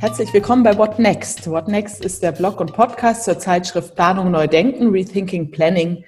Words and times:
Herzlich 0.00 0.32
willkommen 0.32 0.62
bei 0.62 0.78
What 0.78 1.00
Next. 1.00 1.50
What 1.50 1.66
Next 1.66 2.04
ist 2.04 2.22
der 2.22 2.30
Blog 2.30 2.60
und 2.60 2.72
Podcast 2.72 3.24
zur 3.24 3.40
Zeitschrift 3.40 3.96
Planung 3.96 4.30
Neu 4.30 4.46
Denken, 4.46 4.90
Rethinking 4.90 5.50
Planning. 5.50 6.04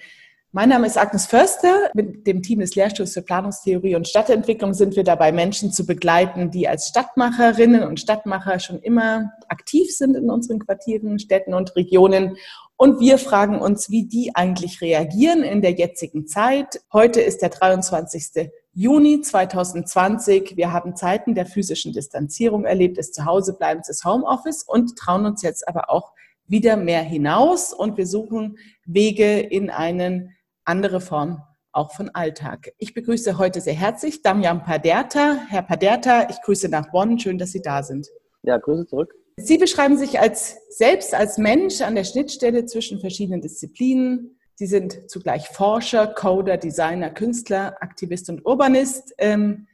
Mein 0.52 0.68
Name 0.68 0.86
ist 0.86 0.96
Agnes 0.96 1.26
Förster. 1.26 1.90
Mit 1.94 2.24
dem 2.24 2.40
Team 2.40 2.60
des 2.60 2.76
Lehrstuhls 2.76 3.14
für 3.14 3.22
Planungstheorie 3.22 3.96
und 3.96 4.06
Stadtentwicklung 4.06 4.74
sind 4.74 4.94
wir 4.94 5.02
dabei, 5.02 5.32
Menschen 5.32 5.72
zu 5.72 5.86
begleiten, 5.86 6.52
die 6.52 6.68
als 6.68 6.86
Stadtmacherinnen 6.86 7.82
und 7.82 7.98
Stadtmacher 7.98 8.60
schon 8.60 8.78
immer 8.78 9.32
aktiv 9.48 9.90
sind 9.90 10.16
in 10.16 10.30
unseren 10.30 10.60
Quartieren, 10.60 11.18
Städten 11.18 11.52
und 11.52 11.74
Regionen. 11.74 12.36
Und 12.76 13.00
wir 13.00 13.18
fragen 13.18 13.60
uns, 13.60 13.90
wie 13.90 14.06
die 14.06 14.36
eigentlich 14.36 14.80
reagieren 14.80 15.42
in 15.42 15.62
der 15.62 15.72
jetzigen 15.72 16.28
Zeit. 16.28 16.80
Heute 16.92 17.20
ist 17.20 17.42
der 17.42 17.48
23. 17.48 18.50
Juni 18.72 19.20
2020. 19.20 20.56
Wir 20.56 20.72
haben 20.72 20.94
Zeiten 20.94 21.34
der 21.34 21.46
physischen 21.46 21.92
Distanzierung 21.92 22.64
erlebt, 22.64 22.98
des 22.98 23.10
Zuhausebleibens, 23.12 23.88
des 23.88 24.04
Homeoffice 24.04 24.62
und 24.62 24.96
trauen 24.96 25.26
uns 25.26 25.42
jetzt 25.42 25.66
aber 25.66 25.90
auch 25.90 26.12
wieder 26.46 26.76
mehr 26.76 27.02
hinaus 27.02 27.72
und 27.72 27.96
wir 27.96 28.06
suchen 28.06 28.58
Wege 28.84 29.40
in 29.40 29.70
eine 29.70 30.30
andere 30.64 31.00
Form 31.00 31.42
auch 31.72 31.92
von 31.92 32.10
Alltag. 32.10 32.72
Ich 32.78 32.94
begrüße 32.94 33.38
heute 33.38 33.60
sehr 33.60 33.74
herzlich 33.74 34.22
Damian 34.22 34.62
Paderta. 34.62 35.36
Herr 35.48 35.62
Paderta, 35.62 36.28
ich 36.28 36.40
grüße 36.42 36.68
nach 36.68 36.90
Bonn. 36.90 37.18
Schön, 37.18 37.38
dass 37.38 37.52
Sie 37.52 37.62
da 37.62 37.82
sind. 37.82 38.08
Ja, 38.42 38.58
Grüße 38.58 38.86
zurück. 38.86 39.14
Sie 39.36 39.58
beschreiben 39.58 39.96
sich 39.96 40.20
als 40.20 40.56
selbst 40.70 41.14
als 41.14 41.38
Mensch 41.38 41.80
an 41.80 41.94
der 41.94 42.04
Schnittstelle 42.04 42.66
zwischen 42.66 43.00
verschiedenen 43.00 43.40
Disziplinen, 43.40 44.39
Sie 44.60 44.66
sind 44.66 45.10
zugleich 45.10 45.48
Forscher, 45.48 46.06
Coder, 46.06 46.58
Designer, 46.58 47.08
Künstler, 47.08 47.78
Aktivist 47.80 48.28
und 48.28 48.44
Urbanist. 48.44 49.14
Ähm, 49.16 49.66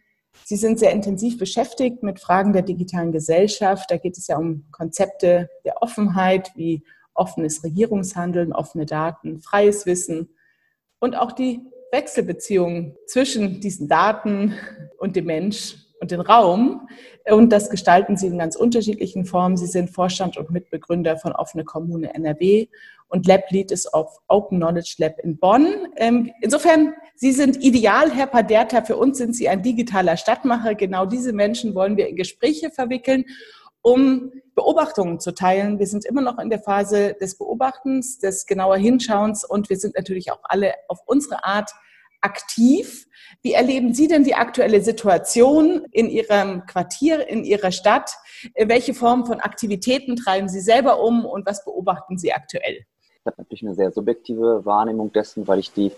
Sie 0.45 0.55
sind 0.55 0.79
sehr 0.79 0.93
intensiv 0.93 1.39
beschäftigt 1.39 2.05
mit 2.05 2.21
Fragen 2.21 2.53
der 2.53 2.63
digitalen 2.63 3.11
Gesellschaft. 3.11 3.91
Da 3.91 3.97
geht 3.97 4.17
es 4.17 4.29
ja 4.29 4.37
um 4.37 4.67
Konzepte 4.71 5.51
der 5.65 5.83
Offenheit 5.83 6.53
wie 6.55 6.85
offenes 7.15 7.65
Regierungshandeln, 7.65 8.53
offene 8.53 8.87
Daten, 8.87 9.41
freies 9.41 9.87
Wissen 9.87 10.29
und 11.01 11.17
auch 11.17 11.33
die 11.33 11.63
Wechselbeziehungen 11.91 12.95
zwischen 13.09 13.61
diesen 13.61 13.89
Daten 13.89 14.55
und 14.99 15.17
dem 15.17 15.25
Mensch 15.25 15.79
und 16.01 16.11
den 16.11 16.21
Raum. 16.21 16.89
Und 17.25 17.51
das 17.51 17.71
gestalten 17.71 18.17
Sie 18.17 18.27
in 18.27 18.39
ganz 18.39 18.57
unterschiedlichen 18.57 19.25
Formen. 19.25 19.57
Sie 19.57 19.67
sind 19.67 19.91
Vorstand 19.91 20.37
und 20.37 20.51
Mitbegründer 20.51 21.17
von 21.17 21.33
Offene 21.33 21.65
Kommune 21.65 22.15
NRW 22.15 22.69
und 23.09 23.27
Lab 23.27 23.51
Lead 23.51 23.71
ist 23.71 23.93
auf 23.95 24.19
Open 24.29 24.59
Knowledge 24.59 24.97
Lab 24.99 25.19
in 25.21 25.39
Bonn. 25.39 25.89
Ähm, 25.97 26.33
insofern, 26.41 26.95
Sie 27.15 27.33
sind 27.33 27.63
ideal, 27.63 28.11
Herr 28.11 28.27
Paderta. 28.27 28.83
Für 28.83 28.97
uns 28.97 29.19
sind 29.19 29.35
Sie 29.35 29.49
ein 29.49 29.63
digitaler 29.63 30.17
Stadtmacher. 30.17 30.75
Genau 30.75 31.07
diese 31.07 31.33
Menschen 31.33 31.75
wollen 31.75 31.97
wir 31.97 32.09
in 32.09 32.17
Gespräche 32.17 32.71
verwickeln, 32.71 33.25
um 33.81 34.33
Beobachtungen 34.55 35.21
zu 35.21 35.33
teilen. 35.33 35.79
Wir 35.79 35.87
sind 35.87 36.05
immer 36.05 36.21
noch 36.21 36.39
in 36.39 36.51
der 36.51 36.59
Phase 36.59 37.15
des 37.21 37.39
Beobachtens, 37.39 38.19
des 38.19 38.47
genauer 38.47 38.77
Hinschauens 38.77 39.45
und 39.45 39.71
wir 39.71 39.77
sind 39.77 39.95
natürlich 39.97 40.33
auch 40.33 40.41
alle 40.43 40.75
auf 40.89 40.99
unsere 41.07 41.45
Art 41.45 41.71
aktiv. 42.27 43.07
Wie 43.43 43.53
erleben 43.53 43.95
Sie 43.95 44.09
denn 44.09 44.25
die 44.25 44.35
aktuelle 44.35 44.81
Situation 44.81 45.87
in 45.93 46.11
Ihrem 46.11 46.67
Quartier, 46.67 47.29
in 47.29 47.45
Ihrer 47.45 47.71
Stadt? 47.71 48.11
Welche 48.57 48.93
Formen 48.93 49.25
von 49.25 49.41
Aktivitäten 49.41 50.17
treiben 50.17 50.49
Sie 50.49 50.61
selber 50.61 51.01
um 51.03 51.25
und 51.25 51.47
was 51.47 51.65
beobachten 51.65 52.19
Sie 52.19 52.33
aktuell? 52.33 52.85
Ich 53.01 53.27
habe 53.27 53.37
natürlich 53.39 53.63
eine 53.63 53.75
sehr 53.75 53.93
subjektive 53.93 54.65
Wahrnehmung 54.65 55.13
dessen, 55.13 55.47
weil 55.47 55.61
ich 55.61 55.73
die 55.73 55.93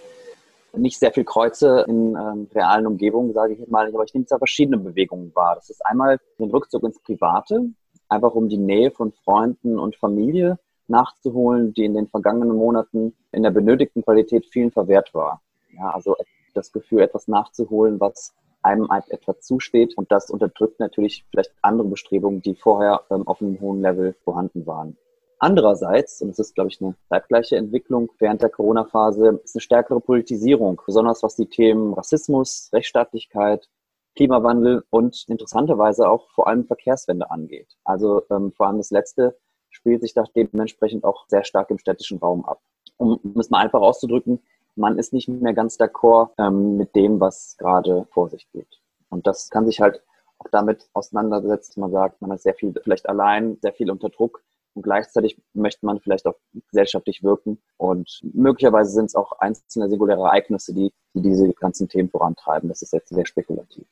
nicht 0.74 0.98
sehr 0.98 1.12
viel 1.12 1.24
kreuze 1.24 1.84
in 1.88 2.14
ähm, 2.14 2.48
realen 2.54 2.86
Umgebungen, 2.86 3.32
sage 3.32 3.54
ich 3.54 3.68
mal, 3.68 3.88
aber 3.88 4.04
ich 4.04 4.12
nehme 4.12 4.26
zwar 4.26 4.38
verschiedene 4.38 4.76
Bewegungen 4.76 5.34
wahr. 5.34 5.54
Das 5.54 5.70
ist 5.70 5.84
einmal 5.86 6.18
den 6.38 6.50
Rückzug 6.50 6.82
ins 6.84 7.00
Private, 7.02 7.70
einfach 8.08 8.34
um 8.34 8.48
die 8.48 8.58
Nähe 8.58 8.90
von 8.90 9.12
Freunden 9.24 9.78
und 9.78 9.96
Familie 9.96 10.58
nachzuholen, 10.86 11.72
die 11.72 11.84
in 11.84 11.94
den 11.94 12.08
vergangenen 12.08 12.56
Monaten 12.56 13.14
in 13.32 13.42
der 13.42 13.50
benötigten 13.50 14.02
Qualität 14.02 14.46
vielen 14.46 14.70
verwehrt 14.70 15.14
war. 15.14 15.40
Ja, 15.78 15.90
also 15.90 16.16
das 16.54 16.72
Gefühl, 16.72 17.00
etwas 17.00 17.28
nachzuholen, 17.28 18.00
was 18.00 18.34
einem 18.62 18.88
etwa 19.08 19.38
zusteht. 19.38 19.96
Und 19.96 20.10
das 20.10 20.30
unterdrückt 20.30 20.80
natürlich 20.80 21.24
vielleicht 21.30 21.52
andere 21.62 21.88
Bestrebungen, 21.88 22.42
die 22.42 22.54
vorher 22.54 23.02
ähm, 23.10 23.26
auf 23.26 23.40
einem 23.40 23.60
hohen 23.60 23.80
Level 23.80 24.14
vorhanden 24.24 24.66
waren. 24.66 24.96
Andererseits, 25.40 26.20
und 26.20 26.30
das 26.30 26.40
ist, 26.40 26.54
glaube 26.54 26.70
ich, 26.70 26.82
eine 26.82 26.96
zeitgleiche 27.08 27.56
Entwicklung 27.56 28.10
während 28.18 28.42
der 28.42 28.50
Corona-Phase, 28.50 29.40
ist 29.44 29.54
eine 29.54 29.62
stärkere 29.62 30.00
Politisierung, 30.00 30.82
besonders 30.84 31.22
was 31.22 31.36
die 31.36 31.46
Themen 31.46 31.94
Rassismus, 31.94 32.70
Rechtsstaatlichkeit, 32.72 33.68
Klimawandel 34.16 34.82
und 34.90 35.26
interessanterweise 35.28 36.08
auch 36.08 36.28
vor 36.30 36.48
allem 36.48 36.66
Verkehrswende 36.66 37.30
angeht. 37.30 37.76
Also 37.84 38.22
ähm, 38.30 38.52
vor 38.52 38.66
allem 38.66 38.78
das 38.78 38.90
Letzte 38.90 39.38
spielt 39.70 40.00
sich 40.00 40.12
da 40.12 40.24
dementsprechend 40.34 41.04
auch 41.04 41.28
sehr 41.28 41.44
stark 41.44 41.70
im 41.70 41.78
städtischen 41.78 42.18
Raum 42.18 42.44
ab. 42.44 42.60
Um 42.96 43.20
es 43.38 43.48
mal 43.48 43.60
einfach 43.60 43.80
auszudrücken, 43.80 44.40
man 44.78 44.98
ist 44.98 45.12
nicht 45.12 45.28
mehr 45.28 45.54
ganz 45.54 45.78
d'accord 45.78 46.30
ähm, 46.38 46.76
mit 46.76 46.94
dem, 46.94 47.20
was 47.20 47.56
gerade 47.58 48.06
vor 48.10 48.28
sich 48.30 48.48
geht. 48.52 48.80
Und 49.10 49.26
das 49.26 49.50
kann 49.50 49.66
sich 49.66 49.80
halt 49.80 50.02
auch 50.38 50.48
damit 50.50 50.88
auseinandersetzen, 50.92 51.80
man 51.80 51.90
sagt, 51.90 52.22
man 52.22 52.30
ist 52.30 52.44
sehr 52.44 52.54
viel 52.54 52.72
vielleicht 52.82 53.08
allein, 53.08 53.58
sehr 53.60 53.72
viel 53.72 53.90
unter 53.90 54.08
Druck 54.08 54.42
und 54.74 54.82
gleichzeitig 54.82 55.42
möchte 55.54 55.84
man 55.84 55.98
vielleicht 55.98 56.26
auch 56.26 56.36
gesellschaftlich 56.70 57.24
wirken. 57.24 57.60
Und 57.78 58.20
möglicherweise 58.22 58.92
sind 58.92 59.06
es 59.06 59.16
auch 59.16 59.32
einzelne 59.32 59.88
singuläre 59.88 60.20
Ereignisse, 60.20 60.72
die, 60.72 60.92
die 61.14 61.22
diese 61.22 61.52
ganzen 61.54 61.88
Themen 61.88 62.10
vorantreiben. 62.10 62.68
Das 62.68 62.82
ist 62.82 62.92
jetzt 62.92 63.08
sehr 63.08 63.26
spekulativ. 63.26 63.86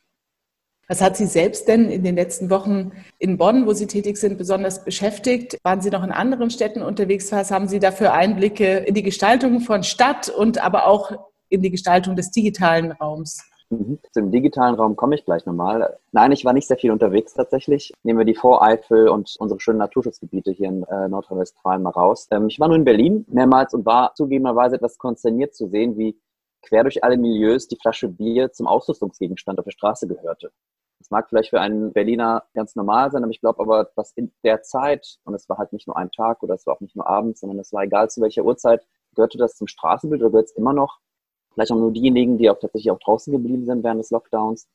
Was 0.88 1.02
hat 1.02 1.16
Sie 1.16 1.26
selbst 1.26 1.66
denn 1.66 1.90
in 1.90 2.04
den 2.04 2.14
letzten 2.14 2.48
Wochen 2.48 2.92
in 3.18 3.38
Bonn, 3.38 3.66
wo 3.66 3.72
Sie 3.72 3.88
tätig 3.88 4.18
sind, 4.18 4.38
besonders 4.38 4.84
beschäftigt? 4.84 5.58
Waren 5.64 5.80
Sie 5.80 5.90
noch 5.90 6.04
in 6.04 6.12
anderen 6.12 6.48
Städten 6.50 6.80
unterwegs? 6.80 7.32
Was 7.32 7.50
haben 7.50 7.66
Sie 7.66 7.80
dafür 7.80 8.12
Einblicke 8.12 8.78
in 8.78 8.94
die 8.94 9.02
Gestaltung 9.02 9.60
von 9.60 9.82
Stadt 9.82 10.28
und 10.28 10.62
aber 10.62 10.86
auch 10.86 11.10
in 11.48 11.62
die 11.62 11.70
Gestaltung 11.70 12.14
des 12.14 12.30
digitalen 12.30 12.92
Raums? 12.92 13.42
Mhm. 13.70 13.98
Zum 14.12 14.30
digitalen 14.30 14.76
Raum 14.76 14.94
komme 14.94 15.16
ich 15.16 15.24
gleich 15.24 15.44
nochmal. 15.44 15.98
Nein, 16.12 16.30
ich 16.30 16.44
war 16.44 16.52
nicht 16.52 16.68
sehr 16.68 16.76
viel 16.76 16.92
unterwegs 16.92 17.34
tatsächlich. 17.34 17.92
Nehmen 18.04 18.20
wir 18.20 18.24
die 18.24 18.36
Voreifel 18.36 19.08
und 19.08 19.34
unsere 19.40 19.58
schönen 19.58 19.78
Naturschutzgebiete 19.78 20.52
hier 20.52 20.68
in 20.68 20.84
äh, 20.84 21.08
Nordrhein-Westfalen 21.08 21.82
mal 21.82 21.90
raus. 21.90 22.28
Ähm, 22.30 22.46
ich 22.46 22.60
war 22.60 22.68
nur 22.68 22.76
in 22.76 22.84
Berlin 22.84 23.24
mehrmals 23.28 23.74
und 23.74 23.84
war 23.84 24.14
zugegebenerweise 24.14 24.76
etwas 24.76 24.98
konsterniert 24.98 25.56
zu 25.56 25.66
sehen, 25.66 25.98
wie 25.98 26.16
quer 26.62 26.84
durch 26.84 27.02
alle 27.02 27.16
Milieus 27.16 27.66
die 27.66 27.76
Flasche 27.76 28.08
Bier 28.08 28.52
zum 28.52 28.68
Ausrüstungsgegenstand 28.68 29.58
auf 29.58 29.64
der 29.64 29.72
Straße 29.72 30.06
gehörte. 30.06 30.52
Das 30.98 31.10
mag 31.10 31.28
vielleicht 31.28 31.50
für 31.50 31.60
einen 31.60 31.92
Berliner 31.92 32.44
ganz 32.54 32.74
normal 32.74 33.10
sein, 33.10 33.22
aber 33.22 33.30
ich 33.30 33.40
glaube 33.40 33.60
aber, 33.60 33.90
dass 33.96 34.12
in 34.12 34.32
der 34.42 34.62
Zeit, 34.62 35.18
und 35.24 35.34
es 35.34 35.48
war 35.48 35.58
halt 35.58 35.72
nicht 35.72 35.86
nur 35.86 35.96
ein 35.96 36.10
Tag 36.10 36.42
oder 36.42 36.54
es 36.54 36.66
war 36.66 36.74
auch 36.74 36.80
nicht 36.80 36.96
nur 36.96 37.06
abends, 37.06 37.40
sondern 37.40 37.58
es 37.58 37.72
war 37.72 37.82
egal 37.82 38.08
zu 38.10 38.20
welcher 38.22 38.44
Uhrzeit, 38.44 38.86
gehörte 39.14 39.38
das 39.38 39.56
zum 39.56 39.66
Straßenbild 39.66 40.22
oder 40.22 40.30
gehört 40.30 40.46
es 40.46 40.56
immer 40.56 40.72
noch. 40.72 40.98
Vielleicht 41.52 41.72
auch 41.72 41.76
nur 41.76 41.92
diejenigen, 41.92 42.38
die 42.38 42.50
auch 42.50 42.58
tatsächlich 42.58 42.90
auch 42.90 42.98
draußen 42.98 43.32
geblieben 43.32 43.64
sind 43.64 43.82
während 43.82 44.00
des 44.00 44.10
Lockdowns. 44.10 44.68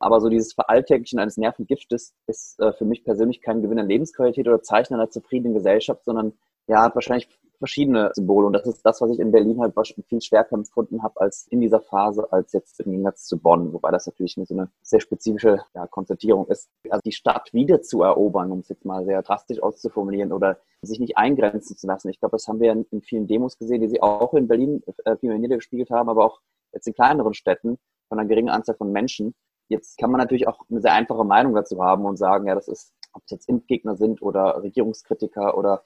Aber 0.00 0.20
so 0.20 0.28
dieses 0.28 0.52
Veralltäglichen 0.52 1.18
eines 1.18 1.36
Nervengiftes 1.36 2.14
ist 2.26 2.60
äh, 2.60 2.72
für 2.72 2.84
mich 2.84 3.04
persönlich 3.04 3.40
kein 3.40 3.62
Gewinn 3.62 3.78
an 3.78 3.88
Lebensqualität 3.88 4.46
oder 4.46 4.62
Zeichen 4.62 4.94
einer 4.94 5.10
zufriedenen 5.10 5.54
Gesellschaft, 5.54 6.04
sondern 6.04 6.34
ja, 6.68 6.82
hat 6.82 6.94
wahrscheinlich 6.94 7.28
verschiedene 7.58 8.10
Symbole. 8.14 8.46
Und 8.46 8.52
das 8.52 8.66
ist 8.66 8.82
das, 8.82 9.00
was 9.00 9.10
ich 9.10 9.18
in 9.18 9.32
Berlin 9.32 9.60
halt 9.60 9.74
viel 10.08 10.20
stärker 10.20 10.54
empfunden 10.54 11.02
habe 11.02 11.20
als 11.20 11.46
in 11.48 11.60
dieser 11.60 11.80
Phase, 11.80 12.32
als 12.32 12.52
jetzt 12.52 12.80
im 12.80 12.92
Gegensatz 12.92 13.26
zu 13.26 13.38
Bonn, 13.38 13.72
wobei 13.72 13.90
das 13.90 14.06
natürlich 14.06 14.34
so 14.34 14.54
eine 14.54 14.70
sehr 14.82 15.00
spezifische 15.00 15.60
ja, 15.74 15.86
Konzertierung 15.86 16.46
ist. 16.46 16.70
Also 16.88 17.00
die 17.04 17.12
Stadt 17.12 17.52
wieder 17.52 17.82
zu 17.82 18.02
erobern, 18.02 18.52
um 18.52 18.60
es 18.60 18.68
jetzt 18.68 18.84
mal 18.84 19.04
sehr 19.04 19.22
drastisch 19.22 19.62
auszuformulieren, 19.62 20.32
oder 20.32 20.58
sich 20.82 21.00
nicht 21.00 21.18
eingrenzen 21.18 21.76
zu 21.76 21.86
lassen. 21.86 22.08
Ich 22.08 22.20
glaube, 22.20 22.36
das 22.36 22.46
haben 22.46 22.60
wir 22.60 22.70
in, 22.72 22.86
in 22.90 23.02
vielen 23.02 23.26
Demos 23.26 23.58
gesehen, 23.58 23.80
die 23.80 23.88
sie 23.88 24.00
auch 24.00 24.34
in 24.34 24.46
Berlin 24.46 24.82
äh, 25.04 25.16
viel 25.16 25.30
mehr 25.30 25.38
niedergespiegelt 25.38 25.90
haben, 25.90 26.08
aber 26.08 26.24
auch 26.24 26.40
jetzt 26.72 26.86
in 26.86 26.94
kleineren 26.94 27.34
Städten 27.34 27.78
von 28.08 28.18
einer 28.18 28.28
geringen 28.28 28.50
Anzahl 28.50 28.76
von 28.76 28.92
Menschen. 28.92 29.34
Jetzt 29.68 29.98
kann 29.98 30.10
man 30.10 30.20
natürlich 30.20 30.46
auch 30.46 30.60
eine 30.70 30.80
sehr 30.80 30.92
einfache 30.94 31.24
Meinung 31.24 31.54
dazu 31.54 31.82
haben 31.82 32.04
und 32.04 32.16
sagen, 32.16 32.46
ja, 32.46 32.54
das 32.54 32.68
ist, 32.68 32.94
ob 33.12 33.22
es 33.24 33.32
jetzt 33.32 33.48
Impfgegner 33.48 33.96
sind 33.96 34.22
oder 34.22 34.62
Regierungskritiker 34.62 35.58
oder 35.58 35.82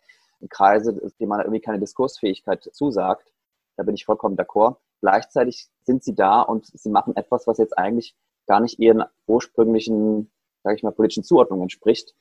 Kreise, 0.48 0.94
denen 1.18 1.28
man 1.28 1.40
irgendwie 1.40 1.60
keine 1.60 1.78
Diskursfähigkeit 1.78 2.62
zusagt. 2.72 3.32
Da 3.76 3.82
bin 3.82 3.94
ich 3.94 4.04
vollkommen 4.04 4.36
d'accord. 4.36 4.76
Gleichzeitig 5.00 5.68
sind 5.82 6.04
sie 6.04 6.14
da 6.14 6.42
und 6.42 6.66
sie 6.66 6.90
machen 6.90 7.16
etwas, 7.16 7.46
was 7.46 7.58
jetzt 7.58 7.76
eigentlich 7.76 8.14
gar 8.46 8.60
nicht 8.60 8.78
ihren 8.78 9.04
ursprünglichen, 9.26 10.30
sage 10.62 10.76
ich 10.76 10.82
mal, 10.82 10.92
politischen 10.92 11.24
Zuordnungen 11.24 11.64
entspricht. 11.64 12.14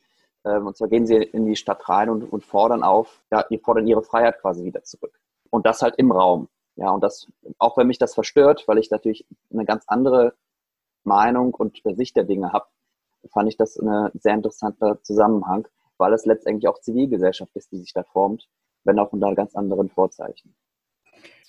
Ähm, 0.44 0.68
und 0.68 0.78
zwar 0.78 0.88
gehen 0.88 1.06
sie 1.06 1.18
in 1.18 1.46
die 1.46 1.56
Stadt 1.56 1.88
rein 1.90 2.10
und, 2.10 2.24
und 2.24 2.46
fordern 2.46 2.84
auf, 2.84 3.22
ja, 3.32 3.46
fordern 3.64 3.88
ihre 3.88 4.04
Freiheit 4.04 4.40
quasi 4.42 4.64
wieder 4.64 4.84
zurück. 4.84 5.20
Und 5.50 5.66
das 5.66 5.82
halt 5.82 5.96
im 5.98 6.12
Raum. 6.12 6.48
Ja, 6.76 6.90
und 6.92 7.04
das, 7.04 7.28
auch 7.60 7.78
wenn 7.78 7.88
mich 7.88 8.00
das 8.00 8.14
verstört, 8.14 8.64
weil 8.68 8.78
ich 8.78 8.90
natürlich 8.90 9.26
eine 9.52 9.66
ganz 9.66 9.84
andere 9.88 10.34
Meinung 11.04 11.54
und 11.54 11.82
Sicht 11.96 12.16
der 12.16 12.24
Dinge 12.24 12.54
habe, 12.54 12.66
fand 13.30 13.50
ich 13.50 13.58
das 13.58 13.78
ein 13.78 14.10
sehr 14.14 14.34
interessanter 14.34 15.02
Zusammenhang 15.04 15.68
weil 16.02 16.14
es 16.14 16.26
letztendlich 16.26 16.68
auch 16.68 16.82
Zivilgesellschaft 16.82 17.56
ist, 17.56 17.72
die 17.72 17.78
sich 17.78 17.94
da 17.94 18.04
formt, 18.04 18.50
wenn 18.84 19.00
auch 19.00 19.14
unter 19.14 19.34
ganz 19.36 19.56
anderen 19.56 19.88
Vorzeichen. 19.90 20.54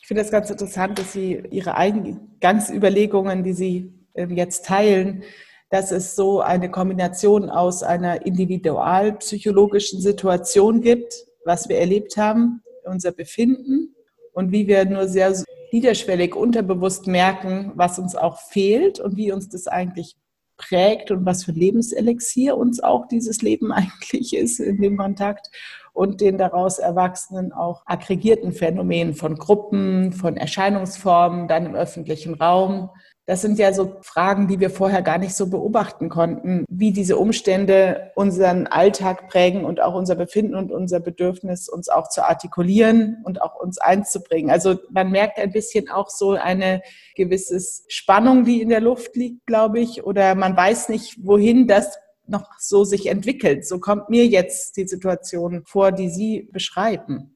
Ich 0.00 0.06
finde 0.06 0.22
es 0.22 0.30
ganz 0.30 0.50
interessant, 0.50 0.98
dass 0.98 1.12
Sie 1.12 1.42
Ihre 1.50 1.74
Eingangsüberlegungen, 1.74 3.42
die 3.42 3.52
Sie 3.54 3.92
ähm, 4.14 4.30
jetzt 4.36 4.66
teilen, 4.66 5.24
dass 5.70 5.90
es 5.90 6.14
so 6.14 6.40
eine 6.40 6.70
Kombination 6.70 7.48
aus 7.48 7.82
einer 7.82 8.26
individualpsychologischen 8.26 10.00
Situation 10.00 10.82
gibt, 10.82 11.14
was 11.46 11.68
wir 11.68 11.78
erlebt 11.78 12.16
haben, 12.18 12.62
unser 12.84 13.12
Befinden 13.12 13.94
und 14.32 14.52
wie 14.52 14.66
wir 14.66 14.84
nur 14.84 15.08
sehr 15.08 15.34
niederschwellig 15.72 16.36
unterbewusst 16.36 17.06
merken, 17.06 17.72
was 17.74 17.98
uns 17.98 18.14
auch 18.14 18.38
fehlt 18.38 19.00
und 19.00 19.16
wie 19.16 19.32
uns 19.32 19.48
das 19.48 19.66
eigentlich 19.66 20.16
prägt 20.56 21.10
und 21.10 21.26
was 21.26 21.44
für 21.44 21.52
Lebenselixier 21.52 22.56
uns 22.56 22.82
auch 22.82 23.06
dieses 23.06 23.42
Leben 23.42 23.72
eigentlich 23.72 24.36
ist 24.36 24.60
in 24.60 24.80
dem 24.80 24.96
Kontakt 24.96 25.50
und 25.92 26.20
den 26.20 26.38
daraus 26.38 26.78
erwachsenen 26.78 27.52
auch 27.52 27.82
aggregierten 27.86 28.52
Phänomenen 28.52 29.14
von 29.14 29.36
Gruppen, 29.36 30.12
von 30.12 30.36
Erscheinungsformen, 30.36 31.48
dann 31.48 31.66
im 31.66 31.74
öffentlichen 31.74 32.34
Raum, 32.34 32.90
das 33.32 33.40
sind 33.40 33.58
ja 33.58 33.72
so 33.72 33.96
Fragen, 34.02 34.46
die 34.46 34.60
wir 34.60 34.68
vorher 34.68 35.00
gar 35.00 35.16
nicht 35.16 35.34
so 35.34 35.46
beobachten 35.46 36.10
konnten, 36.10 36.66
wie 36.68 36.92
diese 36.92 37.16
Umstände 37.16 38.10
unseren 38.14 38.66
Alltag 38.66 39.26
prägen 39.30 39.64
und 39.64 39.80
auch 39.80 39.94
unser 39.94 40.16
Befinden 40.16 40.54
und 40.54 40.70
unser 40.70 41.00
Bedürfnis, 41.00 41.66
uns 41.66 41.88
auch 41.88 42.10
zu 42.10 42.28
artikulieren 42.28 43.22
und 43.24 43.40
auch 43.40 43.54
uns 43.54 43.78
einzubringen. 43.78 44.50
Also 44.50 44.80
man 44.90 45.10
merkt 45.10 45.38
ein 45.38 45.50
bisschen 45.50 45.88
auch 45.88 46.10
so 46.10 46.32
eine 46.32 46.82
gewisse 47.16 47.58
Spannung, 47.88 48.44
die 48.44 48.60
in 48.60 48.68
der 48.68 48.82
Luft 48.82 49.16
liegt, 49.16 49.46
glaube 49.46 49.80
ich, 49.80 50.04
oder 50.04 50.34
man 50.34 50.54
weiß 50.54 50.90
nicht, 50.90 51.16
wohin 51.24 51.66
das 51.66 51.96
noch 52.26 52.50
so 52.58 52.84
sich 52.84 53.06
entwickelt. 53.06 53.66
So 53.66 53.78
kommt 53.78 54.10
mir 54.10 54.26
jetzt 54.26 54.76
die 54.76 54.86
Situation 54.86 55.62
vor, 55.64 55.90
die 55.90 56.10
Sie 56.10 56.50
beschreiben. 56.52 57.34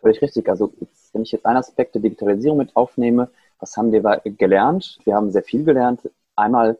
Völlig 0.00 0.22
richtig. 0.22 0.48
Also 0.48 0.72
wenn 1.12 1.20
ich 1.20 1.32
jetzt 1.32 1.44
einen 1.44 1.58
Aspekt 1.58 1.96
der 1.96 2.00
Digitalisierung 2.00 2.56
mit 2.56 2.74
aufnehme, 2.74 3.28
was 3.58 3.76
haben 3.76 3.92
wir 3.92 4.20
gelernt? 4.24 4.98
Wir 5.04 5.14
haben 5.14 5.30
sehr 5.30 5.42
viel 5.42 5.64
gelernt. 5.64 6.10
Einmal 6.36 6.78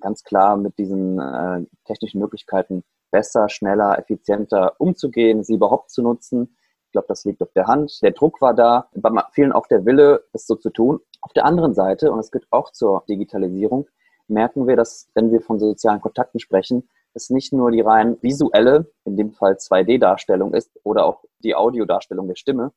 ganz 0.00 0.22
klar 0.24 0.56
mit 0.56 0.78
diesen 0.78 1.18
äh, 1.18 1.64
technischen 1.84 2.20
Möglichkeiten 2.20 2.84
besser, 3.10 3.48
schneller, 3.48 3.98
effizienter 3.98 4.74
umzugehen, 4.78 5.44
sie 5.44 5.54
überhaupt 5.54 5.90
zu 5.90 6.02
nutzen. 6.02 6.56
Ich 6.86 6.92
glaube, 6.92 7.08
das 7.08 7.24
liegt 7.24 7.42
auf 7.42 7.52
der 7.52 7.66
Hand. 7.66 8.00
Der 8.02 8.12
Druck 8.12 8.40
war 8.40 8.54
da, 8.54 8.88
bei 8.94 9.10
vielen 9.32 9.52
auch 9.52 9.66
der 9.66 9.84
Wille, 9.86 10.24
es 10.32 10.46
so 10.46 10.56
zu 10.56 10.70
tun. 10.70 11.00
Auf 11.20 11.32
der 11.32 11.44
anderen 11.44 11.74
Seite, 11.74 12.10
und 12.10 12.18
es 12.18 12.30
geht 12.30 12.46
auch 12.50 12.72
zur 12.72 13.04
Digitalisierung, 13.08 13.88
merken 14.28 14.66
wir, 14.66 14.76
dass, 14.76 15.08
wenn 15.14 15.30
wir 15.30 15.40
von 15.40 15.58
sozialen 15.58 16.00
Kontakten 16.00 16.40
sprechen, 16.40 16.88
es 17.14 17.30
nicht 17.30 17.52
nur 17.52 17.70
die 17.70 17.80
rein 17.80 18.16
visuelle, 18.22 18.90
in 19.04 19.16
dem 19.16 19.32
Fall 19.32 19.54
2D-Darstellung 19.54 20.54
ist 20.54 20.70
oder 20.82 21.04
auch 21.04 21.24
die 21.40 21.54
Audiodarstellung 21.54 22.28
der 22.28 22.36
Stimme, 22.36 22.72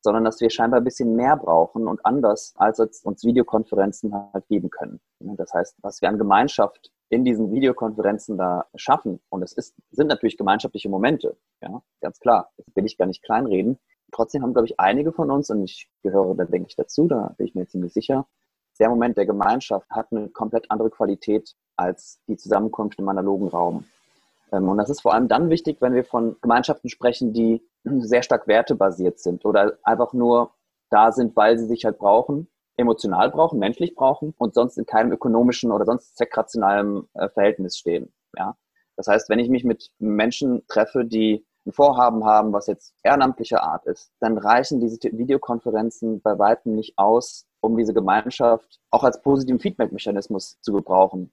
sondern 0.00 0.24
dass 0.24 0.40
wir 0.40 0.50
scheinbar 0.50 0.80
ein 0.80 0.84
bisschen 0.84 1.14
mehr 1.16 1.36
brauchen 1.36 1.86
und 1.86 2.04
anders, 2.04 2.54
als 2.56 2.80
uns 3.04 3.24
Videokonferenzen 3.24 4.12
halt 4.32 4.46
geben 4.48 4.70
können. 4.70 5.00
Das 5.20 5.52
heißt, 5.52 5.76
was 5.82 6.00
wir 6.00 6.08
an 6.08 6.18
Gemeinschaft 6.18 6.90
in 7.10 7.24
diesen 7.24 7.50
Videokonferenzen 7.50 8.36
da 8.36 8.66
schaffen, 8.74 9.20
und 9.30 9.42
es 9.42 9.52
ist, 9.52 9.74
sind 9.90 10.08
natürlich 10.08 10.36
gemeinschaftliche 10.36 10.88
Momente, 10.88 11.36
ja, 11.62 11.82
ganz 12.00 12.20
klar, 12.20 12.50
das 12.56 12.66
will 12.74 12.84
ich 12.84 12.98
gar 12.98 13.06
nicht 13.06 13.22
kleinreden. 13.22 13.78
Trotzdem 14.12 14.42
haben, 14.42 14.52
glaube 14.52 14.66
ich, 14.66 14.78
einige 14.78 15.12
von 15.12 15.30
uns, 15.30 15.50
und 15.50 15.64
ich 15.64 15.90
gehöre 16.02 16.34
da, 16.34 16.44
denke 16.44 16.68
ich, 16.68 16.76
dazu, 16.76 17.08
da 17.08 17.34
bin 17.36 17.46
ich 17.46 17.54
mir 17.54 17.66
ziemlich 17.66 17.92
sicher, 17.92 18.26
der 18.78 18.90
Moment 18.90 19.16
der 19.16 19.26
Gemeinschaft 19.26 19.90
hat 19.90 20.12
eine 20.12 20.28
komplett 20.28 20.70
andere 20.70 20.90
Qualität 20.90 21.54
als 21.76 22.20
die 22.28 22.36
Zusammenkunft 22.36 22.98
im 22.98 23.08
analogen 23.08 23.48
Raum. 23.48 23.84
Ähm, 24.52 24.68
und 24.68 24.78
das 24.78 24.90
ist 24.90 25.02
vor 25.02 25.14
allem 25.14 25.28
dann 25.28 25.50
wichtig, 25.50 25.78
wenn 25.80 25.94
wir 25.94 26.04
von 26.04 26.36
Gemeinschaften 26.40 26.88
sprechen, 26.88 27.32
die 27.32 27.62
sehr 27.84 28.22
stark 28.22 28.46
wertebasiert 28.46 29.18
sind 29.20 29.44
oder 29.44 29.78
einfach 29.82 30.12
nur 30.12 30.52
da 30.90 31.12
sind, 31.12 31.36
weil 31.36 31.58
sie 31.58 31.66
sich 31.66 31.84
halt 31.84 31.98
brauchen, 31.98 32.48
emotional 32.76 33.30
brauchen, 33.30 33.58
menschlich 33.58 33.94
brauchen 33.94 34.34
und 34.38 34.54
sonst 34.54 34.78
in 34.78 34.86
keinem 34.86 35.12
ökonomischen 35.12 35.72
oder 35.72 35.84
sonst 35.84 36.16
zweckrationalen 36.16 37.08
äh, 37.14 37.28
Verhältnis 37.28 37.76
stehen. 37.76 38.12
Ja? 38.36 38.56
Das 38.96 39.06
heißt, 39.06 39.28
wenn 39.28 39.38
ich 39.38 39.48
mich 39.48 39.64
mit 39.64 39.90
Menschen 39.98 40.66
treffe, 40.68 41.04
die 41.04 41.46
ein 41.66 41.72
Vorhaben 41.72 42.24
haben, 42.24 42.52
was 42.52 42.66
jetzt 42.66 42.94
ehrenamtlicher 43.02 43.62
Art 43.62 43.84
ist, 43.86 44.10
dann 44.20 44.38
reichen 44.38 44.80
diese 44.80 44.98
Videokonferenzen 45.02 46.20
bei 46.22 46.38
weitem 46.38 46.74
nicht 46.74 46.94
aus, 46.96 47.46
um 47.60 47.76
diese 47.76 47.92
Gemeinschaft 47.92 48.80
auch 48.90 49.04
als 49.04 49.20
positiven 49.20 49.60
Feedback-Mechanismus 49.60 50.58
zu 50.60 50.72
gebrauchen. 50.72 51.32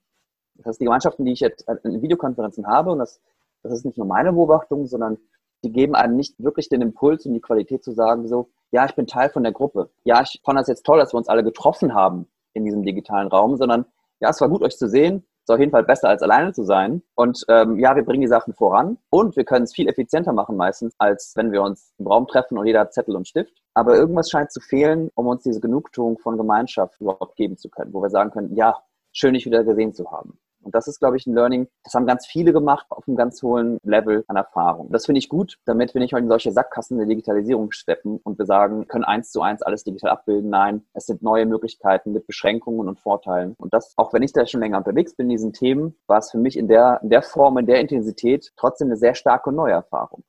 Das 0.55 0.65
heißt, 0.65 0.81
die 0.81 0.85
Gemeinschaften, 0.85 1.25
die 1.25 1.33
ich 1.33 1.39
jetzt 1.39 1.67
in 1.83 2.01
Videokonferenzen 2.01 2.67
habe, 2.67 2.91
und 2.91 2.99
das, 2.99 3.21
das 3.63 3.73
ist 3.73 3.85
nicht 3.85 3.97
nur 3.97 4.07
meine 4.07 4.33
Beobachtung, 4.33 4.85
sondern 4.87 5.17
die 5.63 5.71
geben 5.71 5.95
einem 5.95 6.15
nicht 6.15 6.35
wirklich 6.37 6.69
den 6.69 6.81
Impuls 6.81 7.25
und 7.25 7.33
die 7.33 7.41
Qualität 7.41 7.83
zu 7.83 7.91
sagen, 7.91 8.27
so, 8.27 8.49
ja, 8.71 8.85
ich 8.85 8.95
bin 8.95 9.07
Teil 9.07 9.29
von 9.29 9.43
der 9.43 9.51
Gruppe. 9.51 9.89
Ja, 10.03 10.21
ich 10.21 10.41
fand 10.43 10.59
das 10.59 10.67
jetzt 10.67 10.85
toll, 10.85 10.99
dass 10.99 11.13
wir 11.13 11.17
uns 11.17 11.27
alle 11.27 11.43
getroffen 11.43 11.93
haben 11.93 12.27
in 12.53 12.65
diesem 12.65 12.83
digitalen 12.83 13.27
Raum, 13.27 13.57
sondern 13.57 13.85
ja, 14.19 14.29
es 14.29 14.39
war 14.41 14.49
gut, 14.49 14.61
euch 14.61 14.77
zu 14.77 14.87
sehen. 14.87 15.25
Es 15.43 15.49
war 15.49 15.55
auf 15.55 15.59
jeden 15.59 15.71
Fall 15.71 15.83
besser, 15.83 16.09
als 16.09 16.23
alleine 16.23 16.53
zu 16.53 16.63
sein. 16.63 17.03
Und 17.13 17.45
ähm, 17.49 17.77
ja, 17.77 17.95
wir 17.95 18.03
bringen 18.03 18.21
die 18.21 18.27
Sachen 18.27 18.53
voran 18.53 18.97
und 19.09 19.35
wir 19.35 19.43
können 19.43 19.65
es 19.65 19.73
viel 19.73 19.87
effizienter 19.87 20.33
machen 20.33 20.57
meistens, 20.57 20.95
als 20.97 21.33
wenn 21.35 21.51
wir 21.51 21.61
uns 21.61 21.93
im 21.99 22.07
Raum 22.07 22.27
treffen 22.27 22.57
und 22.57 22.65
jeder 22.65 22.79
hat 22.81 22.93
Zettel 22.93 23.15
und 23.15 23.27
Stift. 23.27 23.53
Aber 23.75 23.95
irgendwas 23.95 24.29
scheint 24.29 24.51
zu 24.51 24.59
fehlen, 24.59 25.11
um 25.13 25.27
uns 25.27 25.43
diese 25.43 25.59
Genugtuung 25.59 26.17
von 26.17 26.37
Gemeinschaft 26.37 26.99
überhaupt 26.99 27.35
geben 27.35 27.57
zu 27.57 27.69
können, 27.69 27.93
wo 27.93 28.01
wir 28.01 28.09
sagen 28.09 28.31
können, 28.31 28.55
ja, 28.55 28.81
schön, 29.11 29.33
dich 29.35 29.45
wieder 29.45 29.63
gesehen 29.63 29.93
zu 29.93 30.11
haben. 30.11 30.39
Und 30.65 30.73
das 30.73 30.87
ist, 30.87 30.99
glaube 30.99 31.15
ich, 31.15 31.27
ein 31.27 31.35
Learning, 31.35 31.67
das 31.83 31.93
haben 31.93 32.07
ganz 32.07 32.25
viele 32.25 32.51
gemacht 32.51 32.87
auf 32.89 33.07
einem 33.07 33.15
ganz 33.15 33.41
hohen 33.43 33.77
Level 33.83 34.25
an 34.27 34.35
Erfahrung. 34.35 34.89
Das 34.91 35.05
finde 35.05 35.19
ich 35.19 35.29
gut, 35.29 35.57
damit 35.65 35.93
wir 35.93 36.01
nicht 36.01 36.13
in 36.13 36.27
solche 36.27 36.51
Sackkassen 36.51 36.97
der 36.97 37.05
Digitalisierung 37.05 37.71
steppen 37.71 38.17
und 38.23 38.39
wir 38.39 38.45
sagen, 38.45 38.87
können 38.87 39.03
eins 39.03 39.31
zu 39.31 39.41
eins 39.41 39.61
alles 39.61 39.83
digital 39.83 40.09
abbilden. 40.09 40.49
Nein, 40.49 40.83
es 40.93 41.05
sind 41.05 41.21
neue 41.21 41.45
Möglichkeiten 41.45 42.13
mit 42.13 42.25
Beschränkungen 42.25 42.87
und 42.87 42.99
Vorteilen. 42.99 43.53
Und 43.57 43.73
das, 43.75 43.93
auch 43.95 44.11
wenn 44.11 44.23
ich 44.23 44.33
da 44.33 44.45
schon 44.47 44.61
länger 44.61 44.79
unterwegs 44.79 45.15
bin 45.15 45.27
in 45.27 45.37
diesen 45.37 45.53
Themen, 45.53 45.95
war 46.07 46.17
es 46.17 46.31
für 46.31 46.39
mich 46.39 46.57
in 46.57 46.67
der, 46.67 46.99
in 47.03 47.09
der 47.09 47.21
Form, 47.21 47.59
in 47.59 47.67
der 47.67 47.79
Intensität 47.79 48.51
trotzdem 48.57 48.87
eine 48.87 48.97
sehr 48.97 49.13
starke 49.13 49.51
neue 49.51 49.73
Erfahrung. 49.73 50.23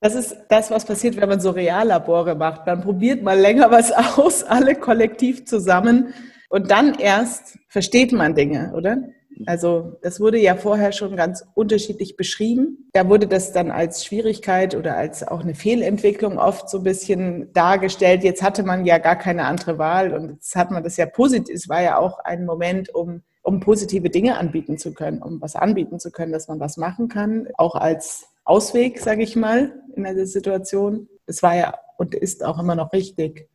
Das 0.00 0.14
ist 0.14 0.36
das, 0.48 0.70
was 0.70 0.84
passiert, 0.84 1.16
wenn 1.16 1.28
man 1.28 1.40
so 1.40 1.50
Reallabore 1.50 2.34
macht. 2.34 2.66
Man 2.66 2.82
probiert 2.82 3.22
mal 3.22 3.38
länger 3.38 3.70
was 3.70 3.90
aus, 4.18 4.44
alle 4.44 4.74
kollektiv 4.74 5.46
zusammen. 5.46 6.12
Und 6.50 6.70
dann 6.70 6.94
erst 6.94 7.58
versteht 7.68 8.12
man 8.12 8.34
Dinge, 8.34 8.72
oder? 8.76 8.98
Also 9.46 9.98
das 10.02 10.20
wurde 10.20 10.38
ja 10.38 10.56
vorher 10.56 10.92
schon 10.92 11.16
ganz 11.16 11.44
unterschiedlich 11.54 12.16
beschrieben. 12.16 12.88
Da 12.92 13.08
wurde 13.08 13.26
das 13.26 13.52
dann 13.52 13.70
als 13.70 14.04
Schwierigkeit 14.04 14.74
oder 14.74 14.96
als 14.96 15.26
auch 15.26 15.40
eine 15.40 15.54
Fehlentwicklung 15.54 16.38
oft 16.38 16.68
so 16.68 16.78
ein 16.78 16.84
bisschen 16.84 17.52
dargestellt. 17.52 18.24
Jetzt 18.24 18.42
hatte 18.42 18.62
man 18.62 18.84
ja 18.84 18.98
gar 18.98 19.16
keine 19.16 19.44
andere 19.44 19.78
Wahl 19.78 20.12
und 20.14 20.34
jetzt 20.34 20.56
hat 20.56 20.70
man 20.70 20.82
das 20.82 20.96
ja 20.96 21.06
positiv. 21.06 21.54
Es 21.54 21.68
war 21.68 21.82
ja 21.82 21.98
auch 21.98 22.18
ein 22.20 22.44
Moment, 22.44 22.94
um, 22.94 23.22
um 23.42 23.60
positive 23.60 24.10
Dinge 24.10 24.38
anbieten 24.38 24.78
zu 24.78 24.94
können, 24.94 25.22
um 25.22 25.40
was 25.40 25.56
anbieten 25.56 25.98
zu 25.98 26.10
können, 26.10 26.32
dass 26.32 26.48
man 26.48 26.60
was 26.60 26.76
machen 26.76 27.08
kann, 27.08 27.48
auch 27.56 27.74
als 27.74 28.26
Ausweg, 28.44 28.98
sage 29.00 29.22
ich 29.22 29.36
mal, 29.36 29.72
in 29.94 30.04
der 30.04 30.26
Situation. 30.26 31.08
Es 31.26 31.42
war 31.42 31.54
ja 31.54 31.74
und 31.98 32.14
ist 32.14 32.44
auch 32.44 32.58
immer 32.58 32.74
noch 32.74 32.92
richtig. 32.92 33.48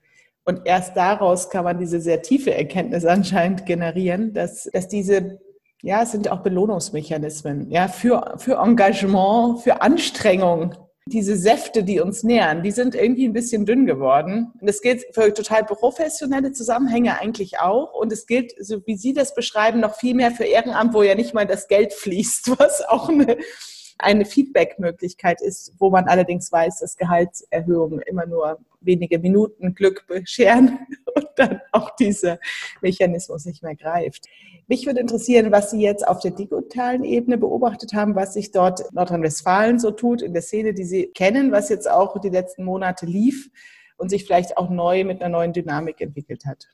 Und 0.46 0.62
erst 0.66 0.98
daraus 0.98 1.50
kann 1.50 1.64
man 1.64 1.80
diese 1.80 2.02
sehr 2.02 2.22
tiefe 2.22 2.54
Erkenntnis 2.54 3.06
anscheinend 3.06 3.66
generieren, 3.66 4.34
dass, 4.34 4.70
dass 4.74 4.88
diese 4.88 5.40
ja, 5.84 6.02
es 6.02 6.14
sind 6.14 6.32
auch 6.32 6.40
Belohnungsmechanismen, 6.40 7.70
ja, 7.70 7.90
für, 7.90 8.36
für 8.38 8.56
Engagement, 8.56 9.60
für 9.60 9.82
Anstrengung. 9.82 10.74
Diese 11.08 11.36
Säfte, 11.36 11.84
die 11.84 12.00
uns 12.00 12.24
nähern, 12.24 12.64
die 12.64 12.72
sind 12.72 12.96
irgendwie 12.96 13.28
ein 13.28 13.34
bisschen 13.34 13.66
dünn 13.66 13.86
geworden. 13.86 14.54
Und 14.62 14.70
es 14.70 14.82
gilt 14.82 15.04
für 15.14 15.34
total 15.34 15.66
professionelle 15.66 16.54
Zusammenhänge 16.54 17.20
eigentlich 17.20 17.60
auch. 17.60 17.94
Und 17.94 18.14
es 18.14 18.26
gilt, 18.26 18.54
so 18.58 18.82
wie 18.86 18.96
Sie 18.96 19.12
das 19.12 19.36
beschreiben, 19.36 19.82
noch 19.82 19.96
viel 19.96 20.16
mehr 20.16 20.32
für 20.32 20.46
Ehrenamt, 20.46 20.94
wo 20.94 21.04
ja 21.04 21.16
nicht 21.16 21.34
mal 21.34 21.46
das 21.46 21.68
Geld 21.68 21.92
fließt, 21.92 22.52
was 22.58 22.82
auch 22.88 23.10
eine, 23.10 23.38
eine 23.98 24.26
Feedback-Möglichkeit 24.26 25.42
ist, 25.42 25.74
wo 25.80 25.90
man 25.90 26.06
allerdings 26.06 26.52
weiß, 26.52 26.80
dass 26.80 26.98
Gehaltserhöhungen 26.98 28.00
immer 28.02 28.26
nur 28.26 28.60
wenige 28.82 29.20
Minuten 29.20 29.74
Glück 29.76 30.06
bescheren 30.08 30.80
und 31.16 31.28
dann 31.36 31.62
auch 31.72 31.96
dieser 31.96 32.40
Mechanismus 32.82 33.46
nicht 33.46 33.64
mehr 33.64 33.76
greift. 33.76 34.28
Mich 34.68 34.86
würde 34.86 35.00
interessieren, 35.00 35.52
was 35.52 35.72
Sie 35.72 35.82
jetzt 35.82 36.08
auf 36.08 36.20
der 36.20 36.32
digitalen 36.32 37.04
Ebene 37.04 37.38
beobachtet 37.38 37.94
haben, 37.94 38.16
was 38.16 38.34
sich 38.34 38.52
dort 38.52 38.80
in 38.82 38.88
Nordrhein-Westfalen 38.94 39.80
so 39.80 39.92
tut, 39.92 40.22
in 40.22 40.34
der 40.34 40.42
Szene, 40.42 40.74
die 40.74 40.86
Sie 40.86 41.08
kennen, 41.08 41.52
was 41.52 41.70
jetzt 41.70 41.90
auch 41.90 42.20
die 42.20 42.30
letzten 42.30 42.64
Monate 42.64 43.06
lief 43.06 43.50
und 43.98 44.10
sich 44.10 44.26
vielleicht 44.26 44.58
auch 44.58 44.70
neu 44.70 45.04
mit 45.04 45.22
einer 45.22 45.38
neuen 45.38 45.54
Dynamik 45.54 46.02
entwickelt 46.02 46.46
hat 46.46 46.68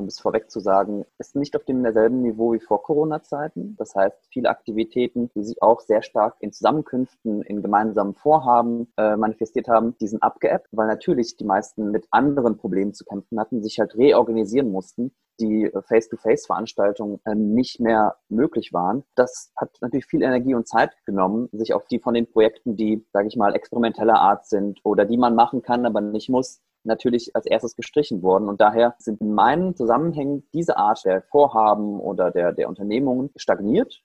um 0.00 0.06
es 0.06 0.18
vorweg 0.18 0.50
zu 0.50 0.60
sagen, 0.60 1.04
ist 1.18 1.36
nicht 1.36 1.54
auf 1.54 1.64
dem 1.64 1.82
selben 1.92 2.22
Niveau 2.22 2.52
wie 2.52 2.60
vor 2.60 2.82
Corona-Zeiten. 2.82 3.76
Das 3.76 3.94
heißt, 3.94 4.16
viele 4.32 4.48
Aktivitäten, 4.48 5.30
die 5.34 5.44
sich 5.44 5.62
auch 5.62 5.80
sehr 5.80 6.02
stark 6.02 6.36
in 6.40 6.52
Zusammenkünften, 6.52 7.42
in 7.42 7.62
gemeinsamen 7.62 8.14
Vorhaben 8.14 8.92
äh, 8.96 9.16
manifestiert 9.16 9.68
haben, 9.68 9.94
die 10.00 10.08
sind 10.08 10.22
abgeappt, 10.22 10.68
weil 10.72 10.88
natürlich 10.88 11.36
die 11.36 11.44
meisten 11.44 11.90
mit 11.90 12.06
anderen 12.10 12.56
Problemen 12.56 12.94
zu 12.94 13.04
kämpfen 13.04 13.38
hatten, 13.38 13.62
sich 13.62 13.78
halt 13.78 13.94
reorganisieren 13.96 14.70
mussten, 14.70 15.12
die 15.38 15.64
äh, 15.64 15.82
Face-to-Face-Veranstaltungen 15.82 17.20
äh, 17.24 17.34
nicht 17.34 17.80
mehr 17.80 18.16
möglich 18.28 18.72
waren. 18.72 19.04
Das 19.14 19.52
hat 19.56 19.76
natürlich 19.80 20.06
viel 20.06 20.22
Energie 20.22 20.54
und 20.54 20.66
Zeit 20.66 20.92
genommen, 21.04 21.48
sich 21.52 21.74
auf 21.74 21.86
die 21.86 21.98
von 21.98 22.14
den 22.14 22.30
Projekten, 22.30 22.76
die, 22.76 23.06
sage 23.12 23.28
ich 23.28 23.36
mal, 23.36 23.54
experimenteller 23.54 24.18
Art 24.18 24.46
sind 24.46 24.80
oder 24.82 25.04
die 25.04 25.18
man 25.18 25.34
machen 25.34 25.62
kann, 25.62 25.84
aber 25.84 26.00
nicht 26.00 26.30
muss, 26.30 26.62
natürlich 26.84 27.34
als 27.34 27.46
erstes 27.46 27.76
gestrichen 27.76 28.22
worden. 28.22 28.48
Und 28.48 28.60
daher 28.60 28.94
sind 28.98 29.20
in 29.20 29.34
meinen 29.34 29.74
Zusammenhängen 29.76 30.46
diese 30.52 30.76
Art 30.76 31.04
der 31.04 31.22
Vorhaben 31.22 32.00
oder 32.00 32.30
der, 32.30 32.52
der 32.52 32.68
Unternehmungen 32.68 33.30
stagniert 33.36 34.02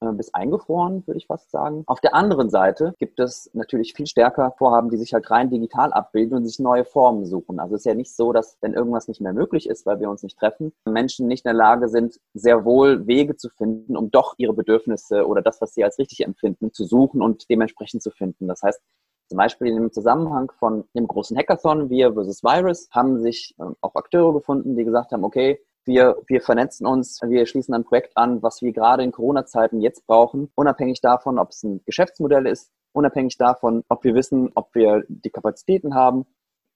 äh, 0.00 0.12
bis 0.12 0.32
eingefroren, 0.34 1.06
würde 1.06 1.18
ich 1.18 1.26
fast 1.26 1.50
sagen. 1.50 1.84
Auf 1.86 2.00
der 2.00 2.14
anderen 2.14 2.50
Seite 2.50 2.94
gibt 2.98 3.20
es 3.20 3.50
natürlich 3.54 3.94
viel 3.94 4.06
stärker 4.06 4.52
Vorhaben, 4.58 4.90
die 4.90 4.96
sich 4.96 5.14
halt 5.14 5.30
rein 5.30 5.50
digital 5.50 5.92
abbilden 5.92 6.36
und 6.36 6.46
sich 6.46 6.58
neue 6.58 6.84
Formen 6.84 7.24
suchen. 7.24 7.58
Also 7.60 7.74
es 7.74 7.82
ist 7.82 7.86
ja 7.86 7.94
nicht 7.94 8.14
so, 8.14 8.32
dass 8.32 8.58
wenn 8.60 8.74
irgendwas 8.74 9.08
nicht 9.08 9.20
mehr 9.20 9.32
möglich 9.32 9.68
ist, 9.68 9.86
weil 9.86 10.00
wir 10.00 10.10
uns 10.10 10.22
nicht 10.22 10.38
treffen, 10.38 10.72
Menschen 10.86 11.26
nicht 11.28 11.44
in 11.44 11.50
der 11.50 11.54
Lage 11.54 11.88
sind, 11.88 12.20
sehr 12.34 12.64
wohl 12.64 13.06
Wege 13.06 13.36
zu 13.36 13.48
finden, 13.50 13.96
um 13.96 14.10
doch 14.10 14.34
ihre 14.38 14.54
Bedürfnisse 14.54 15.26
oder 15.26 15.42
das, 15.42 15.60
was 15.60 15.74
sie 15.74 15.84
als 15.84 15.98
richtig 15.98 16.24
empfinden, 16.24 16.72
zu 16.72 16.84
suchen 16.84 17.22
und 17.22 17.48
dementsprechend 17.50 18.02
zu 18.02 18.10
finden. 18.10 18.48
Das 18.48 18.62
heißt, 18.62 18.80
zum 19.28 19.38
Beispiel 19.38 19.68
im 19.68 19.92
Zusammenhang 19.92 20.52
von 20.58 20.84
dem 20.94 21.06
großen 21.06 21.36
Hackathon 21.36 21.90
Wir 21.90 22.12
versus 22.12 22.42
Virus 22.42 22.88
haben 22.90 23.20
sich 23.20 23.54
ähm, 23.60 23.76
auch 23.80 23.94
Akteure 23.94 24.32
gefunden, 24.32 24.76
die 24.76 24.84
gesagt 24.84 25.12
haben, 25.12 25.24
okay, 25.24 25.60
wir, 25.84 26.16
wir 26.26 26.40
vernetzen 26.40 26.86
uns, 26.86 27.20
wir 27.22 27.46
schließen 27.46 27.74
ein 27.74 27.84
Projekt 27.84 28.16
an, 28.16 28.42
was 28.42 28.60
wir 28.60 28.72
gerade 28.72 29.04
in 29.04 29.12
Corona-Zeiten 29.12 29.80
jetzt 29.80 30.06
brauchen, 30.06 30.50
unabhängig 30.54 31.00
davon, 31.00 31.38
ob 31.38 31.50
es 31.50 31.62
ein 31.62 31.80
Geschäftsmodell 31.84 32.46
ist, 32.46 32.72
unabhängig 32.92 33.36
davon, 33.38 33.84
ob 33.88 34.02
wir 34.02 34.14
wissen, 34.14 34.50
ob 34.54 34.74
wir 34.74 35.04
die 35.08 35.30
Kapazitäten 35.30 35.94
haben, 35.94 36.26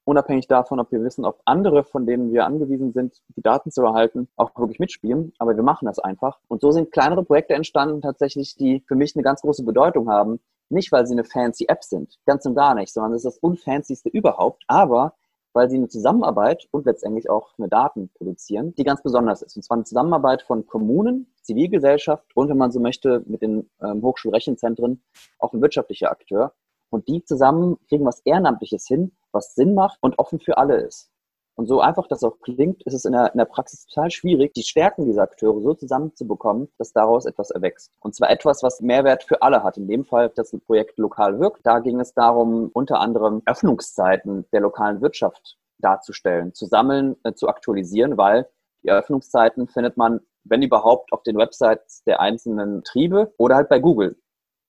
unabhängig 0.05 0.47
davon, 0.47 0.81
ob 0.81 0.91
wir 0.93 1.03
wissen, 1.03 1.25
ob 1.25 1.41
andere, 1.45 1.85
von 1.85 2.07
denen 2.07 2.33
wir 2.33 2.47
angewiesen 2.47 2.93
sind, 2.93 3.21
die 3.37 3.43
Daten 3.43 3.71
zu 3.71 3.83
erhalten, 3.83 4.29
auch 4.37 4.57
wirklich 4.59 4.79
mitspielen. 4.79 5.33
Aber 5.39 5.57
wir 5.57 5.63
machen 5.63 5.87
das 5.87 5.99
einfach. 5.99 6.39
Und 6.49 6.61
so 6.61 6.71
sind 6.71 6.93
kleinere 6.93 7.25
Projekte 7.25 7.55
entstanden, 7.55 8.01
tatsächlich, 8.01 8.57
die 8.57 8.83
für 8.87 8.97
mich 8.97 9.15
eine 9.15 9.23
ganz 9.23 9.43
große 9.43 9.65
Bedeutung 9.65 10.09
haben. 10.11 10.41
Nicht, 10.71 10.93
weil 10.93 11.07
sie 11.07 11.15
eine 11.15 11.25
fancy 11.25 11.67
App 11.69 11.85
sind, 11.85 12.19
ganz 12.27 12.47
und 12.47 12.55
gar 12.55 12.75
nicht, 12.75 12.93
sondern 12.93 13.13
es 13.13 13.25
ist 13.25 13.35
das 13.35 13.39
unfancyste 13.39 14.09
überhaupt. 14.09 14.65
Aber 14.69 15.15
weil 15.53 15.69
sie 15.69 15.77
eine 15.77 15.89
Zusammenarbeit 15.89 16.69
und 16.71 16.87
letztendlich 16.87 17.29
auch 17.29 17.51
eine 17.59 17.69
Daten 17.69 18.11
produzieren, 18.15 18.75
die 18.77 18.85
ganz 18.85 19.03
besonders 19.03 19.43
ist. 19.43 19.57
Und 19.57 19.63
zwar 19.63 19.77
eine 19.77 19.85
Zusammenarbeit 19.85 20.43
von 20.43 20.67
Kommunen, 20.67 21.33
Zivilgesellschaft 21.43 22.25
und, 22.37 22.49
wenn 22.49 22.57
man 22.57 22.71
so 22.71 22.81
möchte, 22.81 23.23
mit 23.27 23.43
den 23.43 23.69
ähm, 23.83 24.03
Hochschulrechenzentren 24.03 25.03
auch 25.39 25.53
ein 25.53 25.61
wirtschaftlicher 25.61 26.11
Akteur. 26.11 26.55
Und 26.91 27.09
die 27.09 27.25
zusammen 27.25 27.79
kriegen 27.89 28.05
was 28.05 28.21
Ehrenamtliches 28.25 28.87
hin, 28.87 29.13
was 29.33 29.55
Sinn 29.55 29.75
macht 29.75 29.99
und 30.01 30.19
offen 30.19 30.41
für 30.41 30.59
alle 30.59 30.77
ist. 30.77 31.11
Und 31.61 31.67
so 31.67 31.83
einfach 31.83 32.07
das 32.07 32.25
auch 32.25 32.41
klingt, 32.41 32.83
ist 32.85 32.95
es 32.95 33.05
in 33.05 33.13
der, 33.13 33.35
in 33.35 33.37
der 33.37 33.45
Praxis 33.45 33.85
total 33.85 34.11
schwierig, 34.11 34.55
die 34.55 34.63
Stärken 34.63 35.05
dieser 35.05 35.25
Akteure 35.25 35.61
so 35.61 35.75
zusammenzubekommen, 35.75 36.71
dass 36.79 36.95
daraus 36.95 37.27
etwas 37.27 37.51
erwächst. 37.51 37.93
Und 38.01 38.15
zwar 38.15 38.31
etwas, 38.31 38.63
was 38.63 38.81
Mehrwert 38.81 39.25
für 39.25 39.43
alle 39.43 39.63
hat. 39.63 39.77
In 39.77 39.87
dem 39.87 40.07
Fall, 40.07 40.31
dass 40.31 40.55
ein 40.55 40.63
Projekt 40.63 40.97
lokal 40.97 41.39
wirkt. 41.39 41.61
Da 41.67 41.81
ging 41.81 42.01
es 42.01 42.15
darum, 42.15 42.71
unter 42.73 42.99
anderem 42.99 43.43
Öffnungszeiten 43.45 44.47
der 44.55 44.63
lokalen 44.63 45.03
Wirtschaft 45.03 45.59
darzustellen, 45.81 46.55
zu 46.55 46.65
sammeln, 46.65 47.17
äh, 47.25 47.35
zu 47.35 47.47
aktualisieren, 47.47 48.17
weil 48.17 48.49
die 48.83 48.91
Öffnungszeiten 48.91 49.69
findet 49.69 49.99
man, 49.99 50.21
wenn 50.45 50.63
überhaupt, 50.63 51.13
auf 51.13 51.23
den 51.25 51.37
Websites 51.37 52.05
der 52.05 52.21
einzelnen 52.21 52.85
Triebe 52.85 53.35
oder 53.37 53.57
halt 53.57 53.69
bei 53.69 53.81
Google. 53.81 54.17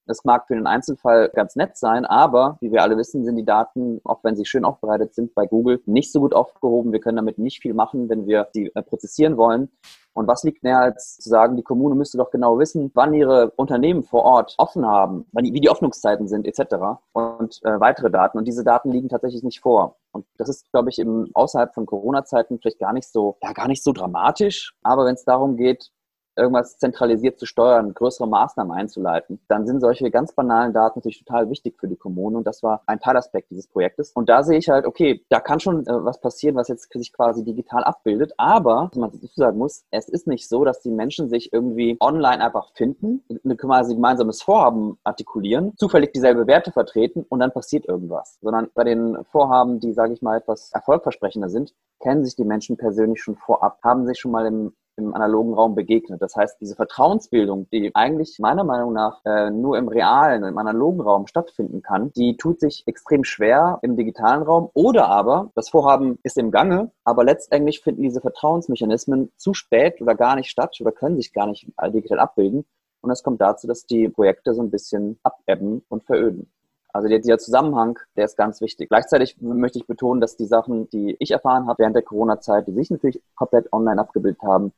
Das 0.06 0.24
mag 0.26 0.48
für 0.48 0.56
den 0.56 0.68
Einzelfall 0.68 1.30
ganz 1.34 1.56
nett 1.56 1.78
sein, 1.78 2.06
aber 2.06 2.58
wie 2.62 2.72
wir 2.72 2.82
alle 2.82 2.98
wissen, 2.98 3.24
sind 3.24 3.36
die 3.36 3.46
Daten, 3.46 4.02
auch 4.04 4.24
wenn 4.24 4.36
sie 4.36 4.46
schön 4.46 4.66
aufbereitet 4.66 5.14
sind, 5.14 5.34
bei 5.36 5.46
Google 5.46 5.82
nicht 5.86 6.12
so 6.12 6.20
gut 6.20 6.34
aufgehoben. 6.34 6.92
Wir 6.92 7.00
können 7.00 7.18
damit 7.18 7.38
nicht 7.38 7.62
viel 7.62 7.74
machen, 7.74 8.10
wenn 8.10 8.26
wir 8.26 8.48
sie 8.54 8.72
äh, 8.74 8.82
prozessieren 8.82 9.38
wollen. 9.38 9.70
Und 10.14 10.28
was 10.28 10.44
liegt 10.44 10.64
näher 10.64 10.80
als 10.80 11.18
zu 11.18 11.30
sagen, 11.30 11.56
die 11.56 11.64
Kommune 11.64 11.96
müsste 11.96 12.18
doch 12.18 12.32
genau 12.32 12.60
wissen, 12.60 12.92
wann 12.94 13.14
ihre 13.14 13.52
Unternehmen 13.52 14.04
vor 14.04 14.24
Ort 14.24 14.56
offen 14.58 14.86
haben, 14.86 15.26
wie 15.32 15.62
die 15.62 15.70
Öffnungszeiten 15.70 16.28
sind 16.28 16.46
etc. 16.46 17.00
und 17.14 17.62
äh, 17.64 17.80
weitere 17.80 18.12
Daten. 18.12 18.38
Und 18.38 18.46
diese 18.46 18.64
Daten 18.64 18.92
liegen 18.92 19.08
tatsächlich 19.08 19.44
nicht 19.44 19.62
vor. 19.62 19.98
Und 20.12 20.26
das 20.38 20.50
ist, 20.50 20.70
glaube 20.72 20.90
ich, 20.90 21.00
im, 21.00 21.30
außerhalb 21.34 21.74
von 21.74 21.86
Corona-Zeiten 21.86 22.60
vielleicht 22.60 22.80
gar 22.80 22.92
nicht 22.92 23.08
so, 23.08 23.38
ja, 23.42 23.54
gar 23.54 23.68
nicht 23.68 23.84
so 23.84 23.94
dramatisch. 23.94 24.74
Aber 24.84 25.06
wenn 25.06 25.16
es 25.16 25.24
darum 25.24 25.56
geht, 25.56 25.92
irgendwas 26.36 26.78
zentralisiert 26.78 27.40
zu 27.40 27.46
steuern, 27.46 27.94
größere 27.94 28.28
Maßnahmen 28.28 28.72
einzuleiten, 28.72 29.40
dann 29.48 29.66
sind 29.66 29.82
solche 29.82 30.10
ganz 30.12 30.34
banalen 30.34 30.74
Daten 30.74 31.00
natürlich 31.00 31.24
total 31.24 31.50
wichtig 31.50 31.78
für 31.80 31.88
die 31.88 31.96
Kommune 31.96 32.38
und 32.38 32.48
das 32.48 32.64
war 32.64 32.82
ein 32.86 33.00
Teilaspekt 33.00 33.52
dieses 33.52 33.68
Projektes. 33.68 34.12
Und 34.12 34.30
da 34.30 34.44
sehe 34.44 34.58
ich 34.58 34.70
halt, 34.70 34.86
okay, 34.86 35.24
da 35.30 35.40
kann 35.40 35.60
schon 35.60 35.86
äh, 35.86 36.06
was 36.06 36.20
passieren, 36.20 36.56
was 36.56 36.68
jetzt 36.68 36.92
sich 36.92 37.14
quasi 37.14 37.44
digital 37.44 37.84
abbildet, 37.84 38.34
aber, 38.38 38.92
man 38.96 39.12
sagen 39.36 39.58
muss, 39.58 39.84
es 39.92 40.10
ist 40.10 40.28
nicht 40.28 40.48
so, 40.48 40.64
dass 40.66 40.82
die 40.82 40.92
Menschen 40.92 41.30
sich 41.30 41.54
irgendwie 41.54 41.98
online 42.00 42.44
einfach 42.44 42.72
finden, 42.74 43.24
eine 43.44 43.56
quasi 43.56 43.96
gemeinsames 43.96 44.42
Vorhaben 44.42 44.98
artikulieren, 45.04 45.74
zufällig 45.78 46.14
dieselbe 46.14 46.48
Werte 46.48 46.72
vertreten 46.72 47.26
und 47.30 47.40
dann 47.40 47.52
passiert 47.52 47.86
irgendwas, 47.88 48.38
sondern 48.42 48.70
bei 48.74 48.84
den 48.84 49.18
Vorhaben, 49.26 49.80
die, 49.80 49.94
sage 49.94 50.14
ich 50.14 50.22
mal, 50.22 50.38
etwas 50.38 50.72
erfolgversprechender 50.72 51.50
sind, 51.50 51.74
kennen 52.00 52.26
sich 52.26 52.36
die 52.36 52.46
Menschen 52.46 52.78
persönlich 52.78 53.22
schon 53.22 53.36
vorab, 53.36 53.80
haben 53.84 54.06
sich 54.06 54.20
schon 54.20 54.32
mal 54.32 54.46
im 54.46 54.74
im 55.08 55.14
analogen 55.14 55.54
Raum 55.54 55.76
begegnet. 55.76 56.22
Das 56.22 56.36
heißt, 56.36 56.60
diese 56.62 56.76
Vertrauensbildung, 56.76 57.68
die 57.72 57.96
eigentlich 57.96 58.40
meiner 58.40 58.64
Meinung 58.64 58.94
nach 58.94 59.22
äh, 59.26 59.50
nur 59.50 59.78
im 59.78 59.88
realen, 59.88 60.44
im 60.44 60.58
analogen 60.58 61.02
Raum 61.02 61.28
stattfinden 61.28 61.82
kann, 61.82 62.12
die 62.14 62.38
tut 62.38 62.60
sich 62.60 62.84
extrem 62.88 63.24
schwer 63.24 63.80
im 63.82 63.96
digitalen 63.96 64.44
Raum. 64.44 64.70
Oder 64.74 65.08
aber 65.08 65.52
das 65.56 65.70
Vorhaben 65.70 66.20
ist 66.24 66.38
im 66.38 66.52
Gange, 66.52 66.92
aber 67.04 67.24
letztendlich 67.24 67.82
finden 67.82 68.04
diese 68.04 68.22
Vertrauensmechanismen 68.22 69.32
zu 69.38 69.54
spät 69.54 70.02
oder 70.02 70.16
gar 70.16 70.36
nicht 70.36 70.50
statt 70.50 70.78
oder 70.82 70.92
können 70.92 71.18
sich 71.18 71.34
gar 71.34 71.48
nicht 71.48 71.72
digital 71.94 72.20
abbilden. 72.20 72.66
Und 73.02 73.10
das 73.10 73.24
kommt 73.24 73.42
dazu, 73.42 73.68
dass 73.68 73.86
die 73.86 74.10
Projekte 74.10 74.54
so 74.54 74.62
ein 74.62 74.70
bisschen 74.70 75.20
abebben 75.24 75.84
und 75.90 76.04
veröden. 76.04 76.52
Also 76.94 77.08
dieser 77.08 77.38
Zusammenhang, 77.38 77.98
der 78.16 78.26
ist 78.26 78.38
ganz 78.38 78.62
wichtig. 78.62 78.90
Gleichzeitig 78.90 79.38
möchte 79.40 79.80
ich 79.80 79.88
betonen, 79.88 80.20
dass 80.20 80.36
die 80.36 80.46
Sachen, 80.46 80.90
die 80.90 81.16
ich 81.20 81.32
erfahren 81.32 81.68
habe 81.68 81.80
während 81.80 81.96
der 81.96 82.04
Corona-Zeit, 82.04 82.68
die 82.68 82.74
sich 82.74 82.90
natürlich 82.90 83.22
komplett 83.36 83.72
online 83.72 84.02
abgebildet 84.02 84.42
haben, 84.42 84.74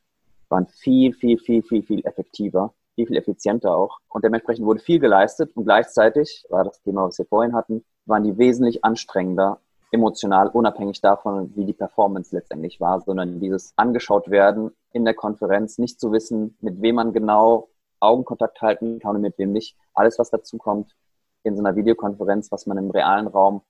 waren 0.54 0.66
viel, 0.68 1.12
viel, 1.12 1.36
viel, 1.36 1.62
viel, 1.62 1.82
viel 1.82 2.06
effektiver, 2.06 2.72
viel, 2.94 3.08
viel 3.08 3.16
effizienter 3.16 3.76
auch. 3.76 3.98
Und 4.08 4.24
dementsprechend 4.24 4.64
wurde 4.64 4.78
viel 4.78 5.00
geleistet 5.00 5.50
und 5.56 5.64
gleichzeitig, 5.64 6.44
war 6.48 6.62
das 6.62 6.80
Thema, 6.82 7.06
was 7.06 7.18
wir 7.18 7.26
vorhin 7.26 7.54
hatten, 7.54 7.84
waren 8.06 8.22
die 8.22 8.38
wesentlich 8.38 8.84
anstrengender, 8.84 9.58
emotional, 9.90 10.48
unabhängig 10.48 11.00
davon, 11.00 11.52
wie 11.56 11.64
die 11.64 11.72
Performance 11.72 12.34
letztendlich 12.34 12.80
war, 12.80 13.00
sondern 13.00 13.40
dieses 13.40 13.72
angeschaut 13.76 14.30
werden 14.30 14.70
in 14.92 15.04
der 15.04 15.14
Konferenz, 15.14 15.78
nicht 15.78 15.98
zu 15.98 16.12
wissen, 16.12 16.56
mit 16.60 16.80
wem 16.80 16.94
man 16.96 17.12
genau 17.12 17.68
Augenkontakt 17.98 18.60
halten 18.62 19.00
kann 19.00 19.16
und 19.16 19.22
mit 19.22 19.36
wem 19.38 19.50
nicht. 19.50 19.76
Alles, 19.92 20.20
was 20.20 20.30
dazu 20.30 20.56
kommt, 20.56 20.94
in 21.42 21.56
so 21.56 21.62
einer 21.64 21.74
Videokonferenz, 21.74 22.52
was 22.52 22.66
man 22.66 22.78
im 22.78 22.90
realen 22.90 23.26
Raum 23.26 23.62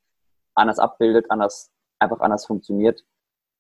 anders 0.55 0.79
abbildet, 0.79 1.31
anders, 1.31 1.71
einfach 1.99 2.21
anders 2.21 2.45
funktioniert. 2.45 3.05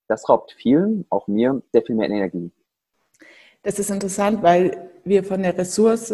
Das 0.08 0.28
raubt 0.28 0.52
vielen, 0.52 1.06
auch 1.08 1.26
mir, 1.26 1.62
sehr 1.72 1.82
viel 1.82 1.96
mehr 1.96 2.10
Energie. 2.10 2.52
Das 3.64 3.78
ist 3.78 3.90
interessant, 3.90 4.42
weil 4.42 4.90
wir 5.04 5.24
von 5.24 5.42
der 5.42 5.56
Ressource 5.56 6.12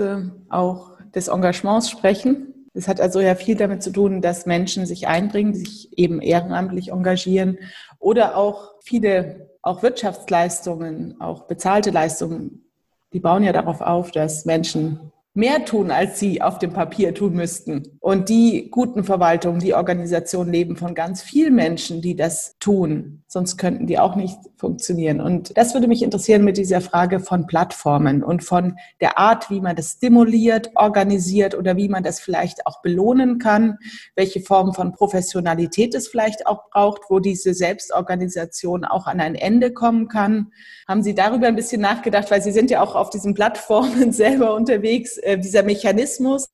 auch 0.48 0.92
des 1.14 1.28
Engagements 1.28 1.90
sprechen. 1.90 2.68
Das 2.74 2.86
hat 2.86 3.00
also 3.00 3.20
ja 3.20 3.34
viel 3.34 3.56
damit 3.56 3.82
zu 3.82 3.90
tun, 3.90 4.22
dass 4.22 4.46
Menschen 4.46 4.86
sich 4.86 5.08
einbringen, 5.08 5.54
sich 5.54 5.98
eben 5.98 6.22
ehrenamtlich 6.22 6.92
engagieren 6.92 7.58
oder 7.98 8.36
auch 8.36 8.74
viele, 8.80 9.50
auch 9.62 9.82
Wirtschaftsleistungen, 9.82 11.20
auch 11.20 11.42
bezahlte 11.42 11.90
Leistungen, 11.90 12.64
die 13.12 13.20
bauen 13.20 13.42
ja 13.42 13.52
darauf 13.52 13.80
auf, 13.80 14.12
dass 14.12 14.44
Menschen 14.44 15.12
mehr 15.32 15.64
tun, 15.64 15.92
als 15.92 16.18
sie 16.18 16.42
auf 16.42 16.58
dem 16.58 16.72
Papier 16.72 17.14
tun 17.14 17.34
müssten. 17.34 17.98
Und 18.00 18.28
die 18.28 18.68
guten 18.70 19.04
Verwaltungen, 19.04 19.60
die 19.60 19.74
Organisationen 19.74 20.50
leben 20.50 20.76
von 20.76 20.94
ganz 20.94 21.22
vielen 21.22 21.54
Menschen, 21.54 22.02
die 22.02 22.16
das 22.16 22.56
tun. 22.58 23.22
Sonst 23.28 23.56
könnten 23.56 23.86
die 23.86 24.00
auch 24.00 24.16
nicht 24.16 24.36
funktionieren. 24.56 25.20
Und 25.20 25.56
das 25.56 25.72
würde 25.72 25.86
mich 25.86 26.02
interessieren 26.02 26.42
mit 26.42 26.56
dieser 26.56 26.80
Frage 26.80 27.20
von 27.20 27.46
Plattformen 27.46 28.24
und 28.24 28.42
von 28.42 28.76
der 29.00 29.18
Art, 29.18 29.50
wie 29.50 29.60
man 29.60 29.76
das 29.76 29.92
stimuliert, 29.92 30.70
organisiert 30.74 31.56
oder 31.56 31.76
wie 31.76 31.88
man 31.88 32.02
das 32.02 32.18
vielleicht 32.18 32.66
auch 32.66 32.82
belohnen 32.82 33.38
kann, 33.38 33.78
welche 34.16 34.40
Form 34.40 34.74
von 34.74 34.92
Professionalität 34.92 35.94
es 35.94 36.08
vielleicht 36.08 36.48
auch 36.48 36.70
braucht, 36.70 37.02
wo 37.08 37.20
diese 37.20 37.54
Selbstorganisation 37.54 38.84
auch 38.84 39.06
an 39.06 39.20
ein 39.20 39.36
Ende 39.36 39.72
kommen 39.72 40.08
kann. 40.08 40.50
Haben 40.88 41.04
Sie 41.04 41.14
darüber 41.14 41.46
ein 41.46 41.54
bisschen 41.54 41.80
nachgedacht, 41.80 42.32
weil 42.32 42.42
Sie 42.42 42.50
sind 42.50 42.68
ja 42.68 42.82
auch 42.82 42.96
auf 42.96 43.10
diesen 43.10 43.34
Plattformen 43.34 44.10
selber 44.12 44.54
unterwegs 44.54 45.19
äh, 45.22 45.38
dieser 45.38 45.62
Mechanismus, 45.62 46.48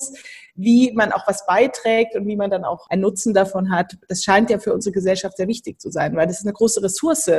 wie 0.54 0.92
man 0.92 1.12
auch 1.12 1.26
was 1.26 1.46
beiträgt 1.46 2.14
und 2.16 2.26
wie 2.26 2.36
man 2.36 2.50
dann 2.50 2.64
auch 2.64 2.88
einen 2.88 3.02
Nutzen 3.02 3.34
davon 3.34 3.70
hat, 3.70 3.96
das 4.08 4.22
scheint 4.22 4.50
ja 4.50 4.58
für 4.58 4.72
unsere 4.72 4.92
Gesellschaft 4.92 5.36
sehr 5.36 5.48
wichtig 5.48 5.80
zu 5.80 5.90
sein, 5.90 6.16
weil 6.16 6.26
das 6.26 6.40
ist 6.40 6.46
eine 6.46 6.54
große 6.54 6.82
Ressource, 6.82 7.30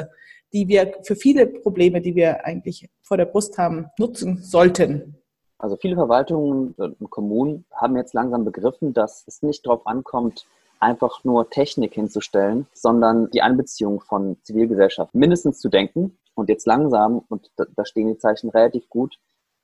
die 0.53 0.67
wir 0.67 0.93
für 1.03 1.15
viele 1.15 1.47
Probleme, 1.47 2.01
die 2.01 2.15
wir 2.15 2.45
eigentlich 2.45 2.89
vor 3.01 3.17
der 3.17 3.25
Brust 3.25 3.57
haben, 3.57 3.87
nutzen 3.97 4.41
sollten. 4.43 5.15
Also 5.59 5.75
viele 5.77 5.95
Verwaltungen 5.95 6.73
und 6.73 7.09
Kommunen 7.09 7.65
haben 7.73 7.97
jetzt 7.97 8.13
langsam 8.13 8.45
begriffen, 8.45 8.93
dass 8.93 9.23
es 9.27 9.41
nicht 9.41 9.65
darauf 9.65 9.87
ankommt, 9.87 10.45
einfach 10.79 11.23
nur 11.23 11.49
Technik 11.49 11.95
hinzustellen, 11.95 12.67
sondern 12.73 13.31
die 13.31 13.41
Einbeziehung 13.41 13.99
von 13.99 14.37
Zivilgesellschaft 14.43 15.15
mindestens 15.15 15.59
zu 15.59 15.69
denken 15.69 16.17
und 16.35 16.49
jetzt 16.49 16.67
langsam, 16.67 17.23
und 17.29 17.49
da 17.55 17.85
stehen 17.85 18.07
die 18.07 18.19
Zeichen 18.19 18.49
relativ 18.49 18.87
gut, 18.89 19.17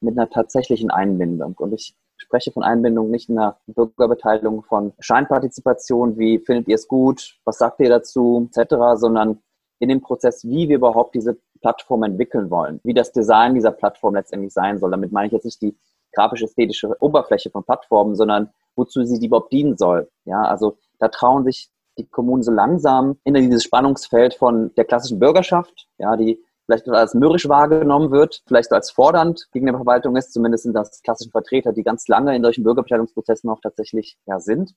mit 0.03 0.17
einer 0.17 0.29
tatsächlichen 0.29 0.91
Einbindung. 0.91 1.55
Und 1.57 1.73
ich 1.73 1.95
spreche 2.17 2.51
von 2.51 2.63
Einbindung 2.63 3.09
nicht 3.09 3.29
in 3.29 3.37
einer 3.37 3.57
Bürgerbeteiligung 3.67 4.63
von 4.63 4.93
Scheinpartizipation, 4.99 6.17
wie 6.17 6.39
findet 6.39 6.67
ihr 6.67 6.75
es 6.75 6.87
gut, 6.87 7.35
was 7.45 7.57
sagt 7.57 7.79
ihr 7.79 7.89
dazu, 7.89 8.49
etc., 8.55 8.75
sondern 8.95 9.39
in 9.79 9.89
dem 9.89 10.01
Prozess, 10.01 10.43
wie 10.45 10.69
wir 10.69 10.77
überhaupt 10.77 11.15
diese 11.15 11.37
Plattform 11.61 12.03
entwickeln 12.03 12.49
wollen, 12.49 12.79
wie 12.83 12.93
das 12.93 13.11
Design 13.11 13.53
dieser 13.53 13.71
Plattform 13.71 14.15
letztendlich 14.15 14.53
sein 14.53 14.77
soll. 14.79 14.91
Damit 14.91 15.11
meine 15.11 15.27
ich 15.27 15.33
jetzt 15.33 15.45
nicht 15.45 15.61
die 15.61 15.75
grafisch-ästhetische 16.13 16.95
Oberfläche 17.01 17.49
von 17.49 17.63
Plattformen, 17.63 18.15
sondern 18.15 18.49
wozu 18.75 19.03
sie 19.03 19.25
überhaupt 19.25 19.51
dienen 19.51 19.77
soll. 19.77 20.09
Ja, 20.25 20.41
also 20.43 20.77
da 20.99 21.07
trauen 21.09 21.43
sich 21.43 21.69
die 21.97 22.07
Kommunen 22.07 22.43
so 22.43 22.51
langsam 22.51 23.17
in 23.23 23.33
dieses 23.33 23.63
Spannungsfeld 23.63 24.33
von 24.33 24.73
der 24.75 24.85
klassischen 24.85 25.19
Bürgerschaft, 25.19 25.87
ja, 25.97 26.15
die 26.15 26.43
vielleicht 26.65 26.87
als 26.89 27.13
mürrisch 27.13 27.47
wahrgenommen 27.47 28.11
wird, 28.11 28.41
vielleicht 28.47 28.71
als 28.71 28.91
fordernd 28.91 29.47
gegen 29.51 29.65
die 29.65 29.73
Verwaltung 29.73 30.15
ist. 30.15 30.33
Zumindest 30.33 30.63
sind 30.63 30.73
das 30.73 31.01
klassische 31.01 31.31
Vertreter, 31.31 31.73
die 31.73 31.83
ganz 31.83 32.07
lange 32.07 32.35
in 32.35 32.43
solchen 32.43 32.63
Bürgerbeteiligungsprozessen 32.63 33.49
auch 33.49 33.59
tatsächlich 33.61 34.17
ja, 34.25 34.39
sind. 34.39 34.73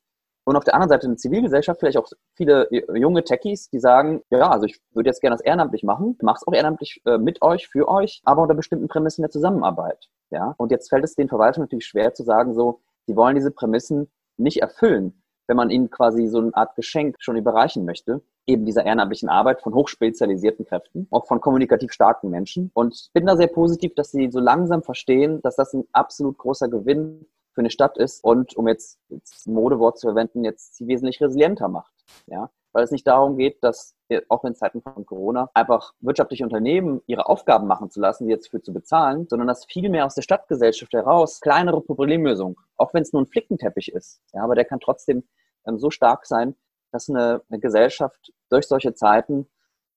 Und 0.48 0.56
auf 0.56 0.62
der 0.62 0.74
anderen 0.74 0.90
Seite 0.90 1.08
eine 1.08 1.16
Zivilgesellschaft, 1.16 1.80
vielleicht 1.80 1.98
auch 1.98 2.08
viele 2.34 2.68
junge 2.94 3.24
Techies, 3.24 3.68
die 3.68 3.80
sagen, 3.80 4.22
ja, 4.30 4.48
also 4.48 4.66
ich 4.66 4.80
würde 4.92 5.08
jetzt 5.08 5.20
gerne 5.20 5.34
das 5.34 5.44
ehrenamtlich 5.44 5.82
machen, 5.82 6.14
ich 6.16 6.22
mache 6.22 6.36
es 6.36 6.46
auch 6.46 6.52
ehrenamtlich 6.52 7.02
äh, 7.04 7.18
mit 7.18 7.42
euch, 7.42 7.66
für 7.66 7.88
euch, 7.88 8.22
aber 8.24 8.42
unter 8.42 8.54
bestimmten 8.54 8.86
Prämissen 8.86 9.22
der 9.22 9.30
Zusammenarbeit. 9.30 10.08
Ja? 10.30 10.54
Und 10.56 10.70
jetzt 10.70 10.88
fällt 10.88 11.02
es 11.02 11.16
den 11.16 11.28
Verwaltungen 11.28 11.64
natürlich 11.64 11.86
schwer 11.86 12.14
zu 12.14 12.22
sagen, 12.22 12.54
so, 12.54 12.80
sie 13.06 13.16
wollen 13.16 13.34
diese 13.34 13.50
Prämissen 13.50 14.08
nicht 14.36 14.62
erfüllen, 14.62 15.20
wenn 15.46 15.56
man 15.56 15.70
ihnen 15.70 15.90
quasi 15.90 16.26
so 16.26 16.38
eine 16.38 16.54
Art 16.54 16.76
Geschenk 16.76 17.16
schon 17.18 17.36
überreichen 17.36 17.84
möchte 17.84 18.22
eben 18.46 18.64
dieser 18.64 18.84
ehrenamtlichen 18.84 19.28
Arbeit 19.28 19.60
von 19.60 19.74
hochspezialisierten 19.74 20.64
Kräften, 20.64 21.08
auch 21.10 21.26
von 21.26 21.40
kommunikativ 21.40 21.92
starken 21.92 22.30
Menschen. 22.30 22.70
Und 22.74 23.10
bin 23.12 23.26
da 23.26 23.36
sehr 23.36 23.48
positiv, 23.48 23.94
dass 23.94 24.12
sie 24.12 24.30
so 24.30 24.40
langsam 24.40 24.82
verstehen, 24.82 25.40
dass 25.42 25.56
das 25.56 25.74
ein 25.74 25.84
absolut 25.92 26.38
großer 26.38 26.68
Gewinn 26.68 27.26
für 27.52 27.60
eine 27.60 27.70
Stadt 27.70 27.98
ist 27.98 28.22
und, 28.22 28.56
um 28.56 28.68
jetzt, 28.68 28.98
jetzt 29.08 29.46
ein 29.46 29.54
Modewort 29.54 29.98
zu 29.98 30.06
verwenden, 30.08 30.44
jetzt 30.44 30.76
sie 30.76 30.86
wesentlich 30.86 31.20
resilienter 31.20 31.68
macht. 31.68 31.92
Ja? 32.26 32.50
Weil 32.76 32.84
es 32.84 32.90
nicht 32.90 33.06
darum 33.06 33.38
geht, 33.38 33.64
dass, 33.64 33.96
auch 34.28 34.44
in 34.44 34.54
Zeiten 34.54 34.82
von 34.82 35.06
Corona, 35.06 35.48
einfach 35.54 35.94
wirtschaftliche 36.00 36.44
Unternehmen 36.44 37.00
ihre 37.06 37.26
Aufgaben 37.26 37.66
machen 37.66 37.88
zu 37.88 38.00
lassen, 38.00 38.26
die 38.26 38.30
jetzt 38.30 38.50
für 38.50 38.60
zu 38.60 38.74
bezahlen, 38.74 39.26
sondern 39.30 39.48
dass 39.48 39.64
viel 39.64 39.88
mehr 39.88 40.04
aus 40.04 40.14
der 40.14 40.20
Stadtgesellschaft 40.20 40.92
heraus 40.92 41.40
kleinere 41.40 41.80
Problemlösungen, 41.80 42.54
auch 42.76 42.92
wenn 42.92 43.00
es 43.00 43.14
nur 43.14 43.22
ein 43.22 43.28
Flickenteppich 43.28 43.94
ist, 43.94 44.20
ja, 44.34 44.42
aber 44.42 44.54
der 44.54 44.66
kann 44.66 44.78
trotzdem 44.78 45.24
ähm, 45.66 45.78
so 45.78 45.88
stark 45.90 46.26
sein, 46.26 46.54
dass 46.92 47.08
eine, 47.08 47.40
eine 47.48 47.60
Gesellschaft 47.60 48.34
durch 48.50 48.66
solche 48.68 48.92
Zeiten 48.92 49.48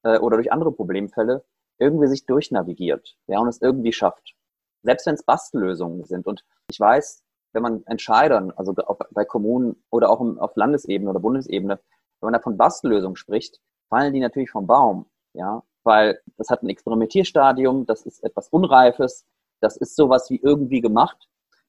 äh, 0.03 0.17
oder 0.17 0.37
durch 0.37 0.53
andere 0.53 0.71
Problemfälle 0.71 1.43
irgendwie 1.79 2.07
sich 2.07 2.25
durchnavigiert 2.27 3.17
ja, 3.27 3.39
und 3.39 3.49
es 3.49 3.61
irgendwie 3.61 3.91
schafft. 3.91 4.35
Selbst 4.83 5.05
wenn 5.05 5.15
es 5.15 5.23
Bastellösungen 5.23 6.05
sind. 6.05 6.27
Und 6.27 6.45
ich 6.71 6.79
weiß, 6.79 7.25
wenn 7.51 7.61
man 7.61 7.83
Entscheidern, 7.87 8.53
also 8.55 8.73
bei 9.11 9.25
Kommunen 9.25 9.83
oder 9.89 10.09
auch 10.11 10.21
auf 10.37 10.55
Landesebene 10.55 11.09
oder 11.09 11.19
Bundesebene, 11.19 11.81
wenn 12.21 12.27
man 12.27 12.33
da 12.33 12.39
von 12.39 12.57
Bastellösungen 12.57 13.15
spricht, 13.15 13.59
fallen 13.89 14.13
die 14.13 14.19
natürlich 14.19 14.51
vom 14.51 14.67
Baum. 14.67 15.05
Ja, 15.33 15.63
weil 15.83 16.19
das 16.37 16.49
hat 16.49 16.63
ein 16.63 16.69
Experimentierstadium, 16.69 17.85
das 17.85 18.05
ist 18.05 18.23
etwas 18.23 18.49
Unreifes, 18.49 19.25
das 19.61 19.77
ist 19.77 19.95
sowas 19.95 20.29
wie 20.29 20.39
irgendwie 20.41 20.81
gemacht. 20.81 21.27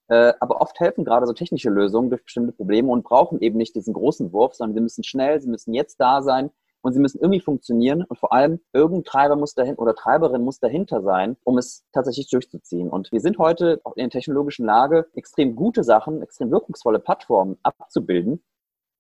Äh, 0.08 0.32
aber 0.40 0.60
oft 0.60 0.78
helfen 0.80 1.04
gerade 1.04 1.26
so 1.26 1.32
technische 1.32 1.70
Lösungen 1.70 2.10
durch 2.10 2.24
bestimmte 2.24 2.52
Probleme 2.52 2.90
und 2.90 3.04
brauchen 3.04 3.40
eben 3.40 3.56
nicht 3.56 3.76
diesen 3.76 3.94
großen 3.94 4.32
Wurf, 4.32 4.54
sondern 4.54 4.74
sie 4.74 4.80
müssen 4.80 5.04
schnell, 5.04 5.40
sie 5.40 5.48
müssen 5.48 5.72
jetzt 5.72 6.00
da 6.00 6.20
sein 6.22 6.50
und 6.82 6.92
sie 6.92 7.00
müssen 7.00 7.20
irgendwie 7.20 7.40
funktionieren 7.40 8.02
und 8.04 8.18
vor 8.18 8.32
allem 8.32 8.60
irgendein 8.72 9.04
Treiber 9.04 9.36
muss 9.36 9.54
dahin 9.54 9.76
oder 9.76 9.94
Treiberin 9.94 10.42
muss 10.42 10.58
dahinter 10.58 11.02
sein, 11.02 11.36
um 11.44 11.58
es 11.58 11.84
tatsächlich 11.92 12.28
durchzuziehen. 12.28 12.88
Und 12.90 13.12
wir 13.12 13.20
sind 13.20 13.38
heute 13.38 13.80
auch 13.84 13.94
in 13.96 14.04
der 14.04 14.10
technologischen 14.10 14.66
Lage, 14.66 15.06
extrem 15.14 15.54
gute 15.54 15.84
Sachen, 15.84 16.22
extrem 16.22 16.50
wirkungsvolle 16.50 16.98
Plattformen 16.98 17.58
abzubilden. 17.62 18.42